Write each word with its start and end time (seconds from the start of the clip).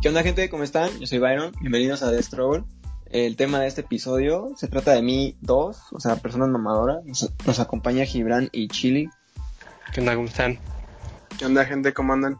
¿Qué 0.00 0.08
onda 0.08 0.22
gente? 0.22 0.48
¿Cómo 0.48 0.62
están? 0.62 0.98
Yo 0.98 1.06
soy 1.06 1.18
Byron, 1.18 1.52
bienvenidos 1.60 2.02
a 2.02 2.10
The 2.10 2.22
Stroll. 2.22 2.64
El 3.10 3.36
tema 3.36 3.60
de 3.60 3.66
este 3.66 3.82
episodio 3.82 4.50
se 4.56 4.66
trata 4.66 4.92
de 4.92 5.02
mí 5.02 5.36
dos, 5.42 5.76
o 5.92 6.00
sea, 6.00 6.16
personas 6.16 6.48
mamadoras. 6.48 7.04
Nos, 7.04 7.30
nos 7.44 7.60
acompaña 7.60 8.06
Gibran 8.06 8.48
y 8.50 8.68
Chili. 8.68 9.10
¿Qué 9.92 10.00
onda? 10.00 10.14
¿Cómo 10.14 10.26
están? 10.26 10.58
¿Qué 11.38 11.44
onda, 11.44 11.66
gente? 11.66 11.92
¿Cómo 11.92 12.14
andan? 12.14 12.38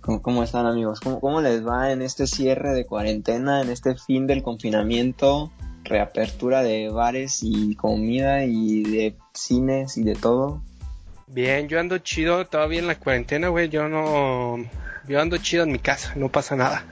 ¿Cómo, 0.00 0.22
cómo 0.22 0.44
están 0.44 0.66
amigos? 0.66 1.00
¿Cómo, 1.00 1.18
¿Cómo 1.18 1.40
les 1.40 1.66
va 1.66 1.90
en 1.90 2.00
este 2.00 2.28
cierre 2.28 2.74
de 2.74 2.86
cuarentena, 2.86 3.60
en 3.60 3.70
este 3.70 3.96
fin 3.96 4.28
del 4.28 4.44
confinamiento, 4.44 5.50
reapertura 5.82 6.62
de 6.62 6.90
bares 6.90 7.40
y 7.42 7.74
comida 7.74 8.44
y 8.44 8.84
de 8.84 9.16
cines 9.34 9.98
y 9.98 10.04
de 10.04 10.14
todo? 10.14 10.62
Bien, 11.26 11.66
yo 11.66 11.80
ando 11.80 11.98
chido 11.98 12.46
todavía 12.46 12.78
en 12.78 12.86
la 12.86 13.00
cuarentena, 13.00 13.48
güey. 13.48 13.68
Yo 13.68 13.88
no. 13.88 14.58
Yo 15.08 15.20
ando 15.20 15.38
chido 15.38 15.64
en 15.64 15.72
mi 15.72 15.80
casa, 15.80 16.12
no 16.14 16.28
pasa 16.28 16.54
nada. 16.54 16.84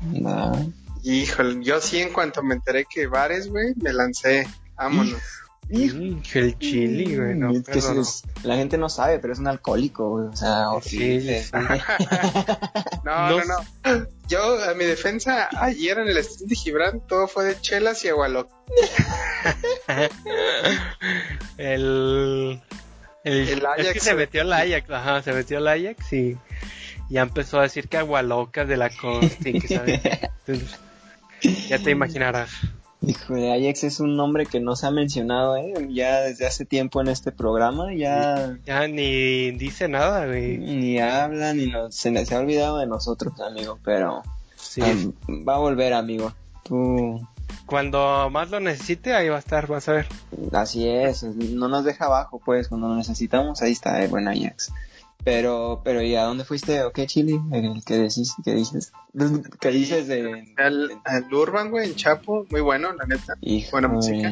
Nada. 0.00 0.64
Híjole, 1.02 1.62
yo 1.64 1.80
sí, 1.80 2.00
en 2.00 2.12
cuanto 2.12 2.42
me 2.42 2.54
enteré 2.54 2.84
que 2.84 3.06
bares, 3.06 3.48
güey, 3.48 3.74
me 3.76 3.92
lancé. 3.92 4.46
Vámonos. 4.76 5.20
Mm, 5.68 6.18
el 6.34 6.58
chili, 6.60 7.16
güey. 7.16 7.34
No, 7.34 7.50
Es 7.50 7.64
que 7.64 7.80
no. 7.94 8.00
es- 8.02 8.22
la 8.44 8.54
gente 8.56 8.78
no 8.78 8.88
sabe, 8.88 9.18
pero 9.18 9.32
es 9.32 9.40
un 9.40 9.48
alcohólico, 9.48 10.10
güey. 10.10 10.28
O 10.28 10.36
sea, 10.36 10.70
horrible. 10.70 11.42
Sí, 11.42 11.50
No, 13.04 13.30
No. 13.30 13.38
no, 13.38 13.44
no. 13.44 14.06
Yo, 14.28 14.62
a 14.64 14.74
mi 14.74 14.84
defensa, 14.84 15.48
ayer 15.60 15.98
en 15.98 16.08
el 16.08 16.22
stream 16.22 16.48
de 16.48 16.54
Gibran, 16.56 17.00
todo 17.06 17.26
fue 17.28 17.44
de 17.46 17.60
chelas 17.60 18.04
y 18.04 18.08
agualoc. 18.08 18.48
El. 21.56 22.60
El, 23.24 23.48
El 23.48 23.58
es 23.58 23.64
Ajax 23.64 23.92
que 23.92 24.00
se 24.00 24.14
metió 24.14 24.42
el 24.42 24.52
Ajax, 24.52 24.88
ajá, 24.90 25.22
se 25.22 25.32
metió 25.32 25.58
el 25.58 25.66
Ajax 25.66 26.12
y 26.12 26.38
ya 27.10 27.22
empezó 27.22 27.58
a 27.58 27.62
decir 27.62 27.88
que 27.88 27.96
agualocas 27.98 28.66
de 28.68 28.76
la 28.76 28.90
costa 28.90 29.48
y 29.48 29.58
que 29.60 29.68
sabe. 29.68 30.00
Entonces, 30.46 30.78
ya 31.68 31.78
te 31.78 31.90
imaginarás. 31.90 32.50
Híjole, 33.02 33.52
Ajax 33.52 33.84
es 33.84 34.00
un 34.00 34.16
nombre 34.16 34.46
que 34.46 34.58
no 34.58 34.74
se 34.74 34.86
ha 34.86 34.90
mencionado, 34.90 35.56
¿eh? 35.56 35.74
Ya 35.90 36.20
desde 36.22 36.46
hace 36.46 36.64
tiempo 36.64 37.00
en 37.02 37.08
este 37.08 37.30
programa, 37.30 37.92
ya 37.94 38.56
Ya 38.66 38.88
ni 38.88 39.50
dice 39.52 39.86
nada, 39.86 40.26
güey. 40.26 40.56
ni 40.58 40.98
habla, 40.98 41.52
ni 41.52 41.66
nos, 41.66 41.94
se, 41.94 42.24
se 42.24 42.34
ha 42.34 42.38
olvidado 42.40 42.78
de 42.78 42.86
nosotros, 42.86 43.38
amigo, 43.40 43.78
pero 43.84 44.22
Sí. 44.56 44.80
va 45.46 45.56
a 45.56 45.58
volver, 45.58 45.92
amigo. 45.92 46.32
Tú, 46.64 47.20
Cuando 47.66 48.28
más 48.30 48.50
lo 48.50 48.60
necesite, 48.60 49.14
ahí 49.14 49.28
va 49.28 49.36
a 49.36 49.40
estar, 49.40 49.66
vas 49.68 49.88
a 49.88 49.92
ver. 49.92 50.06
así 50.52 50.88
es, 50.88 51.22
no 51.22 51.68
nos 51.68 51.84
deja 51.84 52.06
abajo, 52.06 52.40
pues, 52.44 52.66
cuando 52.68 52.88
lo 52.88 52.96
necesitamos, 52.96 53.60
ahí 53.62 53.72
está 53.72 54.02
el 54.02 54.08
buen 54.08 54.26
Ajax. 54.26 54.72
Pero, 55.26 55.80
pero, 55.82 56.02
¿y 56.02 56.14
a 56.14 56.22
dónde 56.22 56.44
fuiste 56.44 56.84
o 56.84 56.92
qué, 56.92 57.08
Chile? 57.08 57.40
El 57.50 57.82
que 57.84 57.94
decís, 57.94 58.32
que 58.44 58.54
dices, 58.54 58.92
que 59.60 59.70
dices 59.70 60.06
de... 60.06 60.54
Al, 60.56 61.02
al 61.04 61.34
Urban, 61.34 61.72
güey, 61.72 61.88
en 61.88 61.96
Chapo, 61.96 62.46
muy 62.48 62.60
bueno, 62.60 62.92
la 62.92 63.06
neta. 63.06 63.34
Buena 63.72 63.88
música. 63.88 64.30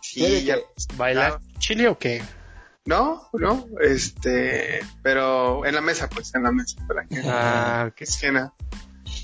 Sí, 0.00 0.44
ya. 0.44 0.56
¿Bailar 0.96 1.40
chile 1.58 1.88
o 1.88 1.98
qué? 1.98 2.22
No, 2.86 3.28
no, 3.34 3.66
este, 3.82 4.80
pero 5.02 5.66
en 5.66 5.74
la 5.74 5.82
mesa, 5.82 6.08
pues, 6.08 6.34
en 6.34 6.44
la 6.44 6.52
mesa, 6.52 6.78
para 6.88 7.04
que 7.04 7.20
Ah, 7.22 7.84
ok. 7.88 7.94
que 7.94 8.06
cena. 8.06 8.54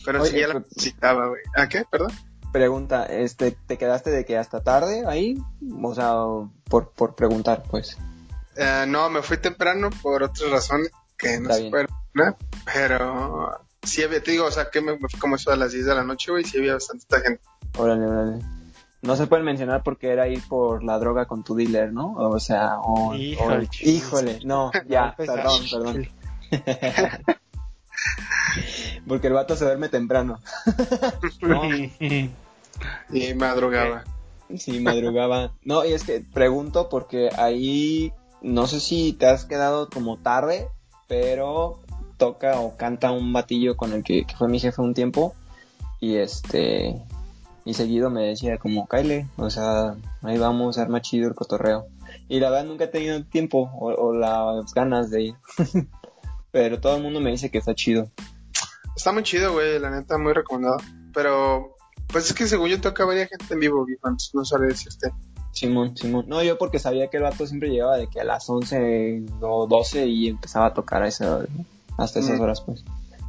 Pero 0.05 0.20
Oye, 0.20 0.33
sí, 0.33 0.41
ya 0.41 0.48
la 0.48 0.59
necesitaba, 0.59 1.28
güey. 1.28 1.41
¿A 1.56 1.67
qué? 1.67 1.87
Perdón. 1.91 2.12
Pregunta, 2.53 3.06
este, 3.06 3.53
¿te 3.53 3.78
quedaste 3.78 4.11
de 4.11 4.27
que 4.27 4.37
hasta 4.37 4.62
tarde 4.62 5.05
ahí? 5.06 5.42
O 5.83 5.94
sea, 5.94 6.12
por, 6.69 6.91
por 6.91 7.14
preguntar, 7.14 7.62
pues. 7.70 7.97
Eh, 8.55 8.84
no, 8.87 9.09
me 9.09 9.22
fui 9.22 9.39
temprano 9.39 9.89
por 10.03 10.22
otras 10.22 10.50
razones 10.50 10.91
que 11.19 11.39
no 11.41 11.50
Está 11.50 11.55
se 11.55 11.70
pueden 11.70 11.86
mencionar, 12.14 12.36
pero 12.72 13.61
sí 13.83 14.03
había, 14.03 14.22
te 14.22 14.33
digo, 14.33 14.47
o 14.47 14.50
sea, 14.50 14.70
que 14.70 14.81
me, 14.81 14.98
fui 14.98 15.09
como 15.19 15.36
eso 15.36 15.50
a 15.53 15.56
las 15.56 15.72
10 15.72 15.86
de 15.86 15.95
la 15.95 16.05
noche, 16.05 16.31
güey, 16.31 16.45
y 16.45 16.47
sí 16.47 16.59
había 16.59 16.75
bastante 16.75 17.20
gente. 17.20 17.41
Órale, 17.78 18.06
órale. 18.06 18.43
No 19.03 19.15
se 19.16 19.26
pueden 19.26 19.44
mencionar 19.44 19.82
porque 19.82 20.09
era 20.09 20.26
ir 20.28 20.43
por 20.49 20.82
la 20.82 20.99
droga 20.99 21.26
con 21.26 21.44
tu 21.44 21.55
dealer, 21.55 21.93
¿no? 21.93 22.15
O 22.15 22.41
sea, 22.41 22.78
o... 22.81 23.15
Híjole, 23.15 23.66
o- 23.66 23.88
híjole, 23.88 24.41
no, 24.44 24.72
ya, 24.88 25.15
Pues, 25.16 25.31
perdón, 25.31 25.60
perdón. 25.71 26.09
Porque 29.06 29.28
el 29.28 29.32
vato 29.34 29.56
se 29.56 29.65
duerme 29.65 29.88
temprano. 29.88 30.41
No, 31.41 31.62
Y 33.10 33.34
madrugaba. 33.34 34.05
sí, 34.59 34.81
madrugaba. 34.81 35.53
No, 35.62 35.84
y 35.84 35.93
es 35.93 36.05
que 36.05 36.21
pregunto 36.21 36.88
porque 36.88 37.31
ahí, 37.37 38.12
no 38.43 38.66
sé 38.66 38.81
si 38.81 39.12
te 39.12 39.26
has 39.26 39.44
quedado 39.44 39.88
como 39.88 40.19
tarde, 40.19 40.69
pero 41.06 41.81
toca 42.17 42.61
o 42.61 42.77
canta 42.77 43.12
un 43.12 43.33
batillo 43.33 43.77
con 43.77 43.93
el 43.93 44.03
que, 44.03 44.27
fue 44.37 44.49
mi 44.49 44.59
jefe 44.59 44.81
un 44.83 44.94
tiempo. 44.94 45.34
Y 46.00 46.17
este, 46.17 47.00
y 47.65 47.75
seguido 47.75 48.11
me 48.11 48.22
decía 48.22 48.59
como, 48.59 48.87
Kyle, 48.87 49.27
o 49.37 49.50
sea, 49.50 49.97
ahí 50.22 50.39
vamos, 50.39 50.78
arma 50.78 51.00
chido 51.00 51.28
el 51.28 51.34
cotorreo. 51.34 51.87
Y 52.28 52.41
la 52.41 52.50
verdad 52.50 52.67
nunca 52.67 52.84
he 52.84 52.89
tenido 52.89 53.25
tiempo 53.25 53.71
o, 53.78 54.12
las 54.12 54.72
ganas 54.75 55.11
de 55.11 55.22
ir. 55.22 55.34
pero 56.50 56.81
todo 56.81 56.97
el 56.97 57.03
mundo 57.03 57.21
me 57.21 57.31
dice 57.31 57.50
que 57.50 57.59
está 57.59 57.75
chido. 57.75 58.11
Está 58.97 59.12
muy 59.12 59.23
chido, 59.23 59.53
güey, 59.53 59.78
la 59.78 59.91
neta, 59.91 60.19
muy 60.19 60.33
recomendado. 60.33 60.78
Pero, 61.12 61.77
pues 62.09 62.27
es 62.27 62.34
que 62.34 62.47
según 62.47 62.69
yo 62.69 62.81
toca 62.81 63.05
varias 63.05 63.28
gente 63.28 63.55
en 63.55 63.61
vivo, 63.61 63.83
güey, 63.83 63.94
entonces 63.94 64.34
no 64.34 64.44
sabe 64.44 64.69
decirte. 64.69 65.11
Simón, 65.56 65.97
Simón. 65.97 66.27
No, 66.28 66.43
yo 66.43 66.59
porque 66.59 66.78
sabía 66.78 67.09
que 67.09 67.17
el 67.17 67.22
vato 67.22 67.47
siempre 67.47 67.71
llegaba 67.71 67.97
de 67.97 68.09
que 68.09 68.21
a 68.21 68.25
las 68.25 68.49
11 68.49 69.25
o 69.41 69.67
12 69.67 70.06
y 70.06 70.28
empezaba 70.28 70.67
a 70.67 70.75
tocar 70.75 71.03
a 71.03 71.09
esa 71.09 71.41
hasta 71.97 72.21
esas 72.21 72.39
Mm. 72.39 72.43
horas, 72.43 72.61
pues. 72.61 72.84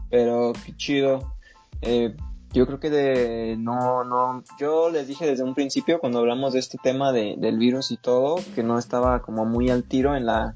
Pero 0.09 0.51
qué 0.65 0.75
chido. 0.75 1.33
Eh, 1.81 2.15
yo 2.51 2.65
creo 2.65 2.79
que 2.81 2.89
de. 2.89 3.55
No, 3.57 4.03
no. 4.03 4.43
Yo 4.59 4.89
les 4.89 5.07
dije 5.07 5.25
desde 5.25 5.43
un 5.43 5.55
principio, 5.55 5.99
cuando 5.99 6.19
hablamos 6.19 6.51
de 6.53 6.59
este 6.59 6.77
tema 6.77 7.13
de, 7.13 7.35
del 7.37 7.57
virus 7.57 7.91
y 7.91 7.97
todo, 7.97 8.35
que 8.55 8.63
no 8.63 8.77
estaba 8.77 9.21
como 9.21 9.45
muy 9.45 9.69
al 9.69 9.83
tiro 9.85 10.15
en 10.15 10.25
la 10.25 10.53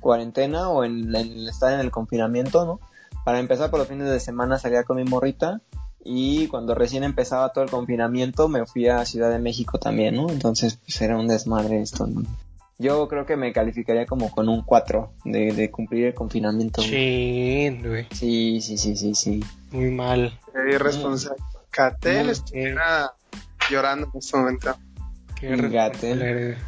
cuarentena 0.00 0.68
o 0.70 0.84
en, 0.84 1.14
en 1.14 1.14
el 1.14 1.48
estar 1.48 1.72
en 1.72 1.80
el 1.80 1.90
confinamiento, 1.92 2.64
¿no? 2.64 2.80
Para 3.24 3.38
empezar, 3.38 3.70
por 3.70 3.78
los 3.78 3.88
fines 3.88 4.08
de 4.08 4.18
semana 4.20 4.58
salía 4.58 4.82
con 4.84 4.96
mi 4.96 5.04
morrita. 5.04 5.60
Y 6.04 6.48
cuando 6.48 6.74
recién 6.74 7.02
empezaba 7.02 7.52
todo 7.52 7.64
el 7.64 7.70
confinamiento, 7.70 8.48
me 8.48 8.66
fui 8.66 8.88
a 8.88 9.04
Ciudad 9.06 9.30
de 9.30 9.38
México 9.38 9.78
también, 9.78 10.16
¿no? 10.16 10.28
Entonces, 10.30 10.76
pues 10.76 11.00
era 11.00 11.16
un 11.16 11.26
desmadre 11.28 11.80
esto, 11.80 12.06
¿no? 12.06 12.22
Yo 12.78 13.06
creo 13.08 13.24
que 13.24 13.36
me 13.36 13.52
calificaría 13.52 14.04
como 14.04 14.30
con 14.30 14.48
un 14.48 14.62
4 14.62 15.12
de, 15.24 15.52
de 15.52 15.70
cumplir 15.70 16.06
el 16.06 16.14
confinamiento. 16.14 16.82
Chin, 16.82 17.82
güey. 17.88 18.06
Sí, 18.10 18.60
sí, 18.60 18.76
sí, 18.76 18.96
sí, 18.96 19.14
sí. 19.14 19.42
Muy 19.70 19.90
mal. 19.90 20.38
Qué 20.52 20.74
irresponsable. 20.74 21.42
Catel 21.70 22.26
Mm. 22.26 22.30
estuviera 22.30 23.12
llorando 23.70 24.10
en 24.12 24.18
este 24.18 24.36
momento. 24.36 24.76
Qué 25.40 25.56
Gatel. 25.56 26.56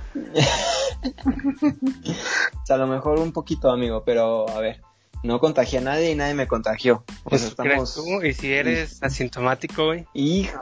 O 1.06 2.66
sea, 2.66 2.76
a 2.76 2.78
lo 2.78 2.86
mejor 2.86 3.18
un 3.18 3.32
poquito, 3.32 3.70
amigo, 3.70 4.02
pero 4.04 4.48
a 4.48 4.58
ver, 4.60 4.80
no 5.22 5.40
contagié 5.40 5.78
a 5.78 5.82
nadie 5.82 6.10
y 6.10 6.14
nadie 6.14 6.34
me 6.34 6.46
contagió. 6.46 7.04
O 7.24 7.36
sea, 7.36 7.48
Eso 7.48 7.56
crees 7.56 7.94
tú, 7.94 8.22
y 8.22 8.32
si 8.32 8.52
eres 8.52 9.02
asintomático, 9.02 9.86
güey. 9.86 10.06
Hijo. 10.14 10.60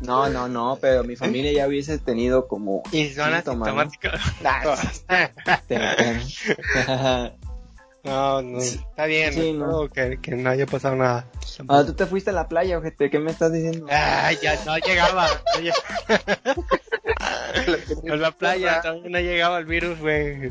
No, 0.00 0.30
no, 0.30 0.48
no, 0.48 0.78
pero 0.80 1.04
mi 1.04 1.14
familia 1.14 1.52
ya 1.52 1.68
hubiese 1.68 1.98
tenido 1.98 2.48
como 2.48 2.82
Y 2.90 3.10
son 3.10 3.34
asintomáticos. 3.34 4.18
Ah, 4.42 4.90
No, 8.02 8.40
no, 8.40 8.58
está 8.58 9.04
bien, 9.04 9.32
Sí, 9.32 9.52
no. 9.52 9.88
Que, 9.88 10.18
que 10.22 10.34
no 10.34 10.48
haya 10.48 10.64
pasado 10.64 10.96
nada. 10.96 11.26
Ah, 11.68 11.82
tú 11.84 11.92
te 11.92 12.06
fuiste 12.06 12.30
a 12.30 12.32
la 12.32 12.48
playa, 12.48 12.78
ojete, 12.78 13.10
¿qué 13.10 13.18
me 13.18 13.30
estás 13.30 13.52
diciendo? 13.52 13.86
Ya 13.88 14.58
no 14.64 14.78
llegaba. 14.78 15.28
no 18.04 18.14
En 18.14 18.22
la 18.22 18.30
playa 18.30 18.82
no 19.04 19.20
llegaba 19.20 19.58
el 19.58 19.66
virus, 19.66 19.98
güey. 19.98 20.50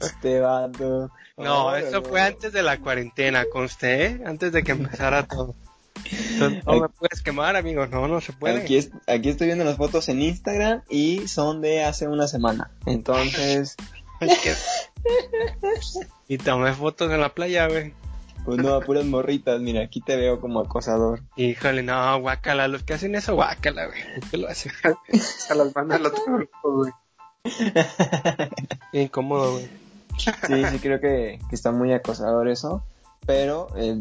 Este 0.00 0.40
vato. 0.40 1.10
No, 1.36 1.74
eso 1.76 2.02
fue 2.02 2.20
antes 2.20 2.52
de 2.52 2.62
la 2.62 2.78
cuarentena, 2.78 3.44
conste, 3.50 4.06
¿eh? 4.06 4.20
Antes 4.26 4.52
de 4.52 4.62
que 4.62 4.72
empezara 4.72 5.26
todo. 5.26 5.54
Entonces, 6.10 6.64
no 6.66 6.80
me 6.80 6.88
puedes 6.88 7.22
quemar, 7.22 7.56
amigo. 7.56 7.86
No, 7.86 8.06
no 8.08 8.20
se 8.20 8.32
puede. 8.32 8.60
Aquí, 8.62 8.76
es- 8.76 8.90
aquí 9.06 9.28
estoy 9.30 9.46
viendo 9.46 9.64
las 9.64 9.76
fotos 9.76 10.08
en 10.08 10.20
Instagram 10.20 10.82
y 10.88 11.26
son 11.28 11.60
de 11.60 11.84
hace 11.84 12.06
una 12.08 12.26
semana. 12.28 12.70
Entonces, 12.86 13.76
Y 16.28 16.38
tomé 16.38 16.72
fotos 16.74 17.10
en 17.12 17.20
la 17.20 17.30
playa, 17.34 17.68
güey. 17.68 17.92
pues 18.44 18.58
no, 18.58 18.80
puras 18.80 19.04
morritas. 19.04 19.60
Mira, 19.60 19.82
aquí 19.82 20.00
te 20.00 20.16
veo 20.16 20.40
como 20.40 20.60
acosador. 20.60 21.22
Híjole, 21.36 21.82
no, 21.82 22.20
guácala. 22.20 22.68
Los 22.68 22.82
que 22.82 22.94
hacen 22.94 23.14
eso, 23.14 23.34
guácala, 23.34 23.86
güey. 23.86 24.00
¿Por 24.20 24.30
qué 24.30 24.36
lo 24.38 24.48
hacen? 24.48 24.72
Se 25.12 25.54
las 25.54 25.74
manda 25.74 25.96
al 25.96 26.06
otro 26.06 26.24
grupo, 26.26 26.72
güey. 26.76 26.92
Incómodo, 28.92 29.52
güey. 29.52 29.68
Sí, 30.18 30.64
sí, 30.70 30.78
creo 30.78 31.00
que, 31.00 31.38
que 31.48 31.54
está 31.54 31.72
muy 31.72 31.92
acosador 31.92 32.48
eso. 32.48 32.84
Pero 33.26 33.68
eh, 33.76 33.98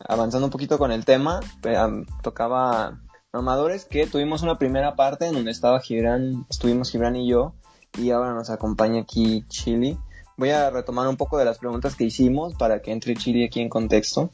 avanzando 0.00 0.46
un 0.46 0.50
poquito 0.50 0.78
con 0.78 0.92
el 0.92 1.04
tema, 1.04 1.40
eh, 1.64 1.76
tocaba 2.22 3.00
mamadores 3.32 3.84
que 3.84 4.06
tuvimos 4.06 4.42
una 4.42 4.58
primera 4.58 4.94
parte 4.96 5.26
en 5.26 5.34
donde 5.34 5.50
estaba 5.50 5.80
Gibran, 5.80 6.46
estuvimos 6.48 6.90
Gibran 6.90 7.16
y 7.16 7.28
yo, 7.28 7.54
y 7.98 8.10
ahora 8.10 8.34
nos 8.34 8.50
acompaña 8.50 9.02
aquí 9.02 9.44
Chili. 9.48 9.98
Voy 10.36 10.50
a 10.50 10.70
retomar 10.70 11.08
un 11.08 11.16
poco 11.16 11.36
de 11.38 11.44
las 11.44 11.58
preguntas 11.58 11.96
que 11.96 12.04
hicimos 12.04 12.54
para 12.54 12.80
que 12.80 12.92
entre 12.92 13.16
Chili 13.16 13.44
aquí 13.44 13.60
en 13.60 13.68
contexto. 13.68 14.30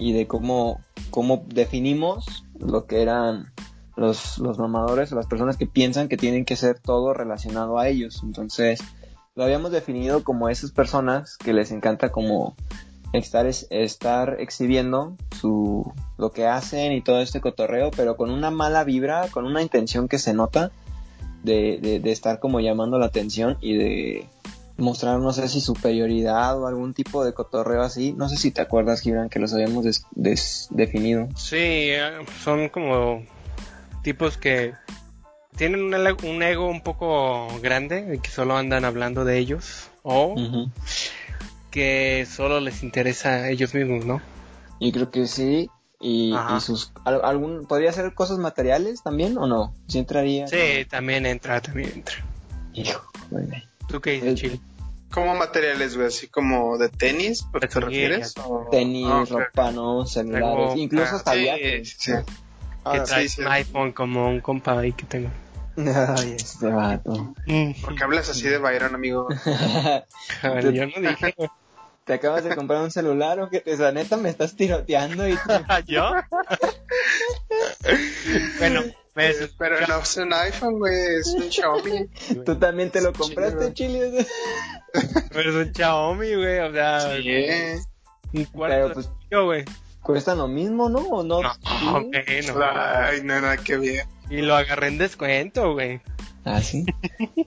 y 0.00 0.12
de 0.12 0.28
cómo, 0.28 0.80
cómo 1.10 1.44
definimos 1.48 2.44
lo 2.60 2.86
que 2.86 3.02
eran 3.02 3.52
los, 3.98 4.38
los 4.38 4.58
mamadores 4.58 5.12
o 5.12 5.16
las 5.16 5.26
personas 5.26 5.56
que 5.56 5.66
piensan 5.66 6.08
que 6.08 6.16
tienen 6.16 6.44
que 6.44 6.56
ser 6.56 6.78
todo 6.78 7.12
relacionado 7.12 7.78
a 7.78 7.88
ellos. 7.88 8.20
Entonces, 8.22 8.80
lo 9.34 9.44
habíamos 9.44 9.72
definido 9.72 10.24
como 10.24 10.48
esas 10.48 10.70
personas 10.70 11.36
que 11.36 11.52
les 11.52 11.72
encanta 11.72 12.10
como 12.10 12.56
estar, 13.12 13.46
estar 13.46 14.36
exhibiendo 14.38 15.16
su, 15.40 15.92
lo 16.16 16.30
que 16.30 16.46
hacen 16.46 16.92
y 16.92 17.02
todo 17.02 17.20
este 17.20 17.40
cotorreo, 17.40 17.90
pero 17.90 18.16
con 18.16 18.30
una 18.30 18.50
mala 18.50 18.84
vibra, 18.84 19.28
con 19.28 19.44
una 19.44 19.62
intención 19.62 20.08
que 20.08 20.18
se 20.18 20.32
nota 20.32 20.70
de, 21.42 21.78
de, 21.80 22.00
de 22.00 22.12
estar 22.12 22.38
como 22.38 22.60
llamando 22.60 22.98
la 22.98 23.06
atención 23.06 23.58
y 23.60 23.76
de 23.76 24.28
mostrar, 24.76 25.18
no 25.18 25.32
sé 25.32 25.48
si 25.48 25.60
superioridad 25.60 26.60
o 26.60 26.68
algún 26.68 26.94
tipo 26.94 27.24
de 27.24 27.34
cotorreo 27.34 27.82
así. 27.82 28.12
No 28.12 28.28
sé 28.28 28.36
si 28.36 28.52
te 28.52 28.60
acuerdas, 28.60 29.00
Gibran, 29.00 29.28
que 29.28 29.40
los 29.40 29.52
habíamos 29.52 29.84
definido. 30.14 31.28
Sí, 31.36 31.56
eh, 31.56 32.24
son 32.44 32.68
como 32.68 33.24
tipos 34.08 34.38
que 34.38 34.72
tienen 35.58 35.82
un, 35.82 35.94
un, 35.94 36.42
ego 36.42 36.66
un 36.66 36.80
poco 36.80 37.46
grande 37.60 38.14
y 38.14 38.18
que 38.20 38.30
solo 38.30 38.56
andan 38.56 38.86
hablando 38.86 39.26
de 39.26 39.36
ellos 39.36 39.90
o 40.02 40.34
que 41.70 42.26
solo 42.26 42.58
les 42.60 42.82
interesa 42.82 43.28
a 43.28 43.50
ellos 43.50 43.74
mismos, 43.74 44.06
¿no? 44.06 44.22
Yo 44.80 44.92
creo 44.92 45.10
que 45.10 45.26
sí. 45.26 45.68
Y, 46.00 46.34
sus 46.60 46.90
algún 47.04 47.66
podría 47.66 47.92
ser 47.92 48.14
cosas 48.14 48.38
materiales 48.38 49.02
también 49.02 49.36
o 49.36 49.48
no 49.48 49.74
sí 49.88 49.98
entraría 49.98 50.46
sí 50.46 50.86
también 50.88 51.26
entra 51.26 51.60
también 51.60 51.90
entra 51.92 52.14
hijo 52.72 53.10
tú 53.88 54.00
qué 54.00 54.12
dices 54.12 54.34
Chile 54.36 54.60
¿Cómo 55.10 55.34
materiales, 55.34 55.96
güey? 55.96 56.08
¿Así 56.08 56.28
como 56.28 56.76
de 56.76 56.90
tenis? 56.90 57.42
¿Por 57.50 57.62
qué 57.62 57.66
te 57.68 57.80
refieres? 57.80 58.34
Tenis, 58.70 59.06
ah, 59.08 59.24
ropa, 59.26 59.72
¿no? 59.72 60.04
Celulares, 60.04 60.76
incluso 60.76 61.16
hasta 61.16 61.32
sí, 61.32 61.38
viajes. 61.40 61.96
Sí. 61.98 62.12
Que 62.92 63.00
trae 63.00 63.26
un 63.38 63.48
iPhone 63.48 63.92
como 63.92 64.28
un 64.28 64.40
compa 64.40 64.78
ahí 64.78 64.92
que 64.92 65.04
tengo. 65.06 65.30
Ay, 65.76 66.34
este 66.36 66.66
vato. 66.66 67.34
¿Por 67.82 67.94
qué 67.94 68.04
hablas 68.04 68.28
así 68.28 68.48
de 68.48 68.58
Byron, 68.58 68.94
amigo? 68.94 69.28
ver, 70.42 70.72
yo 70.72 70.86
no 70.86 71.08
dije, 71.08 71.34
¿Te 72.08 72.14
acabas 72.14 72.42
de 72.42 72.56
comprar 72.56 72.80
un 72.80 72.90
celular 72.90 73.38
o 73.38 73.50
que 73.50 73.60
te 73.60 73.76
neta 73.92 74.16
me 74.16 74.30
estás 74.30 74.56
tiroteando 74.56 75.28
y 75.28 75.36
¿Yo? 75.86 76.10
bueno, 78.58 78.82
pues, 79.12 79.50
pero 79.58 79.86
no 79.86 79.98
es 79.98 80.16
un 80.16 80.32
iPhone, 80.32 80.78
güey, 80.78 81.16
es 81.16 81.26
un 81.34 81.52
Xiaomi. 81.52 82.08
¿Tú 82.46 82.56
también 82.56 82.90
te 82.90 83.02
lo 83.02 83.12
compraste, 83.12 83.74
Chile? 83.74 84.26
Pero 85.30 85.50
es 85.50 85.66
un 85.66 85.74
Xiaomi, 85.74 86.34
güey, 86.34 86.60
o 86.60 86.72
sea, 86.72 87.14
sí. 87.14 87.46
un 88.32 88.44
cuarto 88.46 88.94
pues, 88.94 89.10
yo, 89.30 89.44
güey. 89.44 89.66
Cuesta 90.08 90.34
lo 90.34 90.48
mismo, 90.48 90.88
¿no? 90.88 91.00
¿O 91.00 91.22
no? 91.22 91.42
No. 91.42 91.52
Ay, 92.72 93.20
no, 93.24 93.40
no, 93.42 93.48
qué 93.62 93.76
bien. 93.76 94.08
Y 94.30 94.40
lo 94.40 94.56
agarré 94.56 94.88
en 94.88 94.96
descuento, 94.96 95.74
güey. 95.74 96.00
¿Ah, 96.46 96.62
sí? 96.62 96.86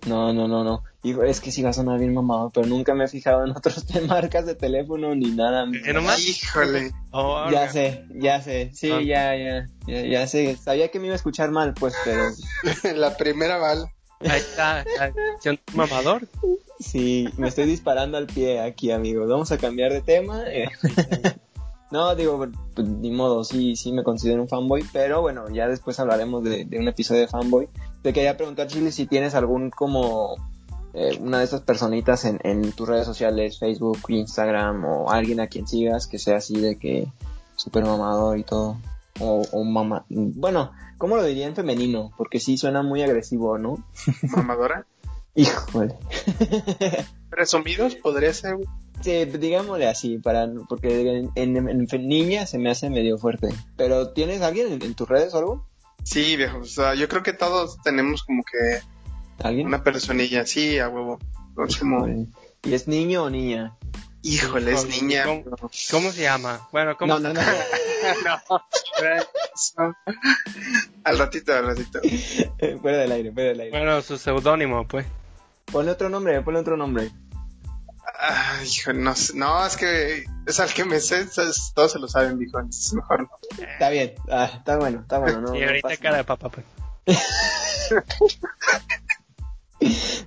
No, 0.06 0.32
no, 0.32 0.48
no, 0.48 0.64
no. 0.64 0.84
Digo, 1.02 1.24
es 1.24 1.42
que 1.42 1.52
sí 1.52 1.64
va 1.64 1.72
a 1.72 1.74
sonar 1.74 1.98
bien 1.98 2.14
mamado, 2.14 2.52
pero 2.52 2.68
nunca 2.68 2.94
me 2.94 3.06
he 3.06 3.08
fijado 3.08 3.44
en 3.44 3.58
otras 3.58 3.84
marcas 4.08 4.46
de 4.46 4.54
teléfono 4.54 5.16
ni 5.16 5.32
nada. 5.32 5.66
¿Qué 5.84 5.92
nomás? 5.92 6.24
Híjole. 6.24 6.92
Oh, 7.10 7.50
ya 7.50 7.68
sé, 7.68 8.06
ya 8.14 8.40
sé. 8.44 8.70
Sí, 8.76 8.90
ya, 9.08 9.36
ya, 9.36 9.66
ya, 9.88 10.02
ya 10.04 10.28
sé. 10.28 10.56
Sabía 10.56 10.90
que 10.90 11.00
me 11.00 11.08
iba 11.08 11.14
a 11.14 11.18
escuchar 11.18 11.50
mal, 11.50 11.74
pues, 11.74 11.96
pero 12.06 12.26
La 12.96 13.18
primera 13.18 13.58
bala. 13.58 13.92
Ahí 14.20 14.40
está, 14.40 14.86
ahí 15.00 15.12
está. 15.36 15.50
un 15.50 15.60
mamador. 15.74 16.28
sí, 16.80 17.28
me 17.38 17.48
estoy 17.48 17.66
disparando 17.66 18.20
al 18.20 18.28
pie 18.28 18.60
aquí, 18.60 18.92
amigos. 18.92 19.28
Vamos 19.28 19.52
a 19.52 19.58
cambiar 19.58 19.92
de 19.92 20.02
tema. 20.02 20.44
No, 21.92 22.16
digo, 22.16 22.48
pues, 22.74 22.88
ni 22.88 23.12
modo, 23.12 23.44
sí, 23.44 23.76
sí 23.76 23.92
me 23.92 24.04
considero 24.04 24.42
un 24.42 24.48
fanboy, 24.48 24.84
pero 24.94 25.22
bueno, 25.22 25.50
ya 25.50 25.68
después 25.68 26.00
hablaremos 26.00 26.44
de, 26.44 26.66
de 26.66 26.80
un 26.80 26.88
episodio 26.88 27.22
de 27.22 27.28
fanboy. 27.28 27.68
Te 28.02 28.14
quería 28.14 28.38
preguntar, 28.38 28.68
Chile, 28.68 28.92
si 28.92 29.06
tienes 29.08 29.36
algún 29.36 29.70
como 29.70 30.38
eh, 30.94 31.18
una 31.22 31.40
de 31.40 31.46
estas 31.46 31.62
personitas 31.62 32.26
en, 32.26 32.40
en 32.44 32.72
tus 32.74 32.88
redes 32.88 33.06
sociales, 33.06 33.60
Facebook, 33.60 34.00
Instagram, 34.10 34.84
o 34.86 35.10
alguien 35.10 35.40
a 35.40 35.48
quien 35.48 35.68
sigas 35.68 36.08
que 36.08 36.20
sea 36.20 36.38
así 36.38 36.60
de 36.60 36.78
que 36.78 37.08
super 37.56 37.86
mamador 37.86 38.38
y 38.38 38.44
todo. 38.44 38.78
O, 39.20 39.44
o 39.52 39.64
mamá. 39.64 40.06
Bueno, 40.10 40.72
¿cómo 40.98 41.16
lo 41.16 41.24
diría 41.24 41.48
en 41.48 41.56
femenino? 41.56 42.12
Porque 42.18 42.40
sí 42.40 42.58
suena 42.58 42.82
muy 42.82 43.04
agresivo, 43.04 43.58
¿no? 43.58 43.84
¿Mamadora? 44.36 44.86
Híjole. 45.36 45.96
¿Presumidos? 47.30 47.96
Podría 47.96 48.34
ser, 48.34 48.58
Sí, 49.04 49.26
digámosle 49.26 49.88
así, 49.88 50.18
para, 50.20 50.48
porque 50.70 51.20
en, 51.36 51.58
en- 51.58 51.88
en 51.92 52.08
niña 52.08 52.46
se 52.46 52.58
me 52.58 52.70
hace 52.70 52.90
medio 52.90 53.18
fuerte. 53.18 53.50
Pero 53.78 54.12
¿tienes 54.14 54.42
alguien 54.42 54.72
en, 54.74 54.82
en 54.84 54.94
tus 54.96 55.08
redes 55.10 55.34
o 55.34 55.38
algo? 55.40 55.68
Sí, 56.04 56.36
viejo. 56.36 56.60
O 56.60 56.66
sea, 56.66 56.96
yo 56.96 57.08
creo 57.08 57.24
que 57.24 57.34
todos 57.34 57.78
tenemos 57.84 58.24
como 58.24 58.44
que 58.44 58.82
¿Alguien? 59.44 59.68
una 59.68 59.84
personilla 59.84 60.42
así, 60.42 60.80
a 60.80 60.90
huevo. 60.90 61.20
Como, 61.80 62.08
¿Y 62.64 62.74
es 62.74 62.88
niño 62.88 63.24
o 63.24 63.30
niña? 63.30 63.78
híjole, 64.24 64.72
es 64.74 64.88
niña. 65.02 65.26
¿Cómo, 65.26 65.44
cómo 65.92 66.12
se 66.12 66.22
llama? 66.22 66.68
Bueno, 66.72 66.96
¿cómo 66.98 67.20
No, 67.20 67.20
no, 67.20 67.34
no. 67.34 67.42
No. 68.24 68.62
al 71.04 71.18
ratito, 71.18 71.54
al 71.54 71.68
ratito. 71.68 72.00
fuera 72.82 72.98
del 73.00 73.12
aire, 73.12 73.32
fuera 73.32 73.50
del 73.50 73.60
aire. 73.62 73.78
Bueno, 73.78 74.02
su 74.02 74.18
seudónimo, 74.18 74.88
pues. 74.88 75.06
Ponle 75.72 75.92
otro 75.92 76.10
nombre, 76.10 76.42
ponle 76.42 76.60
otro 76.60 76.78
nombre. 76.78 77.12
Ay, 78.24 78.68
hijo, 78.68 78.94
no 78.94 79.16
sé. 79.16 79.36
No, 79.36 79.66
es 79.66 79.76
que 79.78 80.26
es 80.46 80.60
al 80.60 80.72
que 80.74 80.86
me 80.86 81.00
sé, 81.00 81.22
es- 81.22 81.72
todos 81.74 81.92
se 81.94 82.00
lo 82.00 82.08
saben, 82.08 82.38
mejor 82.38 83.22
no. 83.24 83.30
Está 83.58 83.90
bien, 83.90 84.14
ah, 84.30 84.50
está 84.58 84.78
bueno, 84.78 85.00
está 85.02 85.18
bueno. 85.18 85.42
No, 85.42 85.56
y 85.56 85.64
ahorita 85.64 85.98
cara 85.98 86.18
de 86.18 86.24
papá, 86.24 86.50
pues. 86.50 86.66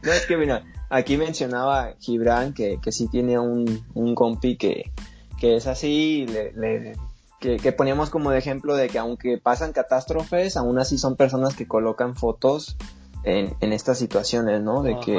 No, 0.02 0.12
es 0.12 0.26
que 0.26 0.36
mira, 0.36 0.64
aquí 0.90 1.16
mencionaba 1.16 1.94
Gibran 2.00 2.52
que, 2.52 2.78
que 2.82 2.90
sí 2.90 3.06
tiene 3.06 3.38
un, 3.38 3.86
un 3.94 4.14
compi 4.16 4.56
que, 4.56 4.90
que 5.38 5.54
es 5.56 5.66
así, 5.68 6.26
le, 6.26 6.52
le- 6.52 6.96
que, 7.40 7.58
que 7.58 7.72
poníamos 7.72 8.10
como 8.10 8.30
de 8.30 8.38
ejemplo 8.38 8.74
de 8.74 8.88
que 8.88 8.98
aunque 8.98 9.38
pasan 9.38 9.72
catástrofes, 9.72 10.56
aún 10.56 10.78
así 10.78 10.98
son 10.98 11.14
personas 11.14 11.54
que 11.54 11.68
colocan 11.68 12.16
fotos 12.16 12.76
en, 13.22 13.54
en 13.60 13.72
estas 13.72 13.98
situaciones, 13.98 14.60
¿no? 14.60 14.82
De 14.82 14.98
que. 15.00 15.14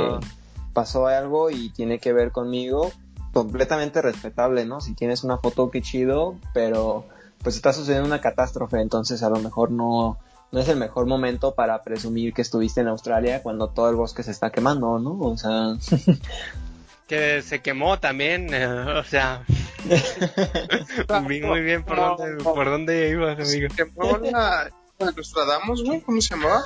Pasó 0.75 1.07
algo 1.07 1.49
y 1.49 1.69
tiene 1.69 1.97
que 1.97 2.13
ver 2.13 2.31
conmigo, 2.31 2.91
completamente 3.33 4.03
respetable, 4.03 4.65
¿no? 4.65 4.79
Si 4.79 4.93
tienes 4.93 5.23
una 5.23 5.39
foto, 5.39 5.71
qué 5.71 5.81
chido, 5.81 6.35
pero 6.53 7.07
pues 7.41 7.55
está 7.55 7.73
sucediendo 7.73 8.05
una 8.07 8.21
catástrofe, 8.21 8.79
entonces 8.79 9.23
a 9.23 9.29
lo 9.29 9.39
mejor 9.39 9.71
no, 9.71 10.19
no 10.51 10.59
es 10.59 10.67
el 10.69 10.77
mejor 10.77 11.07
momento 11.07 11.55
para 11.55 11.81
presumir 11.81 12.33
que 12.33 12.43
estuviste 12.43 12.81
en 12.81 12.89
Australia 12.89 13.41
cuando 13.41 13.69
todo 13.69 13.89
el 13.89 13.95
bosque 13.95 14.21
se 14.21 14.31
está 14.31 14.51
quemando, 14.51 14.99
¿no? 14.99 15.17
O 15.19 15.37
sea, 15.37 15.73
Que 17.07 17.43
se 17.43 17.61
quemó 17.61 17.99
también, 17.99 18.51
eh, 18.53 18.67
o 18.99 19.03
sea. 19.03 19.43
vi 21.27 21.41
muy 21.41 21.61
bien 21.61 21.83
por 21.83 21.97
dónde, 21.97 22.43
por 22.43 22.65
dónde 22.65 23.09
ibas, 23.09 23.37
amigo. 23.37 23.69
¿Se 23.75 24.31
la 24.31 24.71
Nostradamus, 24.99 25.83
güey? 25.83 26.01
¿Cómo 26.01 26.21
se 26.21 26.35
llamaba? 26.35 26.63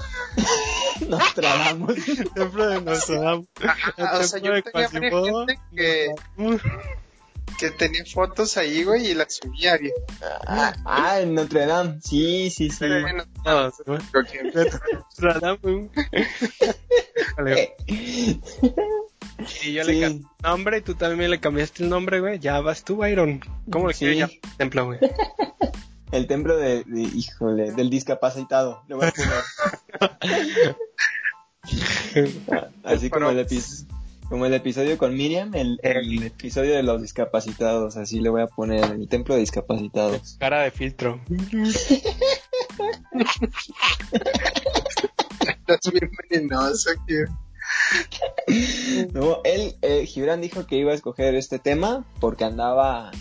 nos 1.07 1.33
tragamos. 1.33 1.95
Templo 2.35 2.67
de 2.67 2.81
Nostradamus. 2.81 3.47
Ah, 3.97 4.19
o 4.19 4.23
sea, 4.23 4.39
yo 4.39 4.53
El 4.53 4.63
tenía 4.63 4.89
varias 4.89 4.91
gente 4.91 5.59
que, 5.75 6.13
que 7.59 7.71
tenía 7.71 8.05
fotos 8.05 8.57
ahí, 8.57 8.83
güey, 8.83 9.07
y 9.07 9.13
las 9.15 9.35
subía, 9.35 9.77
viejo. 9.77 9.97
Ah, 10.47 10.73
ah, 10.85 11.19
en 11.21 11.33
Notre 11.33 11.65
Dame. 11.65 11.99
Sí, 12.03 12.49
sí, 12.51 12.69
sí. 12.69 12.77
Pero 12.79 13.01
bueno, 13.01 13.23
¿no? 13.85 13.97
que- 14.25 14.51
Nostradamus. 14.93 15.89
Vale, 17.37 17.75
Y 19.63 19.73
yo 19.73 19.83
le 19.83 19.93
Sí. 19.93 19.99
cambié 20.01 20.05
el 20.07 20.23
nombre 20.43 20.77
y 20.77 20.81
tú 20.81 20.95
también 20.95 21.31
le 21.31 21.39
cambiaste 21.39 21.83
el 21.83 21.89
nombre, 21.89 22.19
güey. 22.19 22.39
Ya 22.39 22.59
vas 22.59 22.83
tú, 22.83 22.97
Byron. 22.97 23.39
¿Cómo 23.71 23.87
le 23.87 23.93
Sí. 23.93 23.99
quieres 23.99 24.17
llamar 24.19 24.57
templo, 24.57 24.85
güey? 24.85 24.99
El 26.11 26.27
templo 26.27 26.57
de, 26.57 26.83
de- 26.85 27.01
híjole, 27.01 27.71
del 27.71 27.89
discapacitado. 27.89 28.83
Le 28.87 28.95
voy 28.95 29.07
a 29.07 29.11
poner. 29.11 30.75
Así 32.83 33.09
como 33.09 33.29
el, 33.29 33.45
como 34.27 34.45
el 34.47 34.53
episodio 34.53 34.97
con 34.97 35.13
Miriam, 35.15 35.53
el, 35.55 35.79
el 35.83 36.23
episodio 36.23 36.73
de 36.73 36.83
los 36.83 37.01
discapacitados. 37.01 37.95
Así 37.97 38.19
le 38.19 38.29
voy 38.29 38.41
a 38.41 38.47
poner 38.47 38.83
el 38.85 39.07
templo 39.07 39.35
de 39.35 39.41
discapacitados. 39.41 40.37
Cara 40.39 40.61
de 40.61 40.71
filtro. 40.71 41.19
Estás 45.41 45.91
bien 45.93 46.11
venenoso, 46.29 46.89
tío. 47.05 47.25
No, 49.13 49.41
él, 49.43 49.75
eh, 49.81 50.05
Gibran 50.05 50.41
dijo 50.41 50.65
que 50.65 50.77
iba 50.77 50.91
a 50.91 50.95
escoger 50.95 51.35
este 51.35 51.59
tema 51.59 52.03
porque 52.19 52.43
andaba 52.45 53.11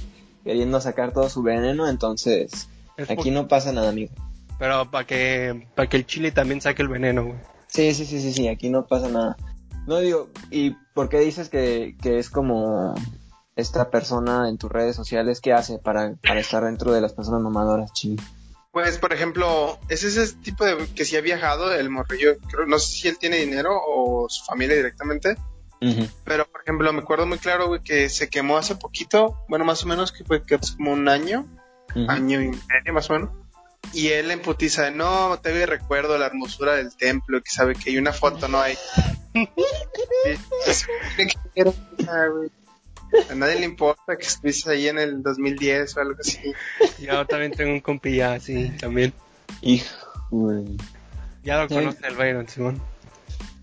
queriendo 0.44 0.80
sacar 0.80 1.12
todo 1.12 1.28
su 1.28 1.42
veneno, 1.42 1.86
entonces 1.88 2.68
Es 2.98 3.10
aquí 3.10 3.14
por- 3.24 3.32
no 3.32 3.48
pasa 3.48 3.72
nada, 3.72 3.88
amigo. 3.88 4.12
Pero 4.58 4.90
para 4.90 5.06
que, 5.06 5.66
para 5.74 5.88
que 5.88 5.96
el 5.96 6.04
chile 6.06 6.32
también 6.32 6.60
saque 6.60 6.82
el 6.82 6.88
veneno, 6.88 7.24
güey. 7.24 7.38
Sí, 7.68 7.94
sí, 7.94 8.04
sí, 8.04 8.20
sí, 8.20 8.32
sí, 8.34 8.48
aquí 8.48 8.68
no 8.68 8.86
pasa 8.86 9.08
nada. 9.08 9.36
No 9.86 9.98
digo, 10.00 10.28
¿y 10.50 10.72
por 10.94 11.08
qué 11.08 11.20
dices 11.20 11.48
que, 11.48 11.96
que 12.02 12.18
es 12.18 12.28
como 12.28 12.94
esta 13.56 13.90
persona 13.90 14.48
en 14.48 14.58
tus 14.58 14.70
redes 14.70 14.94
sociales, 14.96 15.40
¿qué 15.40 15.52
hace 15.52 15.78
para, 15.78 16.14
para 16.16 16.40
estar 16.40 16.64
dentro 16.64 16.92
de 16.92 17.00
las 17.00 17.12
personas 17.14 17.40
mamadoras, 17.40 17.92
ching? 17.92 18.16
Pues, 18.70 18.98
por 18.98 19.12
ejemplo, 19.12 19.78
es 19.88 20.04
ese 20.04 20.32
tipo 20.36 20.64
de 20.64 20.76
que 20.94 21.04
si 21.04 21.16
ha 21.16 21.20
viajado, 21.20 21.72
el 21.74 21.88
morrillo, 21.90 22.36
creo, 22.50 22.66
no 22.66 22.78
sé 22.78 22.92
si 22.96 23.08
él 23.08 23.18
tiene 23.18 23.38
dinero 23.38 23.70
o 23.74 24.28
su 24.28 24.44
familia 24.44 24.76
directamente, 24.76 25.36
pero 26.24 26.44
por 26.50 26.60
ejemplo, 26.62 26.92
me 26.92 27.00
acuerdo 27.00 27.24
muy 27.26 27.38
claro, 27.38 27.68
güey, 27.68 27.80
que 27.80 28.08
se 28.08 28.28
quemó 28.28 28.56
hace 28.58 28.74
poquito, 28.76 29.36
bueno, 29.48 29.64
más 29.64 29.84
o 29.84 29.86
menos 29.86 30.12
que 30.12 30.24
fue 30.24 30.42
que 30.42 30.56
hace 30.56 30.76
como 30.76 30.92
un 30.92 31.08
año, 31.08 31.46
año 32.08 32.40
y 32.40 32.48
medio 32.48 32.92
más 32.92 33.10
o 33.10 33.14
menos, 33.14 33.30
y 33.92 34.08
él 34.08 34.30
en 34.30 34.40
putiza 34.40 34.84
de, 34.84 34.90
no, 34.90 35.38
te 35.40 35.66
recuerdo 35.66 36.18
la 36.18 36.26
hermosura 36.26 36.74
del 36.74 36.94
templo, 36.94 37.42
que 37.42 37.50
sabe 37.50 37.74
que 37.74 37.90
hay 37.90 37.98
una 37.98 38.12
foto, 38.12 38.48
no 38.48 38.60
hay. 38.60 38.76
A 43.30 43.34
nadie 43.34 43.60
le 43.60 43.64
importa 43.64 44.16
que 44.16 44.26
estuviste 44.26 44.70
ahí 44.70 44.88
en 44.88 44.98
el 44.98 45.22
2010 45.22 45.96
o 45.96 46.00
algo 46.00 46.16
así. 46.20 46.38
Yo 47.00 47.26
también 47.26 47.52
tengo 47.52 47.72
un 47.72 47.80
compilla 47.80 48.34
así, 48.34 48.70
también. 48.78 49.14
Hijo, 49.62 49.86
Ya 51.42 51.62
lo 51.62 51.68
conoce 51.68 52.06
el 52.06 52.16
Byron, 52.16 52.46
Simón. 52.48 52.82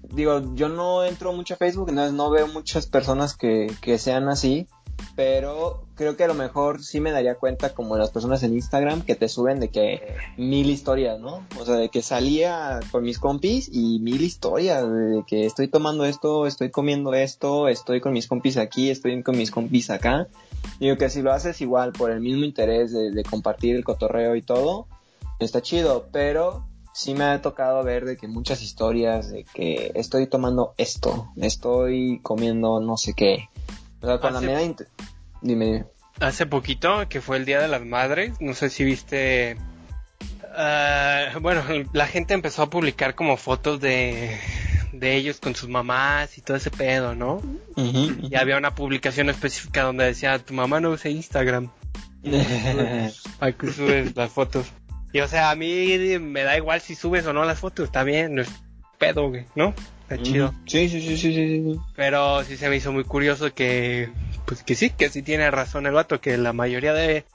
Digo, 0.02 0.56
yo 0.56 0.70
no 0.70 1.04
entro 1.04 1.32
mucho 1.34 1.54
a 1.54 1.58
Facebook, 1.58 1.90
entonces 1.90 2.14
no 2.14 2.32
veo 2.32 2.48
muchas 2.48 2.88
personas 2.88 3.36
que, 3.36 3.72
que 3.82 4.00
sean 4.00 4.30
así 4.30 4.68
pero 5.16 5.86
creo 5.96 6.18
que 6.18 6.26
a 6.26 6.28
lo 6.28 6.34
mejor 6.34 6.84
sí 6.84 7.00
me 7.00 7.12
daría 7.12 7.36
cuenta 7.36 7.74
como 7.74 7.98
las 7.98 8.12
personas 8.12 8.44
en 8.44 8.54
Instagram 8.54 9.02
que 9.02 9.16
te 9.16 9.30
suben 9.30 9.62
de 9.62 9.70
que 9.70 10.16
mil 10.36 10.70
historias, 10.70 11.20
¿no? 11.20 11.46
O 11.60 11.66
sea, 11.66 11.76
de 11.76 11.90
que 11.90 12.02
salía 12.02 12.82
con 12.92 13.04
mis 13.04 13.18
compis 13.18 13.70
y 13.72 14.00
mil 14.00 14.22
historias, 14.22 14.84
de 14.84 15.24
que 15.26 15.46
estoy 15.46 15.70
tomando 15.70 16.04
esto, 16.06 16.48
estoy 16.48 16.70
comiendo 16.70 17.14
esto, 17.14 17.70
estoy 17.70 18.02
con 18.02 18.12
mis 18.12 18.28
compis 18.28 18.58
aquí, 18.58 18.90
estoy 18.90 19.24
con 19.24 19.38
mis 19.38 19.52
compis 19.52 19.90
acá. 19.90 20.28
Digo 20.80 20.98
que 20.98 21.10
si 21.10 21.22
lo 21.22 21.32
haces 21.32 21.62
igual 21.62 21.94
por 21.94 22.12
el 22.12 22.20
mismo 22.20 22.44
interés 22.44 22.92
de, 22.92 23.12
de 23.12 23.24
compartir 23.24 23.76
el 23.76 23.86
cotorreo 23.86 24.36
y 24.36 24.42
todo, 24.42 24.88
está 25.40 25.62
chido, 25.62 26.08
pero 26.12 26.66
sí 26.94 27.14
me 27.14 27.24
ha 27.24 27.42
tocado 27.42 27.84
ver 27.84 28.04
de 28.04 28.18
que 28.18 28.28
muchas 28.28 28.62
historias 28.62 29.30
de 29.30 29.46
que 29.46 29.94
estoy 29.96 30.28
tomando 30.28 30.74
esto, 30.78 31.30
estoy 31.38 32.20
comiendo 32.22 32.82
no 32.82 32.98
sé 32.98 33.14
qué 33.14 33.50
hace, 34.08 34.86
Dime. 35.42 35.86
Hace 36.20 36.46
poquito, 36.46 37.08
que 37.10 37.22
fue 37.22 37.38
el 37.38 37.46
Día 37.46 37.62
de 37.62 37.68
las 37.68 37.84
Madres, 37.84 38.40
no 38.40 38.54
sé 38.54 38.70
si 38.70 38.84
viste... 38.84 39.58
Ah, 40.58 41.26
bueno, 41.42 41.62
la 41.92 42.08
gente 42.08 42.34
empezó 42.34 42.64
a 42.64 42.70
publicar 42.70 43.16
como 43.16 43.36
fotos 43.36 43.82
de, 43.82 44.40
de 44.94 45.16
ellos 45.16 45.40
con 45.40 45.56
sus 45.56 45.70
mamás 45.70 46.38
y 46.38 46.42
todo 46.42 46.58
ese 46.58 46.72
pedo, 46.72 47.16
¿no? 47.16 47.42
Y 47.76 48.36
había 48.36 48.58
una 48.58 48.74
publicación 48.74 49.30
específica 49.30 49.84
donde 49.84 50.06
decía, 50.06 50.40
tu 50.40 50.54
mamá 50.54 50.80
no 50.80 50.92
usa 50.92 51.12
Instagram. 51.12 51.72
Para 53.40 53.52
que 53.58 53.72
subes 53.72 54.16
las 54.16 54.32
fotos. 54.32 54.68
Y 55.14 55.20
o 55.20 55.28
sea, 55.28 55.52
a 55.52 55.56
mí 55.56 56.18
me 56.20 56.44
da 56.44 56.58
igual 56.58 56.82
si 56.82 56.96
subes 56.96 57.26
o 57.26 57.34
no 57.34 57.46
las 57.46 57.60
fotos, 57.60 57.86
está 57.86 58.04
bien, 58.04 58.36
no 58.36 58.42
es 58.42 58.50
pedo, 58.98 59.32
¿no? 59.56 59.74
Está 60.08 60.22
chido. 60.22 60.54
Sí, 60.68 60.88
sí, 60.88 61.02
sí, 61.02 61.18
sí, 61.18 61.34
sí, 61.34 61.80
Pero 61.96 62.44
sí 62.44 62.58
se 62.58 62.70
me 62.70 62.76
hizo 62.76 62.92
muy 62.92 63.04
curioso 63.04 63.54
que, 63.54 64.10
pues 64.46 64.62
que 64.62 64.76
sí, 64.76 64.92
que 64.92 65.10
sí 65.10 65.24
tiene 65.24 65.50
razón 65.50 65.88
el 65.88 65.94
vato, 65.94 66.22
que 66.22 66.38
la 66.38 66.54
mayoría 66.54 66.94
de, 66.94 67.26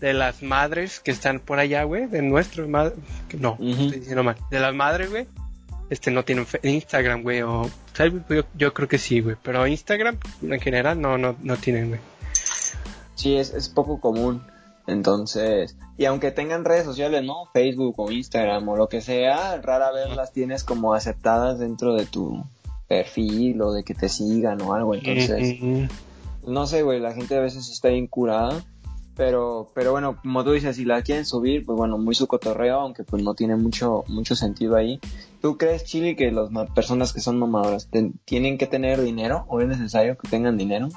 de 0.00 0.12
las 0.12 0.42
madres 0.42 0.98
que 0.98 1.12
están 1.12 1.38
por 1.38 1.60
allá, 1.60 1.84
güey, 1.84 2.06
de 2.06 2.22
nuestro, 2.22 2.66
no, 2.66 2.90
estoy 3.52 4.00
diciendo 4.00 4.24
mal, 4.24 4.36
de 4.50 4.58
las 4.58 4.74
madres, 4.74 5.10
güey, 5.10 5.28
este 5.88 6.10
no 6.10 6.24
tienen 6.24 6.46
Instagram, 6.64 7.22
güey, 7.22 7.42
o, 7.42 7.70
yo, 8.28 8.44
yo, 8.54 8.74
creo 8.74 8.88
que 8.88 8.98
sí, 8.98 9.20
güey, 9.20 9.36
pero 9.40 9.64
Instagram 9.64 10.18
en 10.42 10.60
general 10.60 11.00
no, 11.00 11.16
no, 11.18 11.36
no 11.40 11.56
tienen, 11.56 11.90
güey. 11.90 12.00
Sí, 13.14 13.36
es, 13.36 13.54
es 13.54 13.68
poco 13.68 14.00
común. 14.00 14.42
Entonces, 14.86 15.76
y 15.96 16.04
aunque 16.04 16.30
tengan 16.30 16.64
redes 16.64 16.84
sociales, 16.84 17.24
¿no? 17.24 17.46
Facebook 17.52 17.94
o 17.98 18.10
Instagram 18.10 18.68
o 18.68 18.76
lo 18.76 18.88
que 18.88 19.00
sea, 19.00 19.60
rara 19.60 19.90
vez 19.90 20.14
las 20.14 20.32
tienes 20.32 20.62
como 20.62 20.94
aceptadas 20.94 21.58
dentro 21.58 21.94
de 21.94 22.06
tu 22.06 22.44
perfil 22.86 23.60
o 23.62 23.72
de 23.72 23.82
que 23.82 23.94
te 23.94 24.08
sigan 24.08 24.62
o 24.62 24.74
algo. 24.74 24.94
Entonces, 24.94 25.58
no 26.46 26.66
sé, 26.66 26.82
güey, 26.82 27.00
la 27.00 27.14
gente 27.14 27.36
a 27.36 27.40
veces 27.40 27.68
está 27.68 27.88
bien 27.88 28.06
curada. 28.06 28.64
Pero, 29.16 29.70
pero 29.74 29.92
bueno, 29.92 30.18
como 30.20 30.44
tú 30.44 30.52
dices, 30.52 30.76
si 30.76 30.84
la 30.84 31.00
quieren 31.00 31.24
subir, 31.24 31.64
pues 31.64 31.78
bueno, 31.78 31.96
muy 31.96 32.14
su 32.14 32.26
cotorreo, 32.26 32.80
aunque 32.80 33.02
pues 33.02 33.22
no 33.22 33.32
tiene 33.32 33.56
mucho, 33.56 34.04
mucho 34.08 34.36
sentido 34.36 34.76
ahí. 34.76 35.00
¿Tú 35.40 35.56
crees, 35.56 35.84
Chili, 35.84 36.16
que 36.16 36.30
las 36.30 36.50
personas 36.72 37.14
que 37.14 37.20
son 37.20 37.38
mamadoras 37.38 37.88
tienen 38.26 38.58
que 38.58 38.66
tener 38.66 39.00
dinero 39.00 39.46
o 39.48 39.62
es 39.62 39.68
necesario 39.68 40.18
que 40.18 40.28
tengan 40.28 40.58
dinero? 40.58 40.88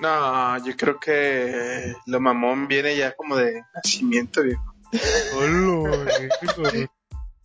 No, 0.00 0.64
yo 0.64 0.76
creo 0.76 0.98
que 0.98 1.94
lo 2.06 2.20
mamón 2.20 2.66
viene 2.68 2.96
ya 2.96 3.12
como 3.12 3.36
de 3.36 3.62
nacimiento, 3.74 4.42
viejo. 4.42 4.74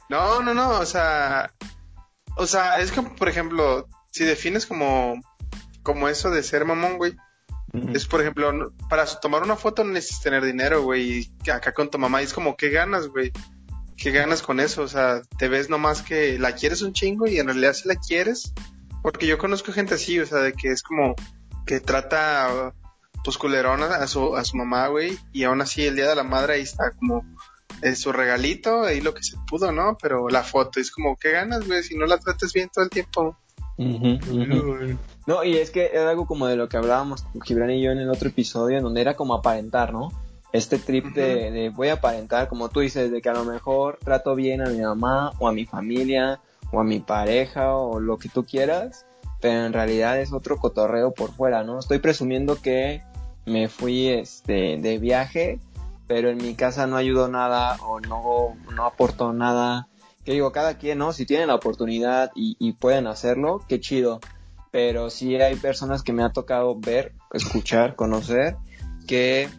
no, 0.10 0.42
no, 0.42 0.54
no, 0.54 0.80
o 0.80 0.86
sea, 0.86 1.52
o 2.36 2.48
sea, 2.48 2.80
es 2.80 2.92
como, 2.92 3.16
por 3.16 3.30
ejemplo, 3.30 3.88
si 4.12 4.24
defines 4.24 4.66
como, 4.66 5.22
como 5.84 6.10
eso 6.10 6.30
de 6.32 6.44
ser 6.44 6.66
mamón, 6.66 6.98
güey, 6.98 7.16
es, 7.94 8.08
por 8.08 8.22
ejemplo, 8.22 8.74
para 8.90 9.06
tomar 9.06 9.44
una 9.44 9.56
foto 9.56 9.84
no 9.84 9.92
necesitas 9.92 10.24
tener 10.24 10.44
dinero, 10.44 10.82
güey, 10.82 11.30
y 11.46 11.50
acá 11.50 11.72
con 11.74 11.90
tu 11.90 12.00
mamá 12.00 12.22
es 12.22 12.34
como, 12.34 12.56
¿qué 12.58 12.70
ganas, 12.70 13.08
güey? 13.08 13.32
¿Qué 13.96 14.12
ganas 14.12 14.42
con 14.42 14.60
eso? 14.60 14.82
O 14.82 14.88
sea, 14.88 15.22
te 15.38 15.50
ves 15.50 15.70
nomás 15.70 16.02
que 16.02 16.40
la 16.40 16.56
quieres 16.56 16.82
un 16.82 16.94
chingo 16.94 17.28
y 17.28 17.38
en 17.38 17.48
realidad 17.48 17.74
si 17.74 17.88
la 17.88 17.96
quieres, 17.96 18.54
porque 19.04 19.28
yo 19.28 19.38
conozco 19.38 19.72
gente 19.72 19.96
así, 19.96 20.20
o 20.20 20.26
sea, 20.26 20.40
de 20.40 20.54
que 20.54 20.70
es 20.70 20.82
como, 20.82 21.16
que 21.70 21.80
trata 21.80 22.74
pues 23.24 23.38
culerona 23.38 23.98
a 23.98 24.08
su, 24.08 24.36
a 24.36 24.44
su 24.44 24.58
mamá, 24.58 24.88
güey, 24.88 25.20
y 25.32 25.44
aún 25.44 25.62
así 25.62 25.86
el 25.86 25.96
día 25.96 26.10
de 26.10 26.16
la 26.16 26.24
madre 26.24 26.54
ahí 26.54 26.62
está 26.62 26.90
como 26.98 27.24
es 27.84 28.02
su 28.02 28.12
regalito, 28.12 28.86
ahí 28.86 29.02
lo 29.02 29.14
que 29.14 29.22
se 29.22 29.38
pudo, 29.48 29.72
¿no? 29.72 29.96
Pero 30.02 30.30
la 30.30 30.42
foto 30.42 30.80
es 30.80 30.90
como, 30.90 31.16
¿qué 31.16 31.30
ganas, 31.30 31.68
güey? 31.68 31.84
Si 31.84 31.96
no 31.96 32.08
la 32.08 32.18
tratas 32.18 32.54
bien 32.54 32.72
todo 32.74 32.86
el 32.86 32.90
tiempo. 32.90 33.38
No, 35.28 35.44
y 35.44 35.58
es 35.58 35.70
que 35.70 35.92
era 35.94 36.10
algo 36.10 36.26
como 36.26 36.48
de 36.48 36.56
lo 36.56 36.68
que 36.68 36.78
hablábamos 36.78 37.24
Gibran 37.46 37.70
y 37.70 37.84
yo 37.84 37.92
en 37.92 38.00
el 38.00 38.10
otro 38.10 38.30
episodio, 38.30 38.78
en 38.78 38.84
donde 38.84 39.02
era 39.02 39.14
como 39.14 39.36
aparentar, 39.36 39.94
¿no? 39.94 40.12
Este 40.52 40.80
trip 40.80 41.14
de, 41.14 41.52
de 41.52 41.70
voy 41.70 41.90
a 41.90 41.94
aparentar, 41.94 42.48
como 42.48 42.70
tú 42.70 42.80
dices, 42.80 43.12
de 43.12 43.22
que 43.22 43.30
a 43.30 43.34
lo 43.34 43.46
mejor 43.46 44.00
trato 44.04 44.34
bien 44.34 44.66
a 44.66 44.72
mi 44.72 44.82
mamá 44.82 45.34
o 45.38 45.48
a 45.48 45.54
mi 45.54 45.68
familia 45.68 46.42
o 46.72 46.80
a 46.80 46.84
mi 46.84 47.00
pareja 47.00 47.76
o 47.76 48.00
lo 48.00 48.18
que 48.18 48.28
tú 48.28 48.44
quieras, 48.44 49.06
pero 49.42 49.66
en 49.66 49.74
realidad 49.74 50.20
es 50.20 50.34
otro 50.34 50.58
cotorreo 50.58 51.12
por 51.12 51.32
fuera, 51.32 51.64
¿no? 51.64 51.80
Estoy 51.80 52.00
presumiendo 52.00 52.62
que 52.62 53.02
me 53.46 53.70
fui 53.70 54.08
este, 54.08 54.78
de 54.78 54.98
viaje, 54.98 55.60
pero 56.08 56.30
en 56.30 56.38
mi 56.38 56.56
casa 56.56 56.88
no 56.88 56.98
ayudó 56.98 57.28
nada 57.28 57.78
o 57.86 58.00
no, 58.00 58.56
no 58.74 58.86
aportó 58.86 59.34
nada. 59.34 59.88
Que 60.26 60.34
digo, 60.34 60.52
cada 60.52 60.78
quien, 60.78 60.98
¿no? 60.98 61.14
Si 61.14 61.26
tienen 61.26 61.48
la 61.48 61.56
oportunidad 61.56 62.32
y, 62.36 62.58
y 62.60 62.74
pueden 62.74 63.08
hacerlo, 63.08 63.64
qué 63.68 63.80
chido. 63.80 64.20
Pero 64.72 65.10
sí 65.10 65.36
hay 65.36 65.56
personas 65.56 66.04
que 66.04 66.14
me 66.14 66.24
ha 66.24 66.32
tocado 66.32 66.78
ver, 66.80 67.14
escuchar, 67.34 67.96
conocer, 67.96 68.58
que 69.08 69.50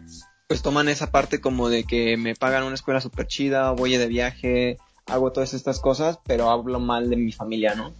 pues 0.47 0.61
toman 0.61 0.89
esa 0.89 1.11
parte 1.11 1.39
como 1.39 1.69
de 1.69 1.85
que 1.85 2.17
me 2.17 2.35
pagan 2.35 2.63
una 2.63 2.75
escuela 2.75 3.01
súper 3.01 3.25
chida, 3.27 3.71
voy 3.71 3.95
de 3.95 4.07
viaje, 4.07 4.77
hago 5.05 5.31
todas 5.31 5.53
estas 5.53 5.79
cosas, 5.79 6.19
pero 6.25 6.49
hablo 6.49 6.79
mal 6.79 7.09
de 7.09 7.15
mi 7.15 7.31
familia, 7.31 7.73
¿no? 7.75 7.93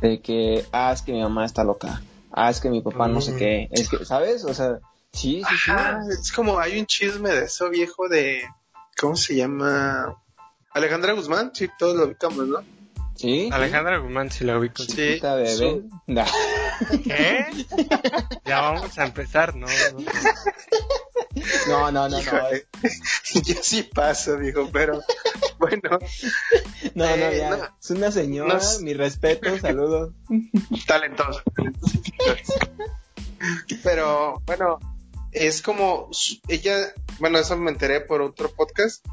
De 0.00 0.20
que, 0.20 0.64
ah, 0.72 0.92
es 0.92 1.02
que 1.02 1.12
mi 1.12 1.22
mamá 1.22 1.44
está 1.44 1.64
loca, 1.64 2.02
ah, 2.32 2.50
es 2.50 2.60
que 2.60 2.70
mi 2.70 2.80
papá 2.80 3.08
no 3.08 3.20
sé 3.20 3.32
mm. 3.32 3.36
qué, 3.36 3.68
es 3.70 3.88
que, 3.88 4.04
¿sabes? 4.04 4.44
O 4.44 4.54
sea, 4.54 4.78
sí, 5.12 5.42
sí, 5.48 5.56
sí. 5.64 5.72
Es 6.10 6.32
como, 6.32 6.58
hay 6.58 6.78
un 6.78 6.86
chisme 6.86 7.30
de 7.30 7.44
eso 7.44 7.68
viejo 7.70 8.08
de, 8.08 8.42
¿cómo 8.98 9.16
se 9.16 9.36
llama? 9.36 10.16
Alejandra 10.72 11.12
Guzmán, 11.12 11.50
sí, 11.54 11.68
todos 11.78 11.96
lo 11.96 12.04
ubicamos, 12.04 12.46
¿no? 12.46 12.58
Sí. 13.18 13.48
Alejandra 13.52 13.98
Guzmán, 13.98 14.30
sí 14.30 14.44
la 14.44 14.56
ubico. 14.56 14.84
Sí. 14.84 15.18
bebé. 15.20 15.82
¿Qué? 17.04 17.46
ya 18.44 18.60
vamos 18.60 18.96
a 18.96 19.04
empezar, 19.06 19.56
¿no? 19.56 19.66
No, 19.66 19.72
no, 21.68 21.90
no, 21.90 22.08
no. 22.08 22.18
Yo 23.44 23.54
sí 23.62 23.82
paso, 23.82 24.38
viejo, 24.38 24.68
pero 24.72 25.00
bueno. 25.58 25.98
No, 26.94 27.04
no, 27.04 27.26
eh, 27.26 27.38
ya. 27.38 27.74
Es 27.80 27.90
una 27.90 28.10
señora, 28.10 28.60
mi 28.80 28.94
respeto, 28.94 29.58
saludos. 29.60 30.12
Talentosa. 30.86 31.42
Pero 33.82 34.42
bueno, 34.46 34.78
es 35.32 35.62
como 35.62 36.10
ella, 36.48 36.92
bueno, 37.18 37.38
eso 37.38 37.56
me 37.56 37.70
enteré 37.70 38.00
por 38.00 38.22
otro 38.22 38.50
podcast. 38.52 39.04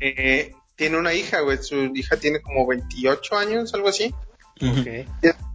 eh, 0.00 0.54
tiene 0.76 0.98
una 0.98 1.12
hija, 1.12 1.40
güey. 1.40 1.58
Su 1.58 1.76
hija 1.94 2.16
tiene 2.16 2.40
como 2.40 2.66
28 2.66 3.36
años, 3.36 3.74
algo 3.74 3.88
así. 3.88 4.14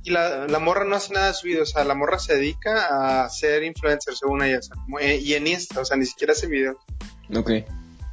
Y 0.03 0.11
la, 0.11 0.47
la, 0.47 0.59
morra 0.59 0.85
no 0.85 0.95
hace 0.95 1.13
nada 1.13 1.27
de 1.27 1.33
su 1.33 1.47
vida, 1.47 1.63
o 1.63 1.65
sea, 1.65 1.83
la 1.83 1.95
morra 1.95 2.19
se 2.19 2.35
dedica 2.35 3.23
a 3.23 3.29
ser 3.29 3.63
influencer, 3.63 4.15
según 4.15 4.43
ella, 4.43 4.59
eh, 4.99 5.19
y 5.21 5.33
en 5.33 5.47
Insta, 5.47 5.81
o 5.81 5.85
sea, 5.85 5.97
ni 5.97 6.05
siquiera 6.05 6.33
hace 6.33 6.47
videos. 6.47 6.77
Ok. 7.35 7.51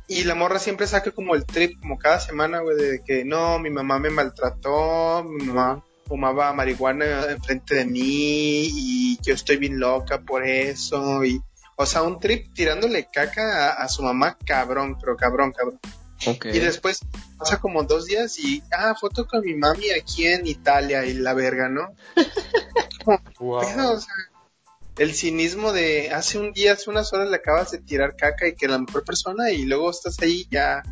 Y 0.08 0.24
la 0.24 0.34
morra 0.34 0.58
siempre 0.58 0.86
saca 0.86 1.10
como 1.10 1.34
el 1.34 1.44
trip, 1.44 1.78
como 1.80 1.98
cada 1.98 2.18
semana, 2.18 2.60
güey, 2.60 2.76
de 2.76 3.02
que 3.04 3.24
no, 3.24 3.58
mi 3.58 3.70
mamá 3.70 3.98
me 3.98 4.10
maltrató, 4.10 5.22
mi 5.24 5.44
mamá 5.44 5.82
fumaba 6.06 6.52
marihuana 6.52 7.30
enfrente 7.30 7.74
de 7.74 7.86
mí 7.86 8.00
y 8.02 9.18
yo 9.22 9.32
estoy 9.32 9.56
bien 9.56 9.80
loca 9.80 10.20
por 10.20 10.44
eso 10.44 11.24
y 11.24 11.40
o 11.76 11.86
sea 11.86 12.02
un 12.02 12.20
trip 12.20 12.52
tirándole 12.52 13.08
caca 13.10 13.70
a, 13.72 13.88
su 13.88 14.02
mamá 14.02 14.36
cabrón 14.44 14.98
pero 15.00 15.16
cabrón 15.16 15.52
cabrón 15.52 15.80
y 16.26 16.58
después 16.58 17.00
pasa 17.38 17.60
como 17.60 17.84
dos 17.84 18.06
días 18.06 18.38
y 18.38 18.62
ah 18.70 18.94
foto 18.98 19.26
con 19.26 19.44
mi 19.44 19.54
mami 19.54 19.90
aquí 19.90 20.26
en 20.26 20.46
Italia 20.46 21.04
y 21.04 21.14
la 21.14 21.34
verga 21.34 21.68
no 21.68 21.94
el 24.98 25.14
cinismo 25.14 25.72
de 25.72 26.10
hace 26.10 26.38
un 26.38 26.52
día 26.52 26.74
hace 26.74 26.90
unas 26.90 27.12
horas 27.12 27.30
le 27.30 27.36
acabas 27.36 27.70
de 27.70 27.78
tirar 27.78 28.16
caca 28.16 28.46
y 28.46 28.54
que 28.54 28.68
la 28.68 28.78
mejor 28.78 29.04
persona 29.04 29.50
y 29.50 29.64
luego 29.64 29.90
estás 29.90 30.18
ahí 30.20 30.46
ya 30.50 30.82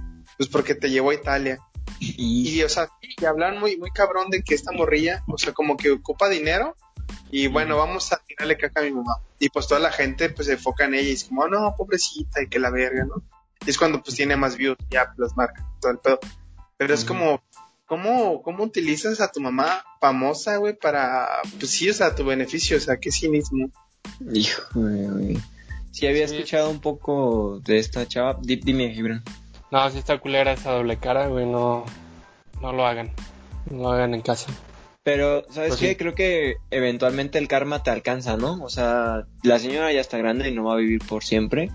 pues 0.40 0.48
porque 0.48 0.74
te 0.74 0.88
llevó 0.88 1.10
a 1.10 1.14
Italia. 1.14 1.58
Y, 1.98 2.62
o 2.62 2.68
sea, 2.70 2.88
y 3.02 3.26
hablan 3.26 3.60
muy, 3.60 3.76
muy 3.76 3.90
cabrón 3.90 4.30
de 4.30 4.42
que 4.42 4.54
esta 4.54 4.72
morrilla, 4.72 5.22
o 5.28 5.36
sea, 5.36 5.52
como 5.52 5.76
que 5.76 5.90
ocupa 5.90 6.30
dinero 6.30 6.74
y 7.30 7.48
bueno, 7.48 7.76
vamos 7.76 8.10
a 8.10 8.22
tirarle 8.26 8.56
caca 8.56 8.80
a 8.80 8.84
mi 8.84 8.90
mamá. 8.90 9.18
Y 9.38 9.50
pues 9.50 9.68
toda 9.68 9.80
la 9.80 9.92
gente 9.92 10.30
pues 10.30 10.46
se 10.46 10.54
enfoca 10.54 10.86
en 10.86 10.94
ella 10.94 11.02
y 11.02 11.10
dice 11.10 11.28
como, 11.28 11.46
no, 11.46 11.74
pobrecita 11.76 12.42
y 12.42 12.48
que 12.48 12.58
la 12.58 12.70
verga, 12.70 13.04
¿no? 13.04 13.22
Y 13.66 13.70
es 13.70 13.78
cuando 13.78 14.02
pues 14.02 14.16
tiene 14.16 14.36
más 14.36 14.56
views, 14.56 14.78
ya 14.90 15.12
las 15.16 15.36
marcas, 15.36 15.64
todo 15.80 15.92
el 15.92 15.98
pedo. 15.98 16.18
Pero 16.76 16.94
es 16.94 17.04
como, 17.04 17.42
¿cómo, 17.86 18.42
¿cómo 18.42 18.64
utilizas 18.64 19.20
a 19.20 19.30
tu 19.30 19.40
mamá 19.40 19.84
famosa, 20.00 20.56
güey, 20.56 20.76
para, 20.76 21.28
pues 21.58 21.70
sí, 21.70 21.90
o 21.90 21.94
sea, 21.94 22.14
tu 22.14 22.24
beneficio, 22.24 22.76
o 22.76 22.80
sea, 22.80 22.98
qué 22.98 23.10
cinismo. 23.10 23.70
Hijo, 24.32 24.62
güey. 24.74 25.38
Sí, 25.90 26.06
había 26.06 26.24
escuchado 26.24 26.70
un 26.70 26.80
poco 26.80 27.60
de 27.64 27.78
esta 27.78 28.06
chava. 28.06 28.38
Dime, 28.40 28.94
Gibran. 28.94 29.22
No, 29.70 29.90
si 29.90 29.98
está 29.98 30.18
culera 30.18 30.52
esa 30.52 30.72
doble 30.72 30.98
cara, 30.98 31.26
güey, 31.26 31.46
no, 31.46 31.84
no 32.60 32.72
lo 32.72 32.86
hagan. 32.86 33.12
No 33.70 33.82
lo 33.82 33.90
hagan 33.90 34.14
en 34.14 34.22
casa. 34.22 34.50
Pero, 35.02 35.44
¿sabes 35.50 35.70
pues 35.70 35.80
qué? 35.80 35.96
Creo 35.96 36.14
que 36.14 36.56
eventualmente 36.70 37.38
el 37.38 37.48
karma 37.48 37.82
te 37.82 37.90
alcanza, 37.90 38.36
¿no? 38.36 38.62
O 38.62 38.68
sea, 38.68 39.26
la 39.42 39.58
señora 39.58 39.92
ya 39.92 40.00
está 40.00 40.18
grande 40.18 40.48
y 40.48 40.54
no 40.54 40.64
va 40.64 40.74
a 40.74 40.78
vivir 40.78 41.00
por 41.06 41.24
siempre. 41.24 41.70